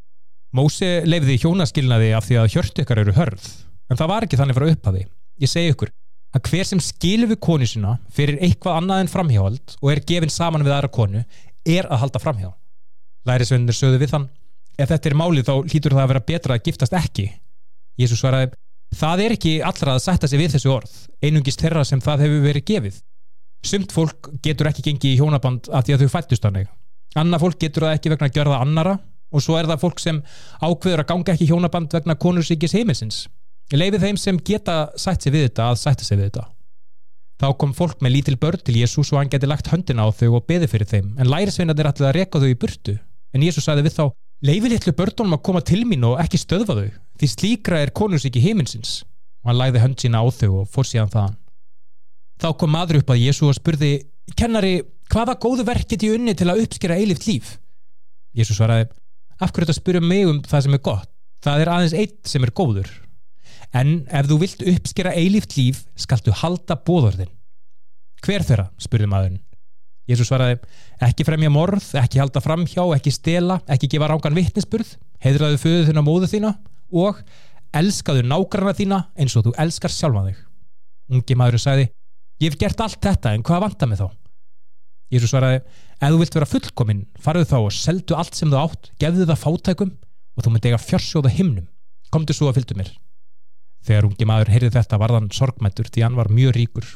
[0.57, 3.47] Móse lefði hjónaskilnaði af því að hjörtu ykkar eru hörð.
[3.91, 5.03] En það var ekki þannig frá upphafi.
[5.43, 5.91] Ég segi ykkur
[6.37, 10.33] að hver sem skilur við konu sína fyrir eitthvað annað en framhjáhald og er gefin
[10.33, 11.23] saman við aðra konu
[11.67, 12.51] er að halda framhjá.
[13.27, 14.29] Lærisvennir sögðu við þann
[14.77, 17.27] ef þetta er málið þá hlýtur það að vera betra að giftast ekki.
[18.01, 18.53] Jésús svaraði
[18.97, 22.49] það er ekki allra að setja sig við þessu orð einungist þeirra sem það hefur
[22.49, 22.99] verið gefið
[23.67, 26.67] sumt fólk getur ekki gengið í hjónaband af því að þau fættust hann
[27.17, 28.99] Annað fólk getur það ekki vegna að gjörða annara
[29.33, 30.19] og svo er það fólk sem
[30.61, 33.23] ákveður að ganga ekki hjónaband vegna konursíkis heimilsins.
[33.73, 36.45] Leifið þeim sem geta sætt sig við þetta að sætta sig við þetta.
[37.41, 40.39] Þá kom fólk með lítil börn til Jésús og hann geti lagt höndina á þau
[40.39, 42.95] og beði fyrir þeim, en lærisveinarnir ætlaði að reka þau í burtu.
[43.35, 44.05] En Jésús sagði við þá,
[44.47, 46.87] leifið litlu börnunum að koma til mín og ekki stöðva þau,
[47.21, 49.01] því slíkra er konursíki heiminsins.
[49.45, 51.37] Og hann læði hönd sína á þau og fór síðan þaðan.
[52.43, 53.93] Þá kom maður upp að Jésu og spurði,
[54.37, 54.81] kennari,
[55.12, 57.55] hvaða góðu verk get ég unni til að uppskera eilift líf?
[58.37, 58.91] Jésu svaraði,
[59.41, 61.11] af hverju þetta spyrja mig um það sem er gott?
[61.47, 62.91] Það er aðeins eitt sem er góður.
[63.77, 67.33] En ef þú vilt uppskera eilift líf, skaltu halda bóðorðin.
[68.25, 68.69] Hver þeirra?
[68.83, 69.43] spurði maðurinn.
[70.07, 70.61] Jésu svaraði,
[71.03, 74.93] ekki fremja morð, ekki halda framhjá, ekki stela, ekki gefa rángan vittnesburð,
[75.25, 76.53] heidraðu föðu þína móðu þína
[76.93, 77.22] og
[77.76, 80.39] elskaðu nágranna þína eins og þú elskar sjálfa þig.
[81.12, 81.89] Ungi maðurinn sagði,
[82.43, 84.09] ég hef gert allt þetta en hvað vantar mig þá?
[85.12, 85.61] Jésu svaraði,
[86.01, 89.43] ef þú vilt vera fullkominn, farðu þá og seldu allt sem þú átt, gefðu það
[89.45, 89.93] fátækum
[90.37, 91.68] og þú myndi eiga fjörsjóða himnum.
[92.11, 92.91] Komdu svo að fylgdu mér.
[93.87, 96.89] Þegar ungi maður heyrði þetta varðan sorgmættur því hann var mjög ríkur.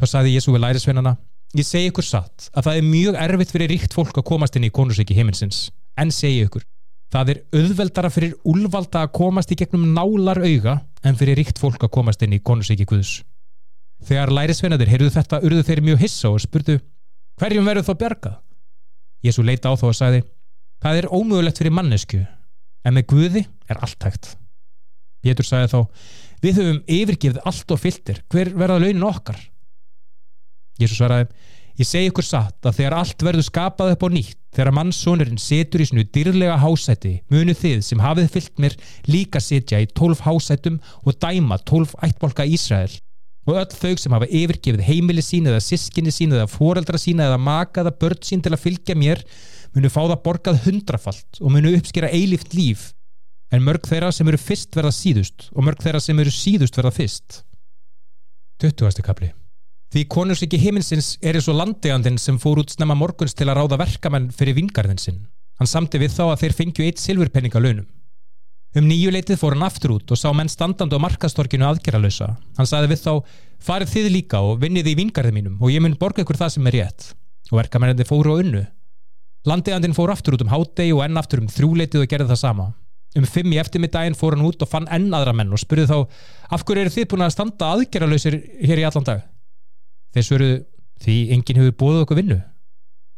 [0.00, 1.14] Þá sagði Jésu við lærisveinana,
[1.56, 4.68] ég segi ykkur satt að það er mjög erfitt fyrir ríkt fólk að komast inn
[4.68, 6.64] í konusíki heiminsins, en segi ykkur,
[7.10, 11.82] Það er auðveldara fyrir úlvalda að komast í gegnum nálar auga en fyrir ríkt fólk
[11.82, 13.20] að komast inn í konusíki Guðs.
[14.06, 16.78] Þegar lærisveinadir heyrðu þetta urðu þeir mjög hissa og spurðu
[17.40, 18.36] hverjum verður þá bjargað?
[19.26, 20.22] Jésu leita á þá og sagði
[20.80, 22.22] það er ómögulegt fyrir mannesku
[22.86, 24.30] en með Guði er allt hægt.
[25.20, 25.80] Pétur sagði þá
[26.40, 29.40] við höfum yfirgifð allt og fylltir hver verða launin okkar?
[30.80, 31.26] Jésu svaraði
[31.78, 35.84] Ég segi ykkur satt að þegar allt verður skapað upp á nýtt, þegar mannssónurinn setur
[35.84, 38.76] í snu dyrlega hásæti, munu þið sem hafið fyllt mér
[39.08, 42.90] líka setja í tólf hásætum og dæma tólf ættbolka Ísrael.
[43.48, 47.40] Og öll þau sem hafa yfirgefið heimili sín eða sískinni sín eða foreldra sín eða
[47.40, 49.22] makaða börn sín til að fylgja mér,
[49.74, 52.90] munu fá það borgað hundrafalt og munu uppskera eilift líf.
[53.50, 56.94] En mörg þeirra sem eru fyrst verða síðust og mörg þeirra sem eru síðust verða
[57.00, 57.42] fyrst.
[58.60, 59.00] 20.
[59.00, 59.32] kapli
[59.90, 63.80] Því konursiki himinsins er eins og landegandin sem fór út snemma morguns til að ráða
[63.80, 65.24] verkamenn fyrir vingarðin sinn.
[65.58, 67.88] Hann samti við þá að þeir fengju eitt silfurpenninga launum.
[68.78, 72.28] Um nýju leitið fór hann aftur út og sá menn standandi á markastorkinu aðgerralösa.
[72.54, 73.14] Hann saði við þá,
[73.66, 76.70] farið þið líka og vinnið í vingarðin mínum og ég mun borga ykkur það sem
[76.70, 77.08] er rétt.
[77.50, 78.62] Og verkamennandi fóru á unnu.
[79.50, 82.68] Landegandin fór aftur út um hádegi og enn aftur um þrjúleitið og gerði það sama.
[83.18, 85.98] Um fimm í eftirmiddaginn fór hann út og fann enn aðra menn og spurði þá,
[86.54, 89.24] af hverju eru þið búin að standa aðgerralösir hér í allan dag?
[90.14, 90.56] Þeir svöruðu
[91.04, 92.38] því enginn hefur búið okkur vinnu.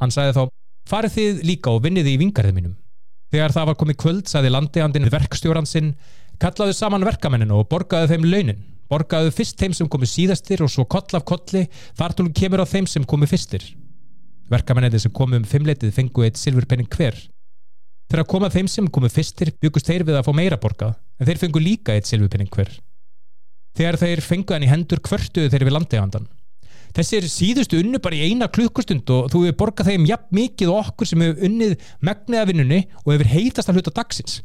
[0.03, 0.43] Hann sagði þá,
[0.89, 2.75] farið þið líka og vinnið í vingarðið mínum.
[3.33, 5.95] Þegar það var komið kvöld sagði landegjandin verkstjóran sinn,
[6.43, 8.61] kallaðu saman verkamenninu og borgaðu þeim launin.
[8.93, 11.65] Borgaðu fyrst þeim sem komu síðastir og svo koll af kolli
[11.97, 13.65] þar tólum kemur á þeim sem komu fyrstir.
[14.53, 17.17] Verkamennið sem komu um fimmleitið fengu eitt silfurpenning hver.
[18.13, 21.41] Þegar komað þeim sem komu fyrstir byggust þeir við að fá meira borgað en þeir
[21.41, 22.69] fengu líka eitt silfurpenning hver.
[23.73, 26.29] Þegar þeir fengu hann í hendur kvörtuðu þeir við landegjandan
[26.97, 31.09] þessir síðustu unnu bara í eina klukkustund og þú hefur borgað þeim jafn mikið okkur
[31.09, 31.75] sem hefur unnið
[32.05, 34.41] megniða vinnunni og hefur heitast að hluta dagsins.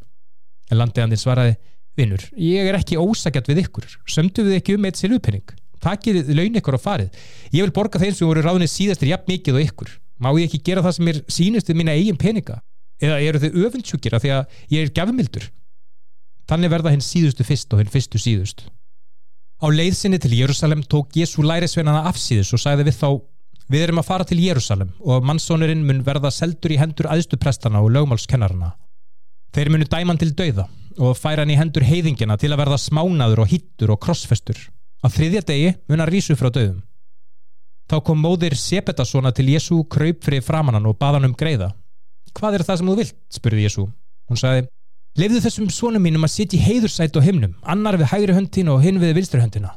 [0.71, 1.57] En landegjandin svaraði
[1.97, 3.87] vinnur, ég er ekki ósakjart við ykkur.
[4.09, 7.13] Sömdu við ekki um eitt silvupenning takir laun ykkur á farið.
[7.53, 9.91] Ég vil borga þeim sem voru ráðinni síðastir jafn mikið og ykkur.
[10.17, 12.57] Má ég ekki gera það sem er sínust við mína eigin peninga?
[12.97, 15.45] Eða eru þau öfundsjúkir af því að ég er gafumildur
[16.47, 18.65] þannig verða hinn síðustu fyrst og hinn fyrstu síðust
[19.57, 23.09] Á leiðsinni til Jérúsalem tók Jésu lærisveinana afsýðis og sagði við þá
[23.67, 27.89] Við erum að fara til Jérúsalem og mannsónurinn mun verða seldur í hendur aðstuprestana og
[27.91, 28.69] lögmálskennarana.
[29.51, 33.43] Þeir munu dæman til dauða og færa hann í hendur heiðingina til að verða smánaður
[33.43, 34.55] og hittur og krossfestur.
[35.03, 36.79] Á þriðja degi mun hann rísu frá dauðum.
[37.91, 41.73] Þá kom móðir Sepetasona til Jésu kraup fyrir framannan og baðan um greiða.
[42.39, 43.19] Hvað er það sem þú vilt?
[43.35, 43.88] spurði Jésu.
[44.31, 44.67] Hún sagði
[45.18, 48.84] Leifðu þessum svonum mínum að sitja í heiðursætt og himnum, annar við hægri höndin og
[48.84, 49.72] hinn við vinstri höndina.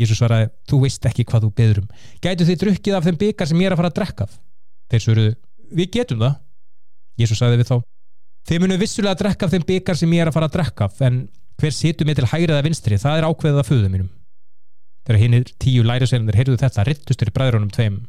[0.00, 1.86] Jésús svaraði, þú veist ekki hvað þú beður um.
[2.24, 4.34] Gætu þið drukkið af þeim byggar sem ég er að fara að drekka af?
[4.90, 5.36] Þeir svöruðu,
[5.78, 6.34] við getum það.
[7.22, 7.76] Jésús sagði við þá,
[8.50, 10.90] þið munu vissulega að drekka af þeim byggar sem ég er að fara að drekka
[10.90, 11.22] af, en
[11.62, 14.10] hver situr mig til hægri eða vinstri, það er ákveðið af föðu mínum.
[15.06, 16.84] Þegar hinnir tíu lærisveinir heyrðu þetta,
[17.72, 18.02] tveim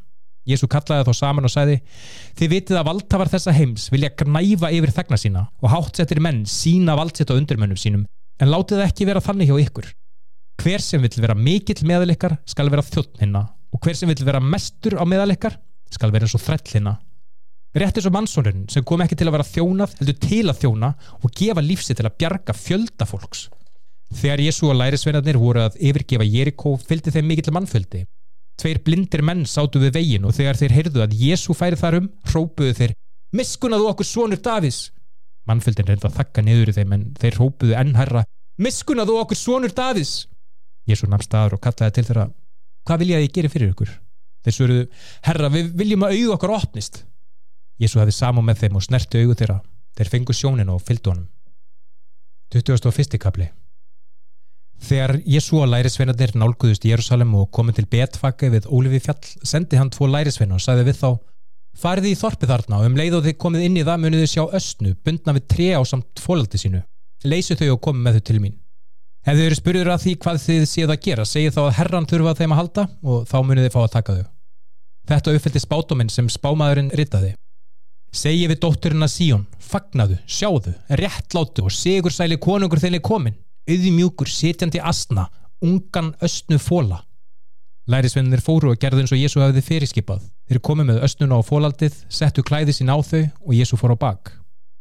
[0.47, 1.77] Jésu kallaði þá saman og sagði
[2.39, 6.95] Þið vitið að valdhafar þessa heims vilja knæfa yfir þegna sína og hátsettir menn sína
[6.99, 8.05] valdsett á undirmönnum sínum
[8.39, 9.89] en látið ekki vera þannig hjá ykkur.
[10.61, 13.43] Hver sem vill vera mikill meðalekkar skal vera þjóttn hinna
[13.73, 15.59] og hver sem vill vera mestur á meðalekkar
[15.93, 16.97] skal vera eins og þræll hinna.
[17.77, 20.93] Rétt eins og mannsónurinn sem kom ekki til að vera þjónað heldur til að þjóna
[21.19, 23.47] og gefa lífsi til að bjarga fjölda fólks.
[24.17, 28.05] Þegar Jésu og lærisveinarnir voru að yfirgefa Jerikó fylgdi þeim mikill mannföldi
[28.57, 32.09] Tveir blindir menn sátu við vegin og þegar þeir heyrðu að Jésu færi þar um,
[32.31, 32.95] hrópuðu þeir
[33.37, 34.87] Miskunnaðu okkur svonur Davís
[35.47, 38.25] Mannfjöldin reynda að þakka niður í þeim en þeir hópuðu enn herra
[38.57, 40.25] Miskuna þú okkur svonur Davids
[40.89, 42.27] Jésu namn staður og kallaði til þeirra
[42.87, 43.89] Hvað vilja ég gera fyrir ykkur?
[44.47, 44.83] Þeir svöruðu,
[45.27, 47.01] herra við viljum að auðu okkar opnist.
[47.83, 49.57] Jésu hefði samá með þeim og snerti auðu þeirra.
[49.97, 51.25] Þeir fengu sjónin og fylgdu honum.
[52.55, 53.19] 21.
[53.19, 53.49] kapli
[54.77, 59.89] Þegar Jésu og lærisveinarnir nálguðust Jérúsalem og komið til Betfake við Ólifi fjall sendi hann
[59.89, 61.09] tvo lærisveina og sagði við þá
[61.77, 64.31] Farið í þorpið þarna og um leið og þið komið inn í það munið þið
[64.31, 66.79] sjá östnu bundna við tre á samt fólaldi sínu.
[67.21, 68.55] Leysu þau og komið með þau til mín.
[69.27, 72.09] Ef þið eru spurður að því hvað þið séð að gera segið þá að herran
[72.09, 74.25] þurfa þeim að halda og þá munið þið fá að taka þau.
[75.11, 77.33] Þetta uppfyldi spátuminn sem spámaðurinn ritaði.
[78.17, 83.35] Segið við dótturinn að Síón, fagnaðu, sjáðu, réttlátu og sigur sæli konungur þeirri komin,
[83.67, 85.27] auðmjúkur, sitjandi asna,
[85.63, 87.03] ungan östnu fóla.
[87.87, 90.25] Lærisvennir fóru og gerðu eins og Jésu hafiði fyrirskipað.
[90.49, 93.97] Þeir komið með östnuna á fólaldið, settu klæði sín á þau og Jésu fór á
[94.01, 94.33] bak.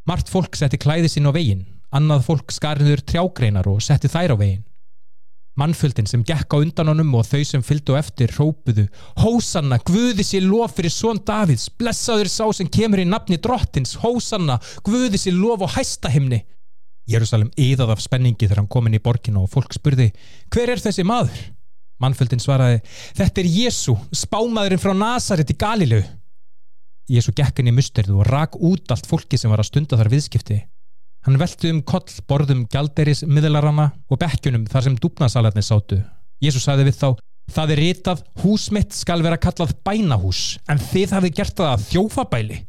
[0.07, 1.63] Mart fólk setti klæði sín á veginn,
[1.95, 4.65] annað fólk skarniður trjágreinar og setti þær á veginn.
[5.57, 8.85] Mannfjöldin sem gekk á undan honum og þau sem fylgdu eftir rópuðu
[9.23, 14.59] Hósanna, Guði sér lof fyrir són Davids, blessaður sá sem kemur í nafni drottins, Hósanna,
[14.85, 16.43] Guði sér lof á hæsta himni.
[17.07, 20.09] Jérúsalem yðað af spenningi þegar hann kom inn í borginu og fólk spurði,
[20.51, 21.37] hver er þessi maður?
[22.03, 22.81] Mannfjöldin svaraði,
[23.17, 26.03] þetta er Jésu, spámaðurinn frá Nazaret í Galilegu.
[27.07, 30.11] Jésu gekk inn í musterðu og rak út allt fólki sem var að stunda þar
[30.11, 30.59] viðskipti.
[31.25, 36.01] Hann velti um koll borðum gjalderis miðlarana og bekkjunum þar sem dúpnasalarnir sátu.
[36.43, 37.09] Jésús sagði við þá,
[37.55, 41.85] það er ritað, hús mitt skal vera kallað bænahús, en þið hafið gert það að
[41.93, 42.59] þjófabæli.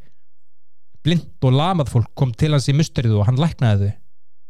[1.04, 3.96] Blind og lamað fólk kom til hans í musterið og hann læknaði þau.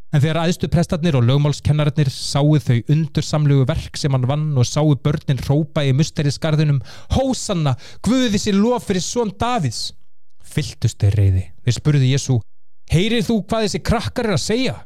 [0.08, 4.64] En þegar aðstu prestarnir og lögmálskennarinnir sáu þau undur samlugu verk sem hann vann og
[4.64, 6.80] sáu börnin rópa í musterisgarðinum
[7.12, 7.74] Hósanna,
[8.04, 9.90] Guði sér lof fyrir svon Davids.
[10.48, 11.42] Fylltust þeir reyði.
[11.66, 12.38] Þeir spurði Jésu,
[12.88, 14.76] Heyrið þú hvað þessi krakkar er að segja?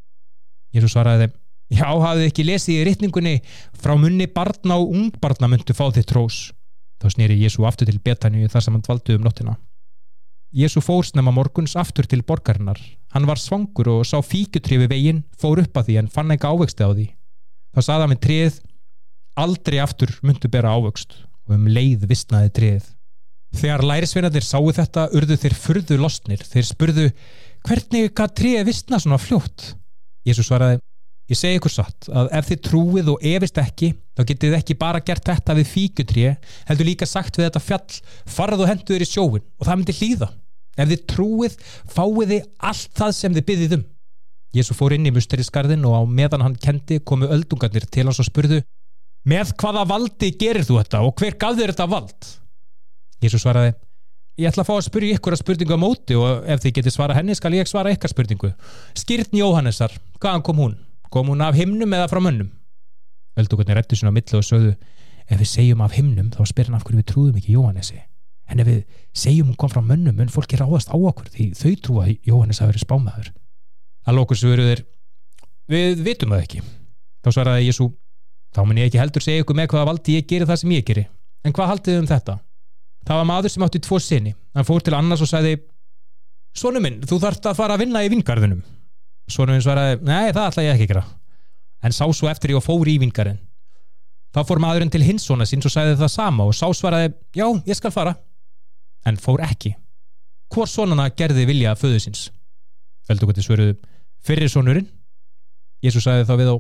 [0.75, 1.37] Jésu svaraði þeim,
[1.77, 3.35] já, hafið ekki lesið í rittningunni
[3.79, 6.49] frá munni barna og ungbarna myndu fá þitt trós.
[6.99, 9.55] Þá snýri Jésu aftur til Betaníu þar sem hann dvaldi um nottina.
[10.53, 12.81] Jésu fór snemma morguns aftur til borgarinnar.
[13.13, 16.87] Hann var svangur og sá fíkutrifi veginn, fór upp að því en fann ekki ávexti
[16.87, 17.07] á því.
[17.73, 18.59] Þá saða hann við treð,
[19.43, 21.19] aldrei aftur myndu bera ávöxt
[21.49, 22.87] og um leið vissnaði treð.
[23.53, 26.41] Þegar lærisveinarnir sáu þetta urðu þeir furðu losnir.
[26.41, 27.11] Þeir spurðu
[27.69, 29.75] hvernig gaf tríði vissna svona fljótt?
[30.25, 30.81] Jésús svaraði,
[31.33, 35.03] ég segi ykkur satt að ef þið trúið og efist ekki þá getið ekki bara
[35.05, 36.33] gert þetta við fíkutríði
[36.69, 38.01] heldur líka sagt við þetta fjall
[38.37, 40.29] farað og hendur í sjóin og það myndi hlýða
[40.77, 41.57] ef þið trúið
[41.93, 43.89] fáið þið allt það sem þið byggðið um
[44.53, 48.29] Jésús fór inn í musterisgarðin og á meðan hann kendi komu öldungarnir til hans og
[48.29, 48.61] spurðu
[49.29, 52.29] með hvaða valdi gerir þú þetta og hver gaf þér þetta vald?
[53.23, 53.73] Jésús svaraði
[54.41, 56.95] Ég ætla að fá að spyrja ykkur að spurningu á móti og ef þið getur
[56.95, 58.49] svara henni skal ég svara ykkar spurningu.
[58.97, 59.93] Skýrtn Jóhannesar,
[60.25, 60.79] hvaðan kom hún?
[61.13, 62.49] Kom hún af himnum eða frá mönnum?
[63.37, 64.73] Öldugurni rettu svona á millu og sögðu
[65.29, 68.01] ef við segjum af himnum þá spyr hann af hverju við trúðum ekki Jóhannesi.
[68.53, 68.83] En ef við
[69.17, 72.73] segjum hún kom frá mönnum mun fólki ráðast á okkur því þau trúa Jóhannes að
[72.73, 73.33] vera spámaður.
[74.05, 74.85] Að lókur svöru þeir
[75.73, 76.63] við vitum það ekki.
[77.23, 77.89] Þá svaraði Jésu
[78.53, 80.87] þá mun ég ekki heldur segja ykkur með hvaða valdi ég gerir það sem ég
[80.89, 81.09] gerir.
[81.43, 82.39] En hvað haldið um þetta?
[83.09, 84.35] Það var maður sem átti tvo sinni.
[84.55, 85.57] Hann fór til annars og sagði
[86.53, 88.61] Sónu minn, þú þarfst að fara að vinna í vingarðunum.
[89.33, 91.07] Sónu minn svaraði, nei það ætla ég ekki að.
[91.83, 93.39] En sá svo eftir ég og fór í vingarðin.
[94.37, 97.47] Þá fór maðurinn til hins svona síns og sagði það sama og sá svaraði, já,
[97.69, 98.13] ég skal fara.
[99.09, 99.75] En fór ekki.
[100.53, 102.27] Hvor sonana gerði vilja föðu síns?
[103.09, 103.77] Veldugöndi svöruðu,
[104.23, 104.89] fyrir sonurinn.
[105.83, 106.57] Jésús sagði þá við á,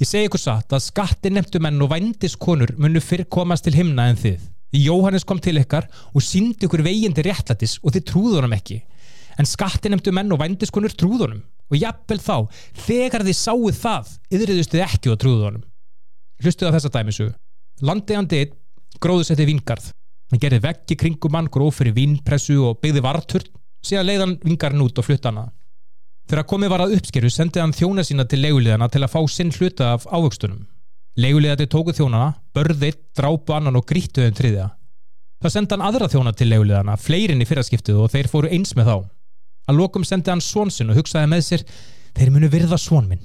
[0.00, 4.08] ég segi ykkur satt að skatti nefndu menn og vændiskonur munu fyrr komast til himna
[4.08, 4.46] en þið.
[4.72, 8.56] Því Jóhannes kom til ykkar og síndi ykkur veginn til réttlætis og þið trúðu honum
[8.56, 8.80] ekki.
[9.36, 12.36] En skattinemdu menn og vændiskonur trúðu honum og jafnvel þá,
[12.86, 15.64] þegar þið sáu það, yðriðustu þið ekki og trúðu honum.
[16.44, 17.28] Hlustuðu á þessa dæmisu.
[17.82, 18.42] Landegjandi
[19.02, 19.90] gróðu setti vingarð.
[20.30, 23.44] Hann gerði veggi kringum mann, gróð fyrir vínpressu og byggði vartur,
[23.86, 25.46] síðan leiðan vingarinn út og flutta hana.
[26.26, 29.52] Þegar komið var að uppskeru sendið hann þjóna sína til legulegana til að fá sinn
[29.54, 30.64] hluta af ávöxtunum.
[31.22, 34.66] Leigulegati tóku þjónana, börðið, drápu annan og gríttuðum triðja.
[35.40, 38.90] Það sendi hann aðra þjóna til leigulegana, fleirinn í fyrraskiptið og þeir fóru eins með
[38.90, 38.96] þá.
[39.70, 41.64] Að lokum sendi hann svonsinn og hugsaði með sér,
[42.18, 43.22] þeir munu virða svon minn.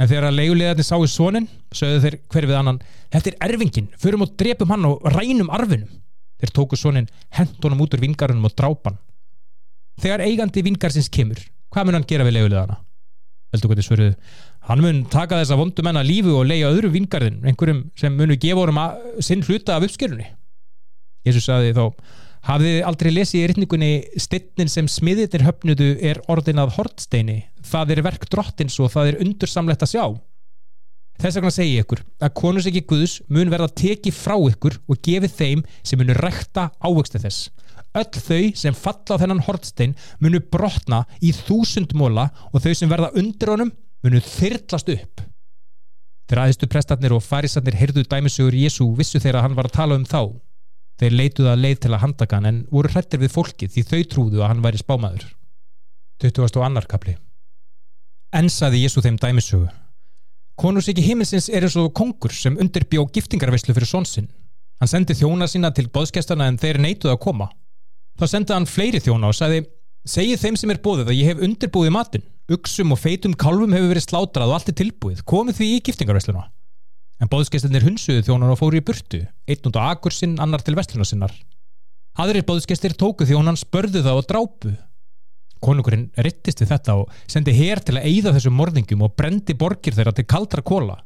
[0.00, 2.80] En þegar að leigulegati sáu svonin, sögðu þeir hver við annan,
[3.12, 5.92] þetta er erfingin, förum og drepum hann og rænum arfinum.
[6.40, 8.98] Þeir tóku svonin, hendunum út úr vingarunum og drápan.
[10.02, 11.40] Þegar eigandi vingarsins kemur,
[11.72, 12.80] hvað mun hann gera við leigulegana?
[13.54, 14.14] Veldu þið svöruðu,
[14.66, 18.64] Hann mun taka þessa vondumenn að lífu og leia öðru vingarðin, einhverjum sem munu gefa
[18.64, 18.80] honum
[19.22, 20.26] sinn hluta af uppskjörunni.
[21.26, 21.84] Jésús sagði þá,
[22.46, 23.90] Hafið þið aldrei lesið í rytningunni
[24.22, 29.18] Stinnin sem smiðirnir höfnudu er orðin að hortsteini Það er verk drottins og það er
[29.24, 30.04] undursamlegt að sjá
[31.16, 35.00] Þess vegna segi ég ykkur að konus ekki Guðs mun verða teki frá ykkur og
[35.04, 37.48] gefið þeim sem munu rækta ávöxtu þess
[37.96, 42.92] Öll þau sem falla á þennan hortstein munu brotna í þúsund móla og þau sem
[42.92, 43.72] verða undir honum
[44.04, 45.24] munu þyrlast upp
[46.26, 50.04] Þegar aðeistu prestarnir og farisarnir heyrðu dæmisögur Jésu vissu að hann var að tala um
[50.04, 50.34] þá
[51.00, 54.02] Þeir leituðu að leið til að handaka hann en voru hrettir við fólkið því þau
[54.12, 55.26] trúðu að hann væri spámaður.
[56.24, 56.86] 22.
[56.88, 57.16] kapli
[58.32, 59.68] En saði Jésu þeim dæmisögu
[60.56, 64.28] Konus ekki heiminsins er eins og kongur sem undirbjó giftingarveislu fyrir svonsinn.
[64.80, 67.50] Hann sendi þjóna sína til boðskestana en þeir neituðu að koma.
[68.16, 69.66] Þá sendi hann fleiri þjóna og sagði
[70.06, 72.22] Segið þeim sem er bóðið að ég hef undirbúið matinn.
[72.54, 75.24] Uksum og feitum kalvum hefur verið slátrað og allt er tilbúið.
[75.26, 76.44] Komið því í giftingarveisluna.
[77.18, 80.76] En bóðskestinir hunsuðu þjónar og fóru í burtu, einn út á akur sinn, annar til
[80.78, 81.34] vestluna sinnar.
[82.22, 84.74] Aðrir bóðskestir tóku þjónan, spörðu það og drápu.
[85.64, 89.96] Konungurinn rittist við þetta og sendi hér til að eyða þessum morðingum og brendi borgir
[89.96, 90.98] þeirra til kaldra kóla.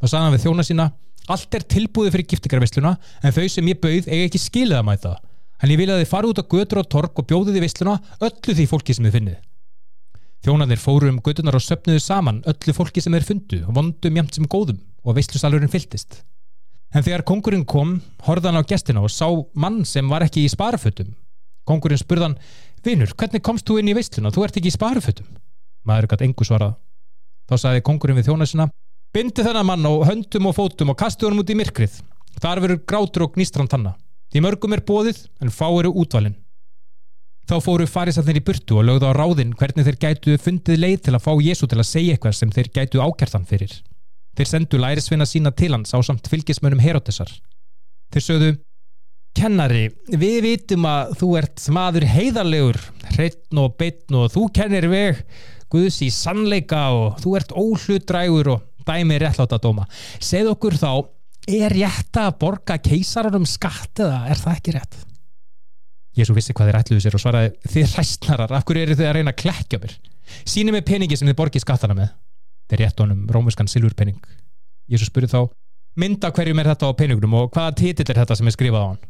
[0.00, 0.88] Þá sagði hann við þjóna sína,
[1.30, 5.14] allt er tilbúið fyrir giftingarveisluna en þau sem ég bauð eiga ekki skilið að mæta.
[5.62, 7.98] En ég vil að þið fara út á götur og tork og bjóðu þið veisluna
[8.18, 9.40] öllu því fólki sem þið finnið.
[10.42, 14.48] Þjónarnir fóru um gödunar og söpnuðu saman öllu fólki sem þeir fundu vondum jæmt sem
[14.50, 16.24] góðum og veistlusalurinn fylltist.
[16.92, 21.14] En þegar kongurinn kom, horðan á gestina og sá mann sem var ekki í sparafötum.
[21.68, 22.34] Kongurinn spurðan,
[22.86, 24.32] vinur, hvernig komst þú inn í veistluna?
[24.34, 25.28] Þú ert ekki í sparafötum.
[25.88, 26.76] Maður gætt engu svarað.
[27.50, 28.68] Þá sagði kongurinn við þjónasina,
[29.14, 31.98] bindi þennan mann á höndum og fótum og kastu honum út í myrkrið.
[32.42, 33.96] Þar verður grátur og gnístran tanna.
[34.32, 36.38] Því mörgum er bóðið, en fá eru útvalinn.
[37.50, 41.14] Þá fóru farisarnir í burtu og lögðu á ráðinn hvernig þeir gætu fundið leið til
[41.16, 43.74] að fá Jésu til að segja eitthvað sem þeir gætu ákjartan fyrir.
[44.38, 47.28] Þeir sendu lærisvinna sína til hans á samt fylgismönum Herodesar.
[48.14, 48.52] Þeir sögðu,
[49.36, 52.78] Kennari, við vitum að þú ert maður heiðarlegur,
[53.14, 55.22] hreitn og beitn og þú kennir veg
[55.72, 59.86] Guðs í sannleika og þú ert óhlutrægur og dæmi réttlátt að dóma.
[60.20, 60.90] Segð okkur þá,
[61.48, 64.98] er rétt að borga keisaranum skatt eða er það ekki rétt?
[66.12, 69.16] Jésu vissi hvað þeir ætluðu sér og svaraði, þið ræstnarar, af hverju eru þið að
[69.16, 69.96] reyna að klekja mér?
[70.44, 72.12] Sýni mig peningi sem þið borgið skattana með
[72.72, 74.20] þeir rétt honum rómuskan silfurpenning
[74.90, 75.40] Jésu spurði þá
[76.00, 78.88] mynda hverjum er þetta á penningnum og hvaða titill er þetta sem er skrifað á
[78.92, 79.02] hann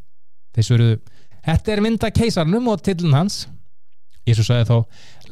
[0.52, 1.00] þeir svöruðu
[1.46, 3.46] þetta er mynda keisarnum og titillin hans.
[4.28, 4.76] Jésu sagði þá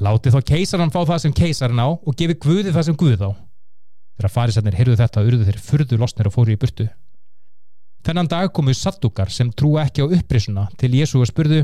[0.03, 3.29] láti þá keisarnan fá það sem keisarn á og gefi Guði það sem Guði þá.
[4.19, 6.89] Þegar farisarnir heyrðu þetta urðu þeir fyrðu losnir og fóru í burtu.
[8.05, 11.63] Þennan dag komu sattúkar sem trú ekki á upprisuna til Jésu og spurðu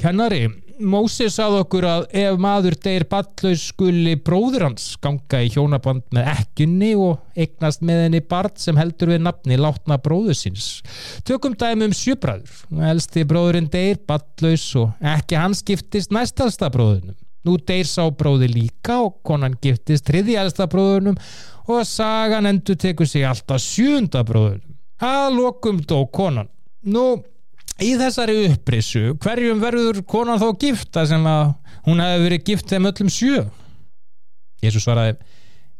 [0.00, 0.46] Kennari,
[0.80, 6.30] Mósis sað okkur að ef maður deyr ballaus skuli bróður hans ganga í hjónaband með
[6.32, 10.68] ekkunni og eignast með henni barn sem heldur við nafni látna bróður síns.
[11.28, 12.62] Tökum dæmi um sjöbræður.
[12.90, 17.18] Elsti bróðurinn deyr ballaus og ekki hans giftist næstasta bróðunum.
[17.44, 21.20] Nú deyr sá bróði líka og konan giftist þriði elsta bróðunum
[21.68, 24.78] og sagan endur tekur sig alltaf sjúnda bróðunum.
[25.00, 26.48] Að lokum dó konan.
[26.88, 27.20] Nú
[27.84, 31.54] í þessari upprissu hverjum verður konan þó gifta sem að
[31.86, 33.42] hún hefði verið gift þeim öllum sjö?
[34.60, 35.24] Jésús svaraði uh,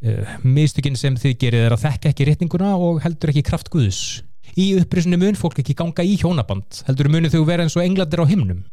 [0.09, 4.20] eh, mistökinn sem þið gerir er að þekka ekki rétninguna og heldur ekki kraft Guðs.
[4.56, 8.24] Í upprissunni mun fólk ekki ganga í hjónaband heldur munu þau vera eins og englandir
[8.24, 8.64] á himnum.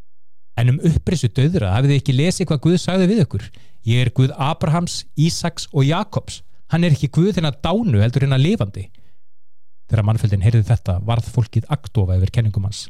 [0.58, 3.50] En um upprissu döðra hafið þið ekki lesið hvað Guð sagði við ykkur.
[3.88, 6.42] Ég er Guð Abrahams, Ísaks og Jakobs.
[6.74, 8.88] Hann er ekki Guð hennar dánu heldur hennar lifandi.
[9.88, 12.88] Þegar mannfjöldin heyrði þetta varð fólkið aktofa yfir kenningum hans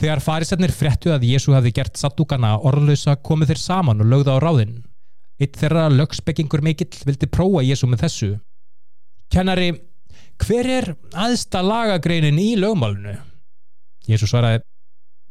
[0.00, 4.42] Þegar farisarnir frettu að Jésu hafi gert sattúkana orðlösa komið þeir saman og lögða á
[4.42, 4.80] ráðinn.
[5.38, 8.30] Eitt þeirra lögspekingur mikill vildi prófa Jésu með þessu.
[9.30, 9.70] Kennari,
[10.42, 13.14] hver er aðsta lagagreinin í lögmálunu?
[14.10, 14.64] Jésu svaraði,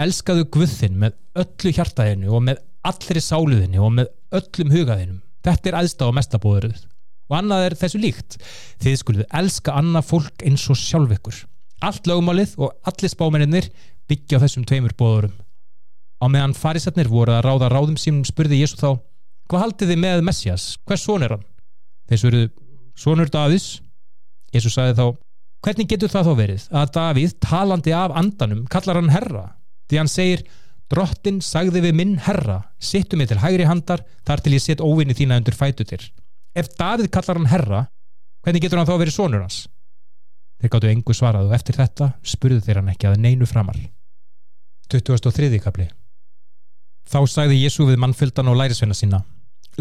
[0.02, 5.22] elskaðu Guðinn með öllu hjartaðinu og með allri sáluðinu og með öllum hugaðinum.
[5.44, 6.86] Þetta er aðsta og mestabóðuruð.
[7.32, 8.38] Og annað er þessu líkt.
[8.84, 11.44] Þið skuluðu elska annað fólk eins og sjálf ykkur.
[11.84, 13.68] Allt lögmálið og allir spámennir
[14.08, 15.34] byggja á þessum tveimur bóðurum.
[16.24, 18.90] Á meðan farisatnir voru að ráða ráðum sínum spurði Jésu þá
[19.52, 20.68] hvað haldið þið með Messias?
[20.88, 21.44] Hvers son er hann?
[22.08, 22.50] Þeir svöruðu,
[22.96, 23.68] sonur Davís.
[24.56, 25.06] Jésu sagði þá,
[25.66, 29.46] hvernig getur það þá verið að Davíð talandi af andanum kallar hann herra?
[29.90, 30.46] Því hann segir,
[30.94, 35.18] drottin sagði við minn herra, sittu mig til hægri handar þar til ég set óvinni
[35.18, 36.00] þína undir fætu til.
[36.56, 37.86] Ef Davíð kallar hann herra,
[38.46, 39.66] hvernig getur hann þá verið sonur hans?
[40.64, 43.82] Þeir gáttu engu svarað og eftir þetta spurðu þeir hann ekki að neinu framar.
[44.88, 45.60] 2003.
[45.64, 45.90] kapli
[47.10, 49.24] Þá sagði Jésu við mannfyldan og lærisveina sína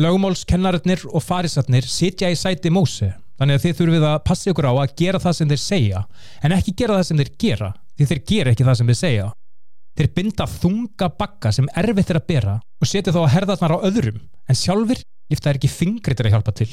[0.01, 4.73] Lögumálskennarinnir og farisatnir sitja í sæti Móse þannig að þið þurfið að passa ykkur á
[4.73, 6.03] að gera það sem þeir segja
[6.43, 9.31] en ekki gera það sem þeir gera því þeir gera ekki það sem þeir segja
[9.93, 13.85] Þeir binda þunga bakka sem erfitt er að bera og setja þá að herðarnar á
[13.85, 16.71] öðrum en sjálfur lifta er ekki fingri til að hjálpa til.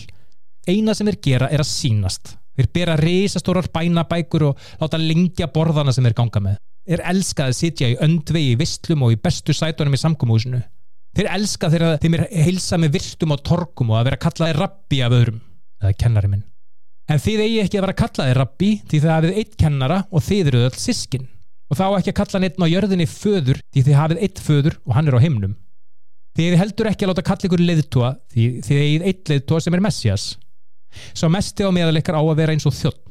[0.68, 2.38] Eina sem þeir gera er að sínast.
[2.60, 6.60] Þeir bera reysastórar bænabækur og láta lengja borðana sem þeir ganga með.
[6.90, 10.60] Þeir elska að sitja í öndvegi, í vistlum og í bestu sætunum í samkómuhúsinu.
[11.15, 14.99] Þeir elska þegar þeim er heilsa með virtum og torkum og að vera kallaði rabbi
[15.06, 15.40] af öðrum,
[15.81, 16.45] eða kennari minn.
[17.10, 20.52] En þið eigi ekki að vera kallaði rabbi því það hafið eitt kennara og þið
[20.52, 21.26] eru öll sískin
[21.69, 24.94] og þá ekki að kalla neitt á jörðinni föður því þið hafið eitt föður og
[24.98, 25.56] hann er á himnum.
[26.38, 29.84] Þið heldur ekki að láta kalla ykkur leiðtúa því þið eigið eitt leiðtúa sem er
[29.86, 30.27] Messias.
[31.14, 33.06] Svo mesti á meðalekkar á að vera eins og þjótt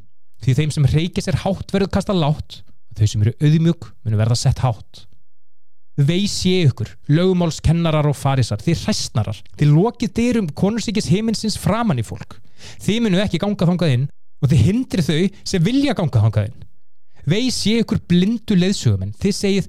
[0.44, 4.18] því þeim sem reykis er hátt verður kasta látt og þau sem eru auðmjúk munu
[4.20, 5.04] verða sett hátt.
[5.98, 12.06] Veis ég ykkur, lögumálskennarar og farisar, þið hræstnarar, þið lokið dyrum konursíkis heiminsins framann í
[12.06, 12.36] fólk.
[12.84, 14.06] Þið munu ekki ganga þangað inn
[14.38, 16.64] og þið hindri þau sem vilja ganga þangað inn.
[17.28, 19.68] Veis ég ykkur blindu leðsugumenn þið segið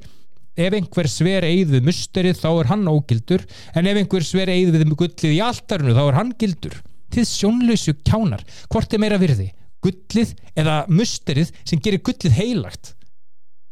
[0.60, 3.45] ef einhver sver eigð við musterið þá er hann ógildur.
[3.73, 6.77] En ef einhver sver eigð við gullið í alltarinu þá er hann gildur
[7.14, 9.52] þið sjónlausu kjánar hvort er meira virði
[9.84, 12.94] gullið eða musterið sem gerir gullið heilagt?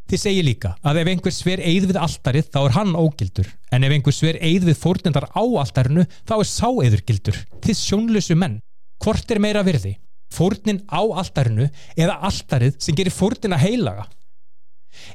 [0.07, 3.47] Þið segið líka að ef einhver sver eigð við alltarið þá er hann ógildur.
[3.76, 7.39] En ef einhver sver eigð við fórnendar á alltarinu þá er sá eður gildur.
[7.65, 8.61] Þið sjónlausu menn
[9.03, 9.97] hvort er meira virði
[10.34, 14.07] fórnin á alltarinu eða alltarið sem gerir fórnina heilaga?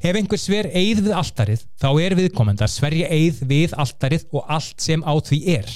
[0.04, 4.84] Ef einhver sver eið við alltarið þá er viðkomendar sverja eið við alltarið og allt
[4.84, 5.72] sem á því er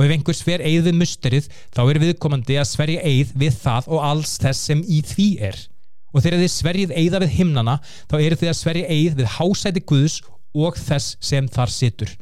[0.00, 3.90] og ef einhver sver eið við musterið þá er viðkomandi að sverja eið við það
[3.92, 5.60] og alls þess sem í því er
[6.10, 7.76] og þegar þið sverjið eiða við himnana
[8.08, 10.18] þá eru þið að sverja eið við hásæti Guðs
[10.56, 12.16] og þess sem þar situr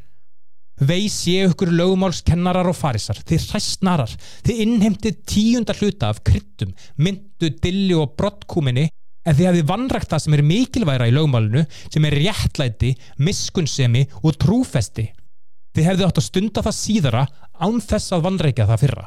[0.79, 4.13] Veis ég ykkur lögumálskennarar og farisar, þið hræstnarar,
[4.47, 6.71] þið innheimtið tíundar hluta af kryttum,
[7.03, 8.87] myndu, dilli og brottkúminni
[9.27, 14.39] en þið hafið vannrækt það sem er mikilværa í lögumálinu sem er réttlæti, miskunnsemi og
[14.39, 15.09] trúfesti.
[15.75, 17.25] Þið hefðu átt að stunda það síðara
[17.61, 19.07] án þess að vannrækja það fyrra.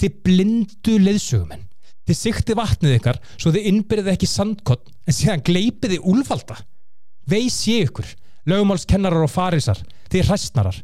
[0.00, 1.64] Þið blindu leðsugumenn.
[2.04, 6.58] Þið sikti vatnið ykkar svo þið innbyrðið ekki sandkott en síðan gleipiði úlfalda.
[7.28, 8.10] Veis ég ykkur
[8.50, 9.78] lögumálskennarar og farisar,
[10.12, 10.78] þið hræstnarar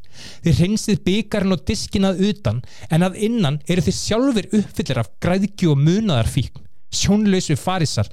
[0.44, 5.68] þið hreinsið byggarinn og diskinað utan en að innan eru þið sjálfur uppfyllir af græðki
[5.70, 8.08] og munaðar fíkn sjónlausu farisar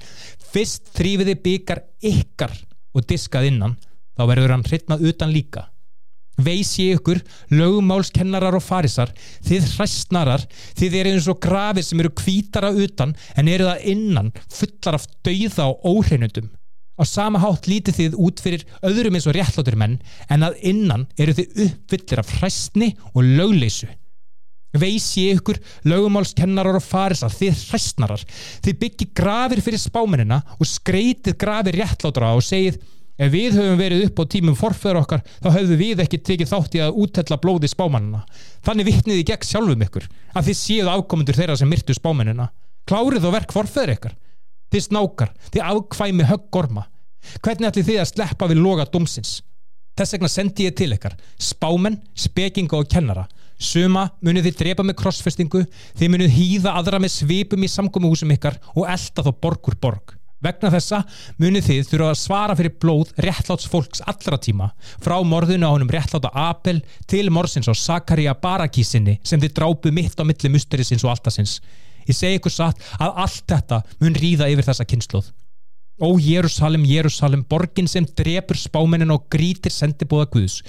[0.52, 1.82] fyrst þrýfiði byggar
[2.12, 2.54] ykkar
[2.94, 3.76] og diskað innan
[4.18, 5.66] þá verður hann hreitnað utan líka
[6.38, 9.10] veis ég ykkur, lögumálskennarar og farisar
[9.46, 10.46] þið hræstnarar
[10.78, 15.08] þið eru eins og grafir sem eru kvítara utan en eru það innan fullar af
[15.26, 16.52] dauða og óhreinundum
[16.98, 21.06] Á sama hátt lítið þið út fyrir öðrum eins og réttlótur menn en að innan
[21.14, 23.86] eru þið uppfyllir af hræstni og lögleysu.
[24.78, 28.24] Veis ég ykkur lögumálskennarar og farisar, þið hræstnarar,
[28.66, 32.82] þið byggi grafir fyrir spámenina og skreitið grafir réttlótura og segið
[33.18, 36.76] ef við höfum verið upp á tímum forfæður okkar þá höfum við ekki tekið þátt
[36.78, 38.22] í að útella blóði spámanina.
[38.66, 42.50] Þannig vittniði gegn sjálfum ykkur að þið séu afkomundur þeirra sem myrtu spámenina.
[42.88, 44.14] Klárið og verk forfæður ykkar.
[44.68, 46.86] Þið snákar, þið afkvæmi höggorma
[47.42, 49.38] hvernig ætli þið að sleppa við loga dómsins?
[49.98, 53.26] Þess vegna sendi ég til ykkar spámenn, spekinga og kennara.
[53.58, 55.64] Suma munið þið drepa með krossfestingu
[55.98, 60.70] þið munið hýða aðra með svipum í samgómuhúsum ykkar og elda þá borgur borg vegna
[60.74, 61.02] þessa
[61.40, 64.70] munið þið þurfa að svara fyrir blóð réttláts fólks allra tíma
[65.02, 70.18] frá morðinu á honum réttláta Abel til morsins á Sakaria Barakísinni sem þið drápu mitt
[70.18, 71.58] á milli musterisins og alltasins
[72.08, 75.28] Ég segi ykkur satt að allt þetta mun ríða yfir þessa kynsluð.
[75.98, 80.60] Ó Jérúsalem, Jérúsalem, borgin sem drefur spámenin og grítir sendibóða Guðs.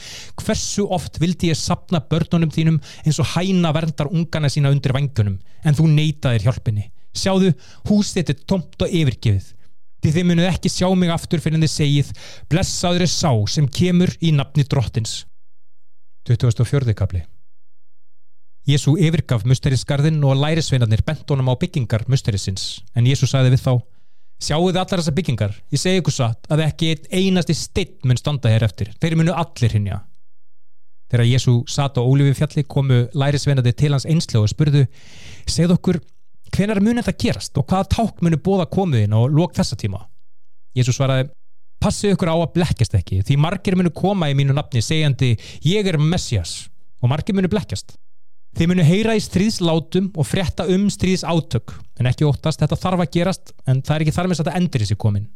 [0.41, 5.37] Hversu oft vildi ég sapna börnunum þínum eins og hæna verndar ungana sína undir vangunum,
[5.63, 6.87] en þú neytaðir hjálpinni.
[7.13, 7.53] Sjáðu,
[7.87, 9.53] hús þetta er tomt og yfirgefið.
[9.99, 12.13] Því þið munuð ekki sjá mig aftur fyrir en þið segið,
[12.51, 15.25] blessaður er sá sem kemur í nafni drottins.
[16.29, 16.93] 2004.
[16.95, 17.23] kapli
[18.69, 23.73] Jésu yfirgaf musterisgarðin og lærisveinarnir bent honum á byggingar musterisins en Jésu sagði við þá
[24.39, 25.55] Sjáu þið allar þessar byggingar?
[25.67, 28.93] Ég segi ykkur satt að ekki einasti stitt mun standa hér eftir.
[28.95, 29.97] Þeir munu allir hinja.
[31.11, 34.85] Þegar Jésu satt á Ólífi fjalli komu lærisveinarnir til hans einslu og spurðu
[35.43, 35.99] Segð okkur
[36.55, 40.05] hvenar mun þetta gerast og hvaða ták munu bóða komuðin og lók þessa tíma?
[40.77, 41.29] Jésu svaraði
[41.79, 45.87] Passið ykkur á að blekkjast ekki því margir munu koma í mínu nafni segjandi Ég
[45.87, 46.67] er Messias
[46.99, 47.93] og margir munu blekkjast.
[48.57, 51.71] Þið munu heyra í stríðslátum og frétta um stríðsátök
[52.01, 54.59] en ekki óttast, þetta þarf að gerast en það er ekki þar með að þetta
[54.59, 55.29] endur í sig komin.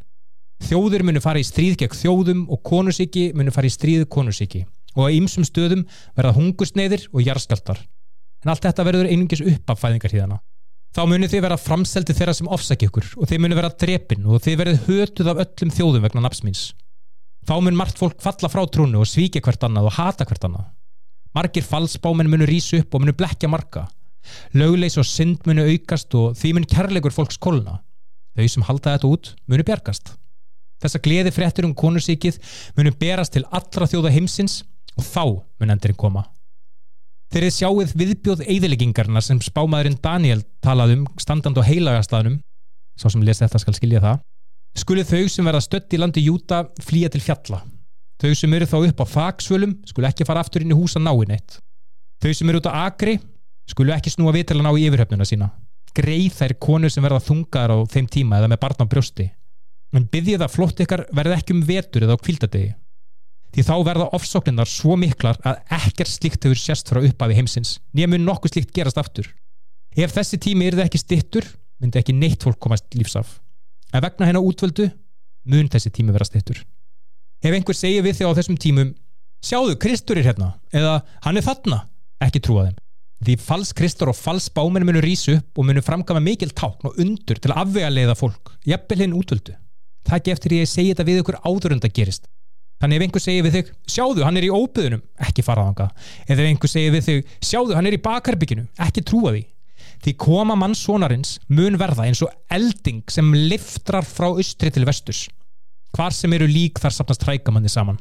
[0.68, 4.65] Þjóður munu fara í stríð gegn þjóðum og konusíki munu fara í stríð konusíki
[4.98, 5.85] og á ýmsum stöðum
[6.18, 7.80] verða hungursneiðir og jarðskjaldar.
[8.44, 10.41] En allt þetta verður einungis upp af fæðingartíðana.
[10.94, 14.44] Þá munu þið vera framseldi þeirra sem ofsækja ykkur og þið munu vera drepin og
[14.45, 16.61] þið verður hötuð af öllum þjóðum vegna napsmins.
[17.49, 20.68] Þá mun margt fólk falla frá trúnu og svíkja hvert annað og hata hvert annað.
[21.34, 23.88] Margir falsbáminn munu rísu upp og munu blekja marga.
[24.53, 27.80] Lögleis og synd munu aukast og því mun kærleikur fólks kolna.
[28.38, 30.14] Þau sem halda þetta út munu bjargast.
[30.84, 32.38] Þessa gleði fréttur um konursíkið
[32.78, 34.61] munu berast til allra þjóða heimsins
[34.94, 35.24] og þá
[35.57, 36.28] mun endurinn koma.
[37.34, 42.35] Þeir eru sjáið viðbjóð eðileggingarna sem spámaðurinn Daniel talað um standand og heilagastaðnum,
[42.93, 44.19] sá sem les þetta skal skilja það,
[44.77, 47.64] skuli þau sem verða stött í landi Júta flýja til fjalla.
[48.22, 51.34] Þau sem eru þá upp á fagsvölum skuli ekki fara aftur inn í húsa náinn
[51.34, 51.57] eitt.
[52.22, 53.18] Þau sem eru út á agri
[53.65, 55.49] skuli ekki snúa að ná í yfirhöfnuna sína.
[55.97, 59.31] Greið þær konur sem verða þungar á þeim tíma eða með barn á brjósti.
[59.97, 62.76] En byggjið að flott ykkar verði ekki um vetur eða á kvildadegi.
[63.54, 68.18] Því þá verða ofsókninnar svo miklar að ekkert slíkt hefur sérst frá upphafi heimsins, nýjum
[68.24, 69.28] nokkuð slíkt gerast aftur.
[69.94, 71.46] Ef þessi tími er það ekki stittur,
[71.82, 73.38] myndi ekki neitt fólk komast lífsaf
[73.94, 74.88] en vegna hennar útvöldu
[75.50, 76.64] mun þessi tími vera stittur
[77.44, 78.94] ef einhver segir við þig á þessum tímum
[79.44, 81.84] sjáðu, Kristur er hérna eða hann er þarna,
[82.24, 82.78] ekki trúa þeim.
[83.24, 86.98] Því fals Kristur og fals báminn munu rýsu upp og munu framkama mikil tákn og
[87.00, 89.56] undur til að afvega leiða fólk jafnvel hinn útvöldu.
[90.08, 92.28] Það ekki eftir ég segi þetta við ykkur áður en það gerist
[92.84, 95.89] þannig ef einhver segir við þig sjáðu, hann er í óbyðunum, ekki faraðanga
[96.27, 99.45] ef einhver segir við þig sjáðu, hann er í bakarbygginu, ekki trúa því.
[100.03, 105.30] Því koma mannsónarins mun verða eins og elding sem liftrar frá austri til vestus
[105.93, 107.99] hvar sem eru lík þar sapnast hrækamanni saman.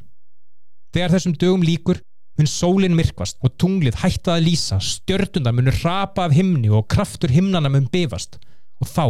[0.92, 2.00] Þegar þessum dögum líkur
[2.40, 7.32] mun sólinn myrkvast og tunglið hætta að lýsa stjörtundar munur rapa af himni og kraftur
[7.32, 8.38] himnana mun bifast.
[8.80, 9.04] Og þá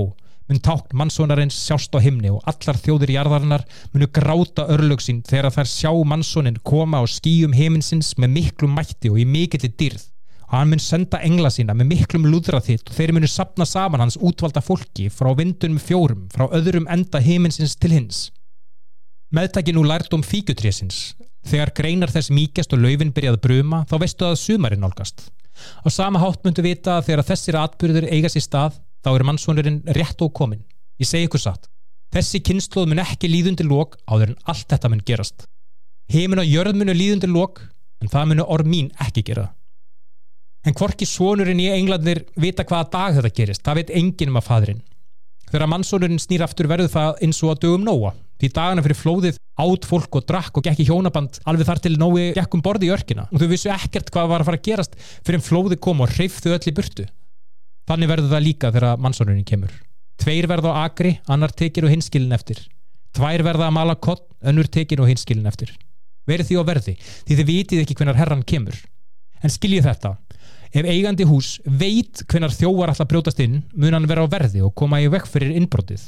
[0.52, 3.66] mun tákn mannsónarins sjást á himni og allar þjóðir jarðarinnar
[3.96, 9.10] munu gráta örlög sín þegar þær sjá mannsónin koma á skýjum heiminsins með miklu mætti
[9.10, 10.12] og í mikilli dýrð
[10.52, 14.60] Hann mun senda engla sína með miklum lúðraþitt og þeir munu sapna saman hans útvalda
[14.60, 18.26] fólki frá vindunum fjórum, frá öðrum enda heiminsins til hins.
[19.32, 21.14] Meðtæki nú lært um fíkutrésins.
[21.48, 25.30] Þegar greinar þess mýkjast og laufin byrjað bruma, þá veistu að sumarinn nálgast.
[25.80, 29.80] Á sama hátt myndu vita að þegar þessir atbyrður eiga sér stað, þá er mannsvonurinn
[29.98, 30.64] rétt og komin.
[31.02, 31.68] Ég segi ykkur satt.
[32.12, 35.48] Þessi kynnslóð mun ekki líðundi lók áður en allt þetta mun gerast.
[36.12, 37.62] Heimin og jörð munu líðundi lók,
[38.02, 39.48] en það munu orð mín ekki gera
[40.66, 44.48] en hvorki sonurinn í englandir vita hvaða dag þetta gerist, það veit enginn um að
[44.48, 44.82] fadrin.
[45.52, 49.40] Þegar mannsonurinn snýr aftur verður það eins og að dögum nóa því dagana fyrir flóðið
[49.62, 52.88] átt fólk og drakk og gekk í hjónaband alveg þar til nói gekk um borði
[52.88, 54.96] í örkina og þau vissu ekkert hvað var að fara að gerast
[55.26, 57.06] fyrir flóðið kom og reyfðu öll í burtu.
[57.88, 59.72] Þannig verður það líka þegar mannsonurinn kemur.
[60.22, 62.60] Tveir verða á agri, annar tekir og hinskilin eftir.
[63.16, 65.72] Tvær verða að mala kott, önnur tekir og hinskilin eftir.
[66.28, 66.94] Verið því á verði,
[67.26, 68.76] því þið vitið ekki hvernar herran kemur.
[69.42, 70.14] En skiljið þetta,
[70.72, 74.72] Ef eigandi hús veit hvenar þjóvar alltaf brjótast inn mun hann vera á verði og
[74.72, 76.06] koma í vekk fyrir innbrotið.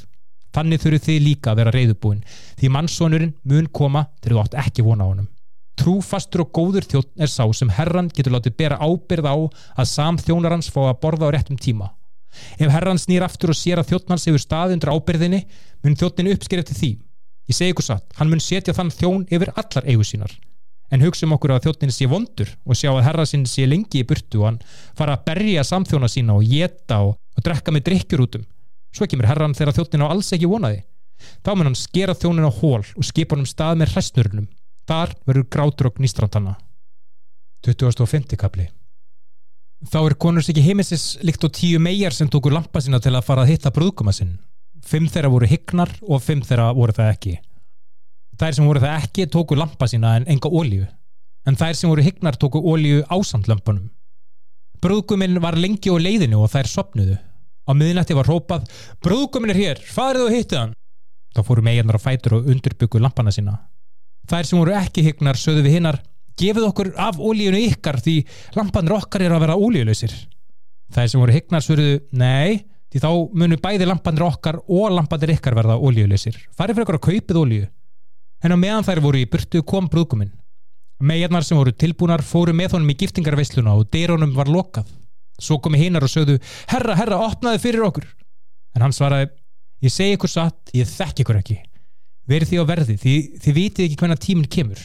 [0.57, 2.23] Þannig þurfu þið líka að vera reyðubúin
[2.57, 5.27] því mannsónurinn mun koma þegar þú átt ekki vona á honum.
[5.79, 9.35] Trúfastur og góður þjótt er sá sem herran getur látið bera ábyrð á
[9.81, 11.91] að sam þjónar hans fá að borða á réttum tíma.
[12.59, 15.45] Ef herran snýr aftur og sér að þjóttmanns hefur stað undir ábyrðinni
[15.83, 16.91] mun þjóttinu uppsker eftir því.
[17.51, 20.33] Ég segi ykkur satt, hann mun setja þann þjón yfir allar eigu sínar
[20.93, 24.03] en hugsa um okkur að þjóttin sé vondur og sjá að herra sinn sé lengi
[24.03, 24.59] í burtu og hann
[24.97, 28.45] fara að berja samþjóna sína og geta og, og drekka með drikkjur útum
[28.95, 30.83] svo kemur herran þegar þjóttin á alls ekki vonaði
[31.41, 34.47] þá mun hann skera þjónin á hól og skipa hann um stað með hræstnurlum
[34.89, 36.55] þar verður grátur og gnýstrandanna
[37.65, 38.69] 2050 kapli
[39.83, 43.25] þá er konurs ekki heimisins líkt og tíu megar sem tókur lampa sína til að
[43.27, 44.37] fara að hitta brúðkuma sinn.
[44.85, 47.35] Fimm þeirra voru hyggnar og fimm þeirra voru það ekki.
[48.39, 50.87] Þær sem voru það ekki tóku lampa sína en enga ólíu
[51.45, 53.91] en þær sem voru hygnar tóku ólíu ásandlömpunum
[54.81, 57.15] brúðguminn var lengi á leiðinu og þær sopnuðu.
[57.65, 58.67] Á miðnætti var rópað
[59.01, 60.75] brúðguminn er hér, farið og hittið hann.
[61.33, 63.57] Þá fóru meginnar á fætur og undirbyggu lampana sína
[64.29, 66.01] þær sem voru ekki hygnar sögðu við hinnar
[66.39, 68.17] gefið okkur af ólíunu ykkar því
[68.57, 70.15] lampanir okkar er að vera ólíulöysir
[70.95, 75.57] þær sem voru hygnar sögðu nei því þá munu bæði lampanir okkar og lampanir ykkar
[75.57, 77.65] verða ólíulöysir farið fyrir okkur að kaupið ólíu
[78.45, 80.33] en á meðan þær voru í burtu kom brúðguminn.
[81.05, 84.87] Meginnar sem voru tilbúnar fóru með honum í giftingarveisluna og dyrónum var lokað.
[85.41, 86.37] Svo komi hinnar og sögðu,
[86.71, 88.05] herra, herra, opnaði fyrir okkur.
[88.75, 89.33] En hann svaraði,
[89.83, 91.57] ég segi ykkur satt, ég þekk ykkur ekki.
[92.29, 94.83] Verið því á verði, því þið vitið ekki hvenna tíminn kemur.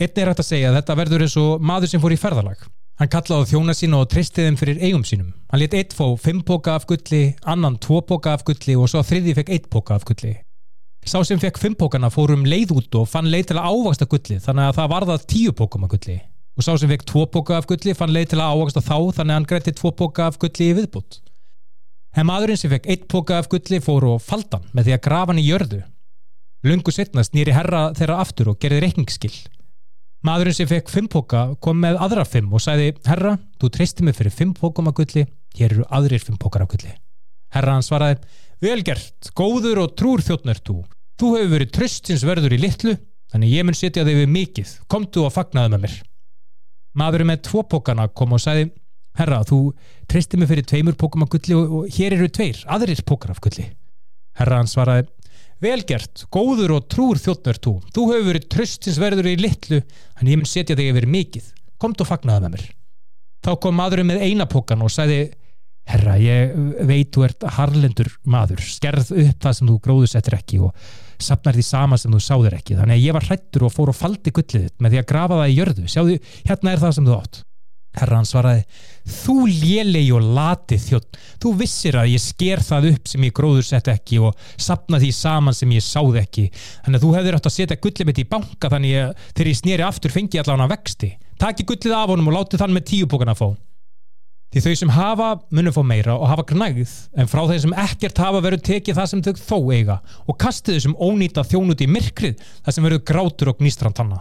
[0.00, 2.64] Einn er hægt að segja að þetta verður eins og maður sem fór í ferðalag.
[3.00, 5.30] Hann kallaði þjóna sína og tristiði þeim fyrir eigum sínum.
[5.50, 9.02] Hann let eitt fó fimm póka af gulli, annan tvo póka af gulli og svo
[9.02, 10.36] þriði fekk eitt póka af gulli.
[11.04, 14.70] Sá sem fekk fimmpókana fórum leið út og fann leið til að ávaksta gulli þannig
[14.70, 16.16] að það varðað tíu pókum af gulli
[16.54, 19.32] og sá sem fekk tvo póka af gulli fann leið til að ávaksta þá þannig
[19.34, 21.18] að hann greitti tvo póka af gulli í viðbútt.
[22.16, 25.34] En maðurinn sem fekk eitt póka af gulli fór og faldan með því að grafa
[25.34, 25.82] hann í jörðu.
[26.64, 29.34] Lungu setna snýri herra þeirra aftur og gerði reikningsskill.
[30.24, 34.16] Maðurinn sem fekk fimm póka kom með aðra fimm og sagði Herra, þú treysti mig
[34.16, 35.26] fyrir fimm pókum af gulli,
[35.58, 36.94] hér eru aðrir fimm pókar af gulli.
[37.52, 38.22] Herra hann svaraði
[38.64, 40.78] Velgert, góður og trúr þjóttnir þú.
[41.20, 42.94] Þú hefur verið tröstins verður í litlu,
[43.34, 44.72] þannig ég mun setja þig við mikið.
[44.88, 45.98] Komdu og fagnaði með mér.
[46.96, 48.70] Maðurinn með tvo pókana kom og sagði
[49.20, 49.58] Herra, þú
[50.08, 53.68] treysti mig fyrir tveimur pókum af gulli og hér eru tveir, aðrir pókar af gulli.
[54.40, 55.04] Herra hann svaraði
[55.64, 57.78] Velgert, góður og trúr þjóttnir þú.
[57.94, 59.78] Þú hefur verið tröstins verður í litlu,
[60.18, 61.46] þannig ég mun setja þig yfir mikið.
[61.80, 62.66] Komdu og fagnaði með mér.
[63.44, 65.22] Þá kom maðurinn með eina pókan og sagði
[65.84, 66.52] Herra, ég
[66.88, 70.86] veit þú ert harlendur maður, skerð upp það sem þú gróðusettir ekki og
[71.20, 73.98] sapnar því sama sem þú sáðir ekki, þannig að ég var hrættur og fór og
[73.98, 76.16] faldi gullið þitt með því að grafa það í jörðu sjáðu,
[76.48, 77.42] hérna er það sem þú átt
[77.94, 78.64] Herra hann svaraði,
[79.22, 83.90] þú lélegi og lati þjótt, þú vissir að ég sker það upp sem ég gróðusett
[83.92, 86.48] ekki og sapna því saman sem ég sáð ekki.
[86.86, 89.60] Þannig að þú hefur átt að setja gullið mitt í banka þannig að þegar ég
[89.60, 93.10] snýri aftur fengi ég allavega vexti, taki gullið af honum og láti þann með tíu
[93.10, 93.52] bókana fó
[94.54, 98.20] Því þau sem hafa munum fá meira og hafa gnægð en frá þeir sem ekkert
[98.22, 99.96] hafa verið tekið það sem þau þó eiga.
[100.30, 104.20] Og kastið þau sem ónýta þjónut í myrkrið það sem verið grátur og gnístrand hanna.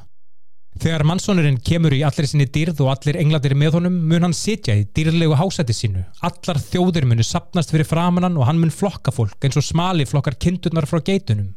[0.82, 4.74] Þegar mannsónurinn kemur í allir sinni dýrð og allir engladir með honum mun hann sitja
[4.80, 6.02] í dýrlegu hásæti sínu.
[6.26, 10.40] Allar þjóðir munu sapnast fyrir framannan og hann mun flokka fólk eins og smali flokkar
[10.41, 11.54] kindurnar frá geitunum.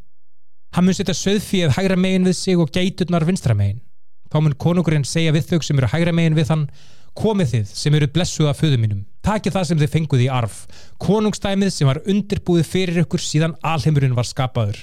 [0.76, 3.80] Hann mun setja söðfíð hægra megin við sig og geiturnar vinstra megin.
[4.28, 6.68] Þá mun konungurinn segja við þau sem eru hægra megin við hann
[7.16, 10.58] komið þið sem eru blessuð af föðu mínum takið það sem þið fenguð í arf
[11.02, 14.78] konungstæmið sem var undirbúið fyrir ykkur síðan alheimurinn var skapaður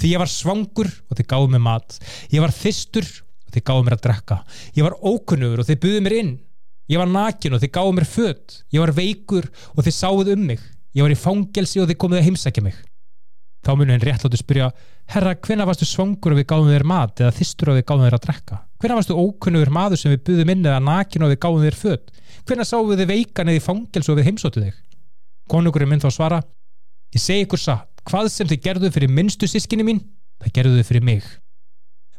[0.00, 1.98] því ég var svangur og þið gáðu mér mat
[2.32, 3.08] ég var þistur
[3.50, 4.38] og þið gáðu mér að drekka.
[4.76, 6.30] Ég var ókunnugur og þið buðu mér inn.
[6.90, 10.46] Ég var nakin og þið gáðu mér född ég var veikur og þið sáuð um
[10.46, 10.62] mig.
[10.94, 12.78] Ég var í fangelsi og þið komuð að heimsækja mig.
[13.60, 14.70] Þá munum henn réttláttu spyrja
[15.12, 18.16] herra, hvenna varstu svangur og við gáðum þér mat eða þistur og við gáðum þér
[18.16, 18.60] að drekka?
[18.80, 22.14] Hvenna varstu ókunnugur maður sem við buðum inn eða nakin og við gáðum þér född
[22.48, 24.80] hvenna við þið veikan eða í fangels og við heimsóttu þig?
[25.50, 26.40] Konungurinn mynd þá svara
[27.12, 30.00] ég segi ykkur satt, hvað sem þið gerðu fyrir minnstu sískinni mín,
[30.40, 31.30] það gerðu þið fyrir mig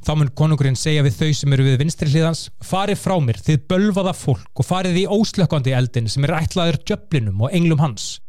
[0.01, 3.63] þá mun konungurinn segja við þau sem eru við vinstri hliðans farið frá mér, þið
[3.69, 8.19] bölvaða fólk og farið í óslökkandi eldin sem er ætlaður djöflinum og englum hans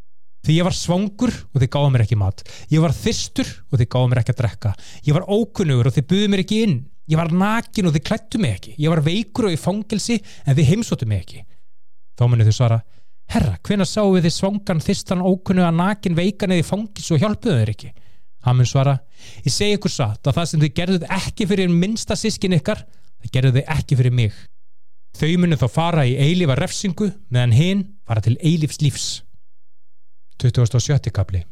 [0.43, 2.41] Því ég var svangur og þið gáða mér ekki mat.
[2.67, 4.73] Ég var þystur og þið gáða mér ekki að drekka.
[5.07, 6.75] Ég var ókunnugur og þið buðu mér ekki inn.
[7.07, 8.75] Ég var nakin og þið klættu mig ekki.
[8.75, 11.45] Ég var veikur og í fangelsi en þið heimsóttu mig ekki.
[12.19, 12.81] Þá munið þið svara,
[13.31, 16.59] herra, hvena sáu við þið svangan, þystan, ókunnuga, nakin, veikan
[18.43, 18.97] Hann mun svara,
[19.47, 22.83] ég segi ykkur satt að það sem þið gerðuð ekki fyrir minnsta sískin ykkar,
[23.23, 24.41] það gerðuð þið ekki fyrir mig.
[25.19, 29.09] Þau munið þá fara í eilífa refsingu meðan hinn fara til eilífs lífs.
[30.43, 31.13] 27.
[31.15, 31.45] kapli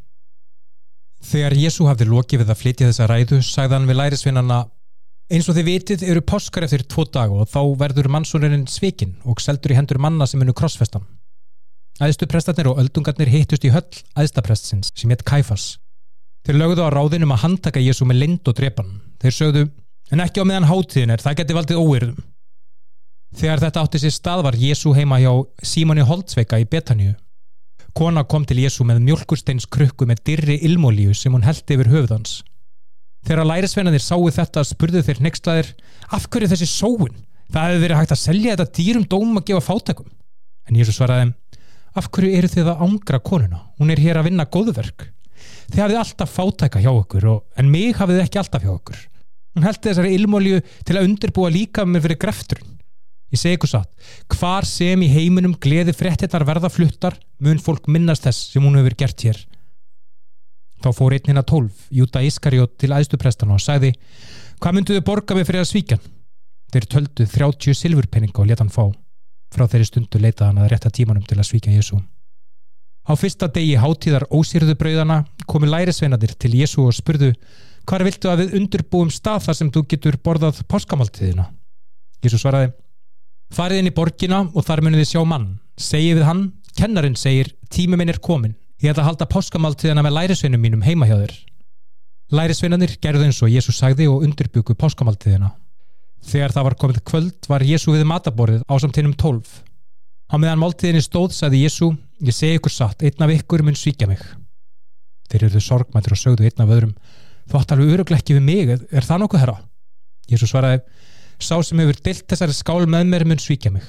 [1.21, 4.61] Þegar Jésu hafði lokið við að flytja þessa ræðu sagði hann við lærisvinnana
[5.31, 9.43] eins og þið vitið eru páskar eftir tvo dag og þá verður mannsónurinn svikinn og
[9.45, 11.05] seldur í hendur manna sem munu krossfestan
[12.01, 15.75] Æðstuprestarnir og öldungarnir hittust í höll æðstaprestsins sem hétt Kæfas
[16.47, 19.65] Þeir lögðu á ráðinum að handtaka Jésu með lind og drepan Þeir sögðu
[20.11, 22.21] en ekki á meðan hátíðin er, það geti valdið óyrðum
[23.41, 25.31] Þegar þetta átti sér stað var Jésu heima hjá
[25.62, 27.15] Símoni Holtzveika í Betaníu
[27.97, 32.41] Kona kom til Jésu með mjölkursteins krukku með dirri ilmólíu sem hún held yfir höfðans.
[33.27, 35.71] Þegar lærisveinanir sáu þetta spurðu þeir nextlaðir
[36.15, 37.19] af hverju þessi sóun?
[37.51, 40.11] Það hefði verið hægt að selja þetta dýrum dóm að gefa fátakum.
[40.71, 41.33] En Jésu svaraði
[41.99, 43.65] af hverju eru þið að ángra konuna?
[43.81, 45.09] Hún er hér að vinna góðverk.
[45.70, 48.98] Þið hafið alltaf fátæka hjá okkur og, en mig hafið ekki alltaf hjá okkur.
[49.55, 52.76] Hún held þessari ilmólíu til að undirbúa líka með fyrir grefturinn.
[53.30, 53.90] Ég segi ykkur satt,
[54.34, 58.97] hvar sem í heiminum gleði fréttinnar verða fluttar mun fólk minnast þess sem hún hefur
[58.98, 59.38] gert hér.
[60.82, 63.92] Þá fór einn hérna tólf, Júta Ískarjót til aðstuprestana og sagði
[64.60, 65.97] Hvað mynduðu borga mig fyrir að svíkja?
[66.74, 68.90] Þeir töldu 30 silfurpenninga og leta hann fá.
[69.51, 72.01] Frá þeirri stundu leitaði hann að rétta tímanum til að svíkja Jésu.
[73.09, 77.32] Á fyrsta degi hátíðar ósýrðu brauðana komi lærisveinadir til Jésu og spurðu
[77.89, 81.48] Hvar viltu að við undurbúum stað þar sem þú getur borðað páskamáltiðina?
[82.22, 82.70] Jésu svaraði
[83.51, 85.47] Farið inn í borgina og þar munið þið sjá mann.
[85.81, 86.43] Segið við hann,
[86.78, 88.55] kennarinn segir, tími minn er komin.
[88.78, 91.35] Ég ætla að halda páskamáltíðana með lærisveinum mínum heima hjá þér.
[92.31, 95.51] Lærisveinanir gerðu eins og Jésu sagði og undirbyggu páskamáltíðina.
[96.31, 99.64] Þegar það var komið kvöld var Jésu við mataborðið á samtinnum tólf.
[100.31, 101.90] Á meðan máltíðinni stóð sagði Jésu,
[102.20, 104.20] ég segi ykkur satt, einn af ykkur mun svíkja mig.
[105.30, 106.94] Þeir eruðu sorgmættir og sögðu einn af öðrum,
[107.51, 109.56] þú ætti alveg örugleikki við mig, er það nokkuð herra?
[110.30, 110.82] Jésu svaraði,
[111.40, 113.84] Sá sem hefur dilt þessari skál með mér mun svíkja mig.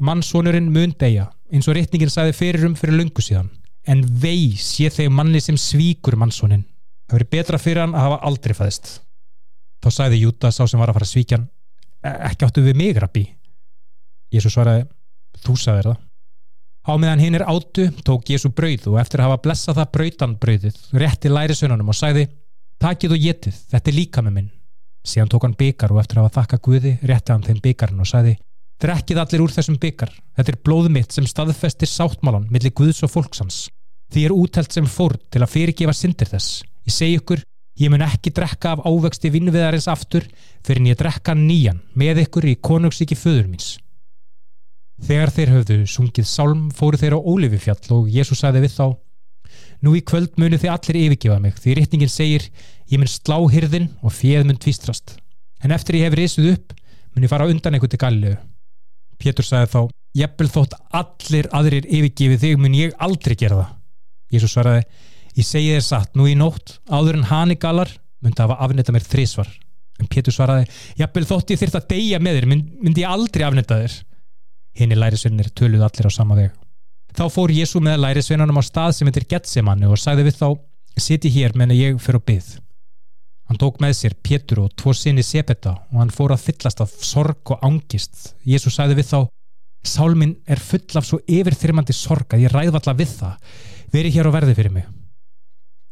[0.00, 3.48] Mannsónurinn mun deyja, eins og rétningin sagði fyrir um fyrir lungu síðan.
[3.90, 6.62] En vei sé þegar manni sem svíkur mannsónin.
[7.10, 8.92] Það verið betra fyrir hann að hafa aldrei fæðist.
[9.82, 11.48] Þá sagði Júta sá sem var að fara að svíkja hann
[12.04, 13.24] "E- ekki áttu við mig, rabbi.
[14.30, 14.86] Jésu svaraði,
[15.42, 15.98] þú sagðir það.
[16.80, 20.36] Á meðan hinn er átu tók Jésu brauð og eftir að hafa blessað það brautan
[20.40, 22.22] brauðið, rétti lærisveinunum og sagði,
[22.80, 24.46] takið og getið, þetta er líka með minn.
[25.04, 28.08] Síðan tók hann byggar og eftir að hafa þakka Guði, rétti hann þeim byggarinn og
[28.08, 28.32] sagði,
[28.80, 33.12] drekkið allir úr þessum byggar, þetta er blóð mitt sem staðfestir sáttmálan millir Guðs og
[33.12, 33.60] fólksans.
[34.10, 36.62] Því er útelt sem fórn til að fyrirgefa syndir þess.
[36.88, 37.44] Ég segi ykkur,
[37.80, 40.24] ég mun ekki drekka af ávexti vinnviðarins aftur
[40.64, 43.76] fyrir en ég drekka nýjan með ykkur í konungsíki föður míns.
[45.06, 48.86] Þegar þeir höfðu sungið sálm fóru þeir á Ólififjall og Jésús sagði við þá
[49.80, 52.44] Nú í kvöld munu þið allir yfirgefa mig því rétningin segir
[52.92, 55.14] ég mun slá hyrðin og fjöð mun tvistrast.
[55.64, 56.74] En eftir ég hef risuð upp
[57.16, 58.36] mun ég fara undan einhvern til Galilegu
[59.20, 59.80] Pétur sagði þá
[60.20, 63.72] Jeppel þótt allir aðrir yfirgefið þig mun ég aldrei gera það.
[64.36, 64.84] Jésús svaraði
[65.38, 67.88] Ég segi þér satt, nú í nótt áður en hani galar
[68.20, 69.48] myndi hafa afnetta mér þrísvar
[70.00, 70.66] en Pétur svaraði
[70.98, 73.94] Jeppel þótt ég þyrft að deyja með þér mynd- myndi ég aldrei afnetta þér
[74.78, 76.50] Hinn lærisveinir töluðu allir á sama veg.
[77.16, 80.48] Þá fór Jésu með lærisveinunum á stað sem heitir Getsemanni og sagði við þá,
[81.00, 82.50] siti hér menn ég fyrir að byð.
[83.50, 86.92] Hann tók með sér Pétur og tvo sinni Sebeta og hann fór að fyllast af
[87.02, 88.36] sorg og angist.
[88.46, 89.18] Jésu sagði við þá,
[89.82, 93.58] sálminn er full af svo yfirþyrmandi sorg að ég ræðvalla við það.
[93.90, 94.86] Veri hér og verði fyrir mig.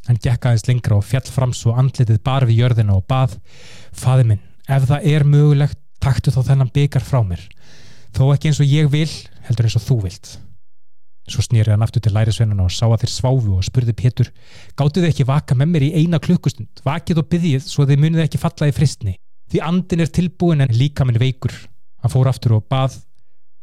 [0.07, 3.35] Hann gekk aðeins lengra og fjall fram svo andlitið bar við jörðina og bað,
[3.91, 7.43] faði minn, ef það er mögulegt, taktu þá þennan byggar frá mér
[8.17, 9.09] þó ekki eins og ég vil,
[9.49, 10.37] heldur eins og þú vilt.
[11.29, 14.31] Svo snýrið hann aftur til lærisveinuna og sá að þeir sváfu og spurði Pétur,
[14.79, 18.25] gáttu þið ekki vaka með mér í eina klukkustund, vakið og byggið svo þið munið
[18.25, 19.19] ekki falla í fristni,
[19.53, 21.53] því andin er tilbúin en líka minn veikur.
[22.01, 22.97] Hann fór aftur og bað,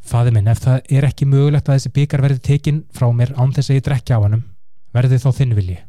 [0.06, 3.54] faði minn, ef það er ekki mögulegt að þessi byggar verði tekin frá mér án
[3.56, 4.46] þess að ég drekja á hannum,
[4.94, 5.80] verði þá þinn vilji.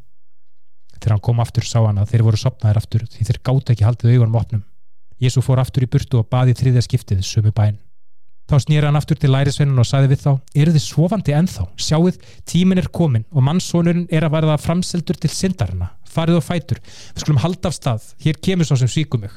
[0.97, 3.85] Þegar hann kom aftur sá hann að þeir voru sopnaðir aftur því þeir gáttu ekki
[3.85, 4.63] haldið augunum opnum.
[5.21, 7.77] Jésu fór aftur í burtu og baði þriðja skiptið sömu bæn.
[8.47, 11.65] Þá snýra hann aftur til lærisveinun og sagði við þá, eru þið svofandi ennþá?
[11.83, 15.89] Sjáuð, tímin er komin og mannsónurinn er að verða framseldur til syndarina.
[16.07, 16.79] Farið og fætur,
[17.11, 19.35] við skulum halda af stað, hér kemur svo sem svíkum mig.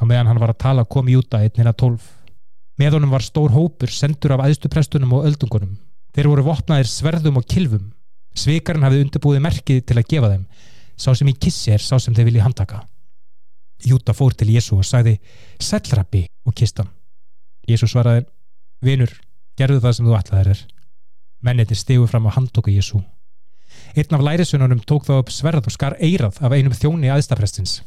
[0.00, 2.06] Á meðan hann var að tala kom Júta einnina tólf.
[2.80, 5.76] Með honum var stór hópur sendur af æðstuprestunum og öldungunum.
[6.14, 7.90] Þeir voru vopnaðir sverðum og kilvum.
[8.38, 10.44] Svikarinn hafði undirbúið merkið til að gefa þeim.
[10.96, 12.84] Sá sem í kissi er sá sem þeir vilji handtaka.
[13.84, 15.18] Júta fór til Jésu og sagði,
[15.60, 16.94] Sællrabbi og kist hann.
[17.68, 18.24] Jésu svaraði,
[18.84, 19.12] vinur,
[19.58, 20.64] gerðu það sem þú ætlaðir er.
[21.44, 23.02] Menniti stegu fram á handtóku Jésu.
[23.92, 27.82] Einn af lærisununum tók þá upp sverð og skar eirað af einum þjóni aðstafrestins.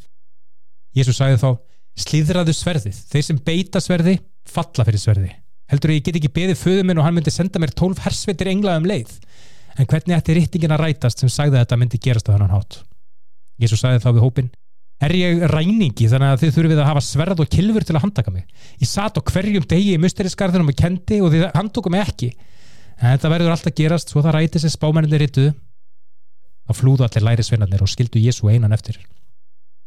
[0.94, 1.50] Jésu sagði þá,
[1.98, 4.18] slíðraðu sverðið, þeir sem beita sverði,
[4.48, 5.32] falla fyrir sverði.
[5.72, 8.76] Heldur ég get ekki beðið föðu minn og hann myndi senda mér tólf hersveitir engla
[8.78, 9.12] um leið.
[9.80, 12.82] En hvernig ætti rýttingin að rætast sem sagði að þetta myndi gerast á þennan hátt?
[13.60, 14.50] Jésu sagði þá við hópin,
[15.02, 18.34] er ég ræningi þannig að þið þurfið að hafa sverð og kilfur til að handtaka
[18.34, 18.44] mig.
[18.78, 22.30] Ég satt á hverjum degi í musteriskarðunum og kendi og þið handtóku mig ekki.
[23.00, 25.54] En þetta verður alltaf gerast svo það ræti sér spámenninni rítuðu.
[26.68, 29.00] Þá flúðu allir lærisveinarnir og skildu Jésu einan eftir.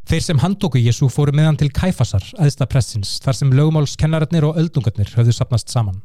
[0.06, 5.10] Þeir sem handtóku Jésu fóru meðan til Kæfasar, aðsta pressins, þar sem lögmálskennararnir og öldungarnir
[5.16, 6.04] höfðu sapnast saman.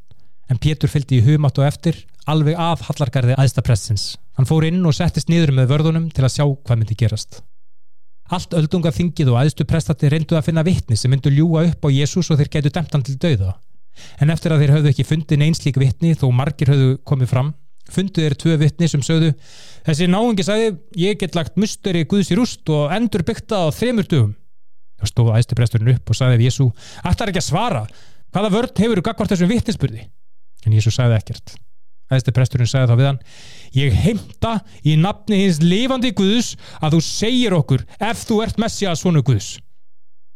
[0.48, 1.98] En Pétur fylgdi í humátt og eftir,
[2.30, 4.14] alveg að hallargarði aðsta pressins.
[4.38, 7.42] Hann fór inn og settist niður með vörðunum til að sjá hvað myndi gerast.
[8.30, 12.30] Allt öldungaþingið og aðstu prestati reyndu að finna vitni sem myndu ljúa upp á Jésús
[12.30, 13.56] og þeir getu dæmt hann til dauða.
[14.22, 17.50] En eftir að þeir höfðu ekki fundið neinslík vitni þó margir höfðu komið fram,
[17.90, 19.32] fundu þeir tvö vitni sem sögðu
[19.86, 24.06] Þessi náungi sagði, ég get lagt musteri Guðs í rúst og endur bygta á þremur
[24.06, 24.34] dugum.
[25.00, 26.68] Þá stóð æsti presturinn upp og sagði við Jésú,
[27.00, 27.82] ætlar ekki að svara,
[28.30, 30.04] hvaða vörn hefur þú gagvart þessum vitnisspurði?
[30.68, 31.56] En Jésú sagði ekkert.
[32.10, 33.18] Æsti presturinn sagði þá við hann,
[33.76, 38.96] ég heimta í nafni hins lifandi Guðs að þú segir okkur ef þú ert messja
[38.98, 39.58] svonu Guðs.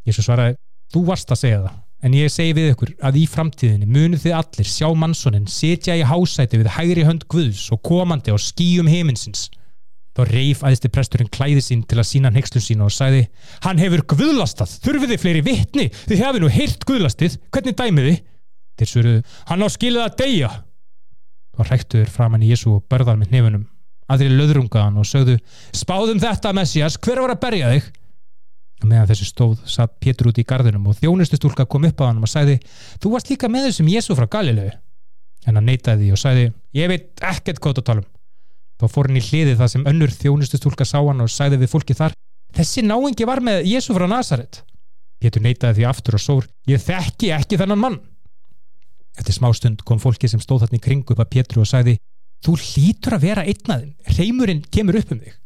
[0.07, 0.55] Jésú svaraði,
[0.93, 1.81] þú varst að segja það.
[2.05, 6.03] En ég segi við ykkur að í framtíðinni munið þið allir sjá mannssonin setja í
[6.05, 9.47] hásæti við hægri hönd Guðs og komandi á skýjum heiminsins.
[10.15, 13.25] Þá reif aðeinstir presturinn klæði sín til að sína nexlu sína og sagði
[13.65, 18.21] Hann hefur guðlastað, þurfið þið fleiri vitni, þið hefði nú heyrt guðlastið, hvernig dæmið þið?
[18.79, 20.51] Þeir svöruðu, hann á skilið að deyja.
[21.55, 23.67] Þá hræktuður framann í Jésu og börðar með hnefunum.
[24.11, 25.37] Aðri löðrungaðan og sögðu
[25.73, 27.93] Spáðum þetta, Messias, hver var að berja þig?
[28.81, 32.21] og meðan þessu stóð satt Pétur út í gardinum og þjónustustúlka kom upp á hann
[32.23, 32.57] og sagði
[33.01, 34.73] þú varst líka með þessum Jésu frá Galilegu
[35.45, 38.07] en hann neytaði og sagði ég veit ekkert hvað þú talum
[38.81, 41.97] þá fór hann í hliði það sem önnur þjónustustúlka sá hann og sagði við fólki
[41.97, 42.15] þar
[42.55, 44.61] þessi náingi var með Jésu frá Nazaret
[45.23, 47.99] Pétur neytaði því aftur og sór ég þekki ekki þennan mann
[49.15, 51.97] eftir smá stund kom fólki sem stóð þarna í kringu upp að Pétur og sagði
[52.45, 55.39] þú hlýtur að vera einn aðeim reymurinn kemur upp um þig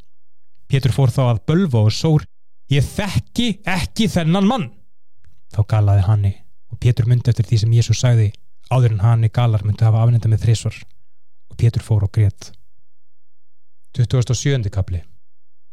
[0.69, 2.25] Pétur fór þá að bölva og sór
[2.69, 4.67] Ég þekki ekki þennan mann.
[5.49, 6.33] Þá galaði hanni
[6.69, 8.27] og Pétur myndi eftir því sem Jésús sagði
[8.69, 10.77] áður en hanni galar myndi hafa afnenda með þrísvar
[11.49, 12.51] og Pétur fór og greitt.
[13.97, 14.69] 27.
[14.69, 15.01] kapli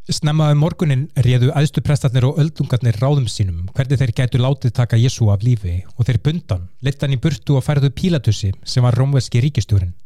[0.07, 5.27] Snemmaði um morgunin réðu aðstuprestarnir og öldungarnir ráðum sínum hvernig þeir gætu látið taka Jésu
[5.35, 9.97] af lífi og þeir bundan, leittan í burtu og færðu Pílatussi sem var rómveski ríkistjórin.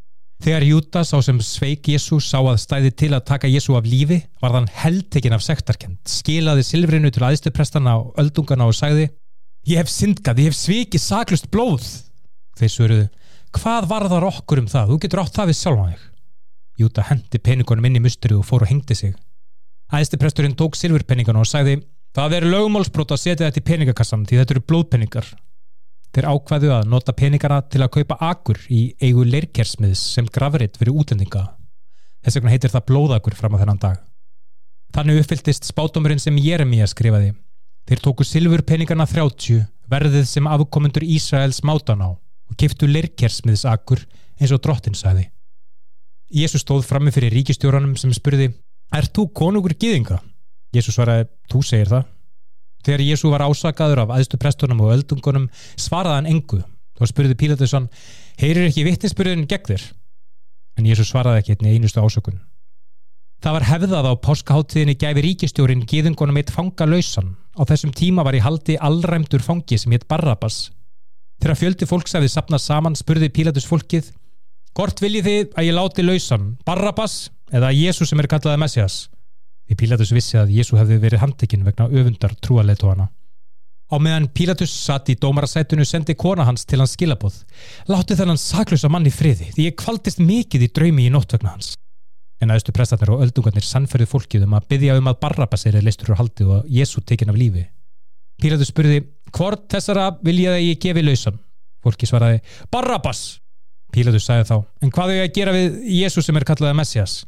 [0.41, 4.23] Þegar Jútas á sem sveik Jésu sá að stæði til að taka Jésu af lífi
[4.41, 9.11] var þann heldtekinn af sektarkend, skilaði silfrinu til aðstuprestana og öldungana og sagði
[9.69, 11.85] Ég hef syndgað, ég hef svikið saklust blóð.
[12.57, 13.09] Þeir svöruðu,
[13.53, 14.95] hvað varðar okkur um það?
[14.95, 16.07] Þú getur átt það við sjálf á þig.
[16.81, 19.13] Júta hendi peningunum inn í mustrið og fór og hengdi sig.
[19.91, 21.81] Æðstipresturinn tók silfurpenningana og sagði,
[22.15, 25.31] það er lögumálsbrót að setja þetta í peningakassan því þetta eru blóðpenningar.
[26.11, 30.95] Þeir ákvaðu að nota peningana til að kaupa akur í eigu leirkersmiðs sem gravrit fyrir
[30.95, 31.45] útlendinga.
[32.23, 34.01] Þess vegna heitir það blóðakur fram á þennan dag.
[34.95, 37.35] Þannig uppfylltist spátumurinn sem Jeremia skrifaði.
[37.87, 44.03] Þeir tóku silfur peningana 30, verðið sem afkomendur Ísraels mátan á og kiftu leirkersmiðs akur
[44.39, 45.29] eins og drottin sagði.
[46.31, 48.53] Jésús stóð frammi fyrir ríkistjóranum sem spurði,
[48.91, 50.19] Er þú konungur gýðinga?
[50.75, 52.09] Jésús svaraði, þú segir það.
[52.87, 55.49] Þegar Jésu var ásakaður af aðstu prestunum og öldungunum
[55.79, 56.61] svaraði hann engu.
[56.99, 57.89] Þá spurði Pílatusson,
[58.41, 59.85] heyrir ekki vittnesbyrðin gegn þér?
[60.81, 62.41] En Jésu svaraði ekki einni einustu ásökun.
[63.41, 67.37] Það var hefðað á páskaháttíðinni gæfi ríkistjórin gíðungunum eitt fanga lausan.
[67.57, 70.69] Á þessum tíma var í haldi allræmdur fangi sem hétt Barrabas.
[71.41, 74.11] Þegar fjöldi fólks að við sapnað saman spurði Pílatus fólkið,
[74.77, 77.15] Hvort viljið þið að ég láti lausan, Barrabas
[77.53, 79.01] eða Jésu sem er kallaði Messias?
[79.71, 83.11] Því Pílatus vissi að Jésu hefði verið handtekinn vegna öfundar trúaleitóana.
[83.91, 87.41] Á meðan Pílatus satt í dómarasætunu sendi kona hans til hans skilabóð.
[87.91, 91.75] Látti þennan saklösa mann í friði því ég kvaldist mikið í draumi í nóttvögnu hans.
[92.41, 96.15] En aðeistu prestatnir og öldungarnir sannferði fólkið um að byggja um að Barrabas er leistur
[96.15, 97.67] úr haldi og Jésu tekinn af lífi.
[98.41, 99.03] Pílatus spurði,
[99.37, 101.37] hvort þessara vil ég að ég gefi lausan?
[101.85, 102.41] Fólki svaraði,
[102.73, 103.41] Barrabas!
[103.93, 107.21] Pílatus sagði þá, en hvað er ég að gera við Jésu sem er kallaðið Messias?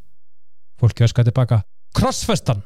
[0.83, 1.61] Fólki öskaði tilbaka,
[1.95, 2.65] Krossfestan!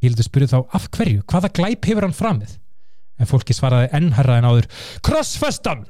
[0.00, 1.22] Pílatus spurði þá, af hverju?
[1.24, 2.52] Hvaða glæp hefur hann framið?
[3.20, 4.68] En fólki svaraði ennherra en áður,
[5.06, 5.86] Krossfestan!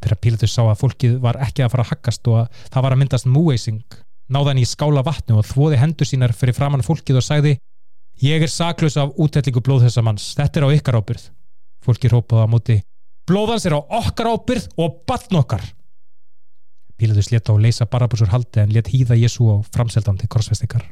[0.00, 2.96] Þegar Pílatus sá að fólkið var ekki að fara að haggast og að það var
[2.96, 3.98] að myndast múeising,
[4.32, 7.56] náða hann í skála vatnu og þvoði hendur sínar fyrir framann fólkið og sagði,
[8.24, 11.30] ég er saklaus af útællingu blóð þessa manns, þetta er á ykkar ábyrð.
[11.84, 12.78] Fólki rópaði á móti,
[13.28, 15.68] blóðans er á okkar ábyrð og batn okkar.
[16.96, 20.84] Pílatus leta á leysa Barabúsur haldi en let hýða Jésu á framseldan til korsfestikar.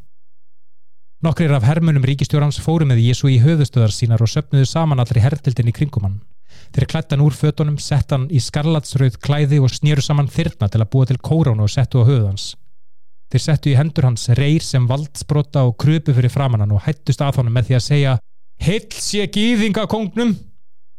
[1.25, 5.25] Nokkrir af hermunum ríkistjórans fóru með Jésu í höfustöðar sínar og söpnuðu saman allir í
[5.25, 6.19] herldildin í kringum hann.
[6.75, 10.91] Þeir klættan úr fötunum, sett hann í skarlatsrauð klæði og snýru saman þyrna til að
[10.93, 12.53] búa til kóránu og settu á höfuðans.
[13.33, 17.41] Þeir settu í hendur hans reyr sem valdsbrota og krupu fyrir framannan og hættust að
[17.41, 18.17] honum með því að segja
[18.63, 20.37] Heill sé gýðinga kongnum!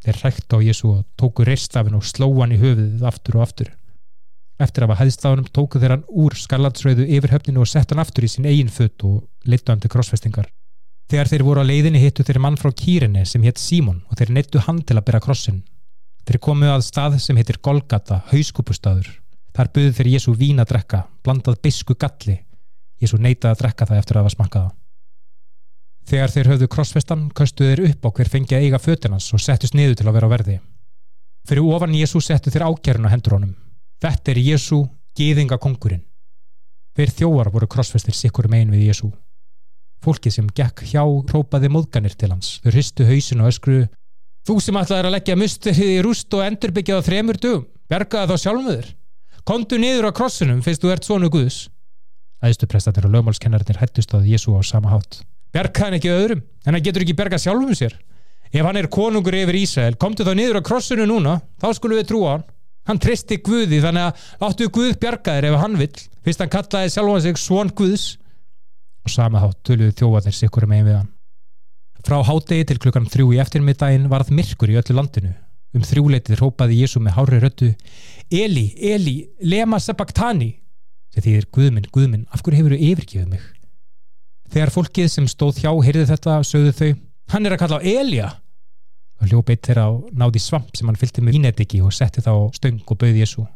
[0.04, 3.70] Þeir rækta á Jésu og tóku reistafin og sló hann í höfuðið aftur og aftur.
[4.56, 7.90] Eftir að hafa hæðist á hann tóku þeir hann úr skarlatsrauðu yfir höfninu og sett
[7.92, 10.48] hann aftur í sín eigin föt og leittu hann til krossfestingar.
[11.12, 14.32] Þegar þeir voru á leiðinni hittu þeir mann frá Kýrinni sem hétt Símon og þeir
[14.32, 15.60] neittu hann til að bera krossin.
[16.26, 19.06] Þeir komu að stað sem heitir Golgata, hauskúpustadur.
[19.54, 22.40] Þar buðu þeir Jésu vín að drekka, blandað bisku galli.
[22.98, 24.72] Jésu neitaði að drekka það eftir að hafa smakkaða.
[26.06, 29.76] Þegar þeir höfðu krossfestan, köstuðu þeir upp á hver fengi að eiga fötinans og settust
[29.76, 30.58] niður til að vera á verði.
[31.46, 33.54] Fyrir ofan Jésu settu þeir ákjærun á hendur honum.
[34.06, 34.84] Þetta er Jésu,
[35.18, 36.04] gýðinga kongurinn.
[36.94, 39.08] Hver þjóar voru krossfestir sikkur megin við Jésu.
[40.04, 42.60] Fólkið sem gekk hjá própaði móðganir til hans.
[42.62, 43.80] Þau hristu hausin og öskru
[44.46, 48.44] Þú sem ætlaði að leggja musturhið í rúst og endurbyggja á þremur dögum, bergaði þá
[48.44, 48.92] sjálfmöður.
[49.42, 51.56] Kondu niður á krossunum fyrst þú ert svonu Guðs.
[52.46, 55.24] Æðstuprestatnir og lögmálskennarinnir hættust að Jésu á sama hátt.
[55.50, 57.98] Bergaði hann ekki öðrum, en hann getur ekki bergað sjálfum sér.
[58.54, 62.12] Ef hann er konungur yfir Ísrael, komdu þá niður á krossunu núna, þá skulum við
[62.12, 62.46] trúa hann.
[62.86, 67.24] Hann tristi Guði þannig að áttu Guð bjargaðir ef hann vill, fyrst hann kallaði sjálfan
[67.24, 68.06] sig svon Guðs
[69.06, 71.10] og sama hátt töluði þjóðanir sikkur megin við hann.
[72.06, 75.32] Frá hádegi til klukkan þrjú í eftirmiddaginn varð myrkur í öllu landinu.
[75.74, 77.72] Um þrjúleitið rópaði Jésu með hári röttu
[78.32, 80.54] Eli, Eli, lema sebaktani
[81.12, 83.42] sem þýðir Guðminn, Guðminn, af hverju hefur þau yfirgjöfið mig?
[84.54, 86.90] Þegar fólkið sem stóð hjá heyrði þetta, sögðu þau
[87.34, 88.28] Hann er að kalla á Elja
[89.20, 92.82] og hljópeitt þeirra á náði svamp sem hann fylgti með vínetiki og setti þá stöng
[92.84, 93.46] og bauði Jésu.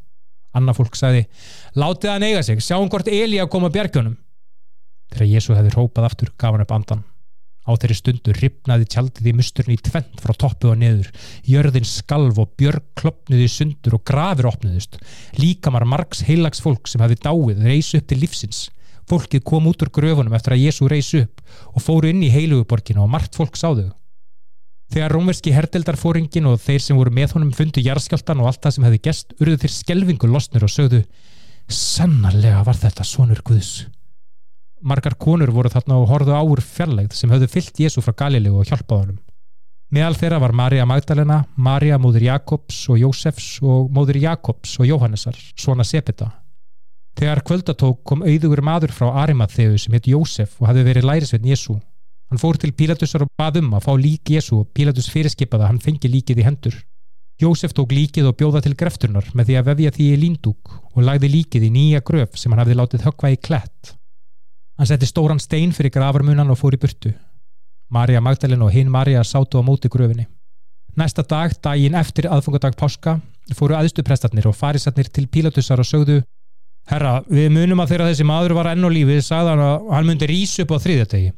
[0.57, 1.27] Anna fólk sagði
[1.79, 4.17] Látið hann eiga sig, sjáum hvort Eli að koma bjargjónum.
[5.15, 7.05] Þegar Jésu hefði rópað aftur gaf hann upp andan.
[7.69, 11.11] Á þeirri stundu ripnaði tjaldið í musturinn í tvent frá toppu og neður.
[11.47, 14.97] Jörðin skalv og björg klopnuði sundur og grafir opnuðust.
[15.37, 18.65] Líkamar margs heilags fólk sem hefði dáið reys upp til lífsins.
[19.11, 23.05] Fólkið kom út úr gröfunum eftir að Jésu reys upp og fóru inn í heiluguborginu
[23.05, 23.91] og margt fólk sáðu.
[24.91, 28.87] Þegar rómverski herdeldarfóringin og þeir sem voru með honum fundu jarðskjáltan og allt það sem
[28.89, 31.05] hefði gest urðu þeir skelvingu losnur og sögðu
[31.71, 33.85] Sannarlega var þetta sonur Guðs.
[34.83, 38.67] Margar konur voru þarna og horðu áur fjarlægð sem höfðu fyllt Jésu frá Galilegu og
[38.67, 39.21] hjálpað honum.
[39.91, 45.39] Meðal þeirra var Marja Magdalena, Marja móður Jakobs og Jósefs og móður Jakobs og Jóhannesar,
[45.59, 46.31] svona Sepeta.
[47.19, 51.79] Þegar kvöldatók kom auðugur maður frá Arimatheu sem hétt Jósef og hafði verið lærisveitn Jésu.
[52.31, 55.71] Hann fór til Pílatusar og bað um að fá lík Jésu og Pílatus fyrirskipaði að
[55.73, 56.77] hann fengi líkið í hendur.
[57.41, 61.01] Jósef tók líkið og bjóða til grefturnar með því að vefja því í líndúk og
[61.03, 63.95] lagði líkið í nýja gröf sem hann hafði látið höggva í klætt.
[64.79, 67.15] Hann setti stóran stein fyrir gravarmunan og fór í burtu.
[67.91, 70.29] Marja Magdalena og hinn Marja sátu á móti gröfinni.
[70.97, 73.19] Næsta dag, daginn eftir aðfungadag páska,
[73.57, 76.21] fóru aðstuprestarnir og farisarnir til Pílatusar og sögðu
[76.91, 80.09] Herra, við munum að þegar þessi maður var enn á lífið sagði hann að hann
[80.09, 81.33] myndi rýsa upp á þriðjadegi.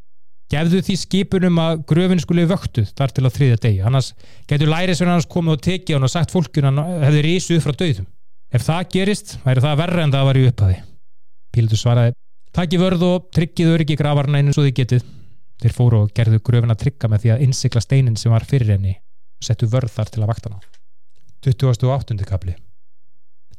[0.53, 3.79] Gefðu því skipunum að gröfin skuli vöktuð þar til á þriðjadegi.
[3.89, 4.11] Annars
[4.51, 8.09] getur lærisverðan hans komið og tekið hann og sagt fólkun hann hefði upp frá döðum.
[8.53, 10.75] Ef það gerist, væri það verra en það var í upphafi.
[11.53, 12.13] Pílatus svaraði,
[12.53, 15.07] takk í vörð og tryggið öryggi gravarna einu svo þið getið.
[15.63, 18.75] Þeir fóru og gerðu gröfin að trygga með því að innsikla steinin sem var fyrir
[18.75, 20.61] henni og settu vörð þar til að vaktana.
[21.47, 22.29] 28.
[22.29, 22.59] kapli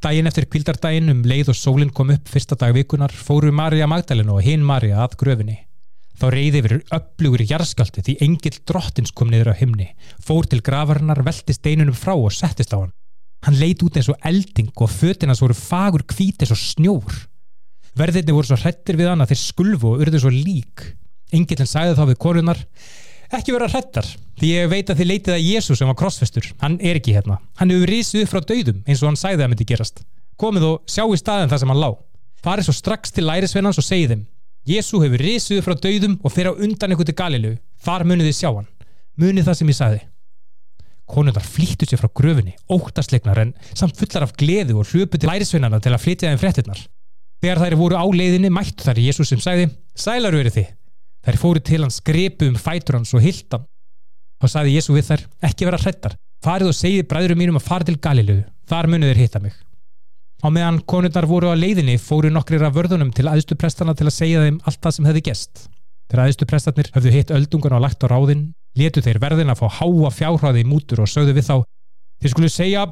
[0.03, 4.35] Dæin eftir kvildardæin um leið og sólinn kom upp fyrsta dag vikunar fóru Marja Magdalena
[4.35, 5.61] og hinn Marja að gröfinni.
[6.19, 9.89] Þá reyði yfir upplugur í jarðskalti því engil drottins kom niður á himni,
[10.21, 12.93] fór til gravarnar, velti steinunum frá og settist á hann.
[13.43, 17.23] Hann leit út eins og elding og fötinas voru fagur kvítis og snjór.
[17.97, 20.85] Verðirni voru svo hrettir við hann að þeir skulfu og urðu svo lík.
[21.33, 22.61] Engilin sagði þá við korunar,
[23.33, 24.07] ekki vera hrettar,
[24.39, 27.39] því ég veit að þið leitið að Jésús sem var krossfestur, hann er ekki hérna.
[27.59, 30.03] Hann hefur risið upp frá dauðum eins og hann sagði að myndi gerast.
[30.39, 31.89] Komið og sjá í staðin það sem hann lá.
[32.43, 34.23] Farið svo strax til lærisveinans og segið þeim,
[34.63, 37.53] Jésu hefur risið upp frá dauðum og fyrir á undan ykkur til Galilu.
[37.83, 38.69] Þar munið þið sjá hann.
[39.19, 40.01] Munið það sem ég sagði.
[41.13, 45.81] Konundar flýttu sér frá gröfinni, óttasleiknar en samt fullar af gleðu og hlupu til lærisveinana
[45.83, 46.79] til að flytja þeim fréttinnar.
[47.43, 49.67] Þegar þær voru á leiðinni mættu þær Jésús sem sagði,
[49.99, 50.71] Sælar verið þið.
[51.27, 53.67] Þær fóru til hans, grepu um fætur hans og hildan.
[54.39, 56.15] Þá sagði Jésu við þær, ekki vera hrettar.
[56.43, 58.39] Farið og segið bræðurum mínum að fara til Galilu.
[58.71, 59.59] Þar munið þeir hitta mig.
[60.43, 64.41] Á meðan konundar voru á leiðinni fóru nokkrir af vörðunum til aðstuprestana til að segja
[64.43, 65.67] þeim allt það sem hefði gest.
[66.11, 70.11] Þegar aðstuprestarnir höfðu hitt öldungan og lagt á ráðin, letu þeir verðin að fá háa
[70.11, 71.55] fjárhraði í mútur og sögðu við þá
[72.23, 72.83] Þeir skulu segja,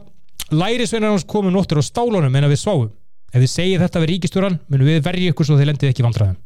[0.52, 2.90] lærisveinar hans komu nóttur á stálunum en að við sváum.
[3.32, 6.40] Ef þið segið þetta við ríkistúran, munum við verja ykkur svo þið lendið ekki vandraðum.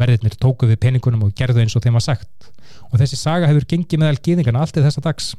[0.00, 2.48] Verðirnir tóku við peningunum og gerðu eins og þeim var sagt
[2.88, 5.34] og þessi saga hefur gengið meðal gýðingana allt í þessa dags.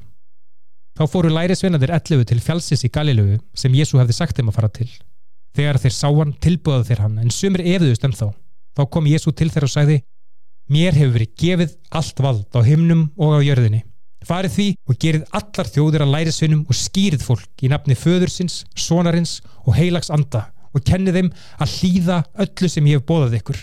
[0.93, 4.69] Þá fóru lærisveinadir 11 til fjálsis í Galilögu sem Jésu hefði sagt þeim að fara
[4.75, 4.89] til.
[5.57, 8.27] Þegar þeir sá hann tilbúðað þeir hann en sumir efiðust en þá.
[8.77, 9.97] Þá kom Jésu til þeir og sagði
[10.71, 13.81] Mér hefur verið gefið allt vald á himnum og á jörðinni.
[14.23, 19.41] Farið því og gerið allar þjóðir að lærisveinum og skýrið fólk í nafni föðursins, sonarins
[19.65, 23.59] og heilags anda og kennið þeim að hlýða öllu sem ég hef bóðað ykkur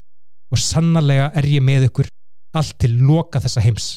[0.51, 2.11] og sannarlega er ég með ykkur
[2.59, 3.89] allt til loka þessa heims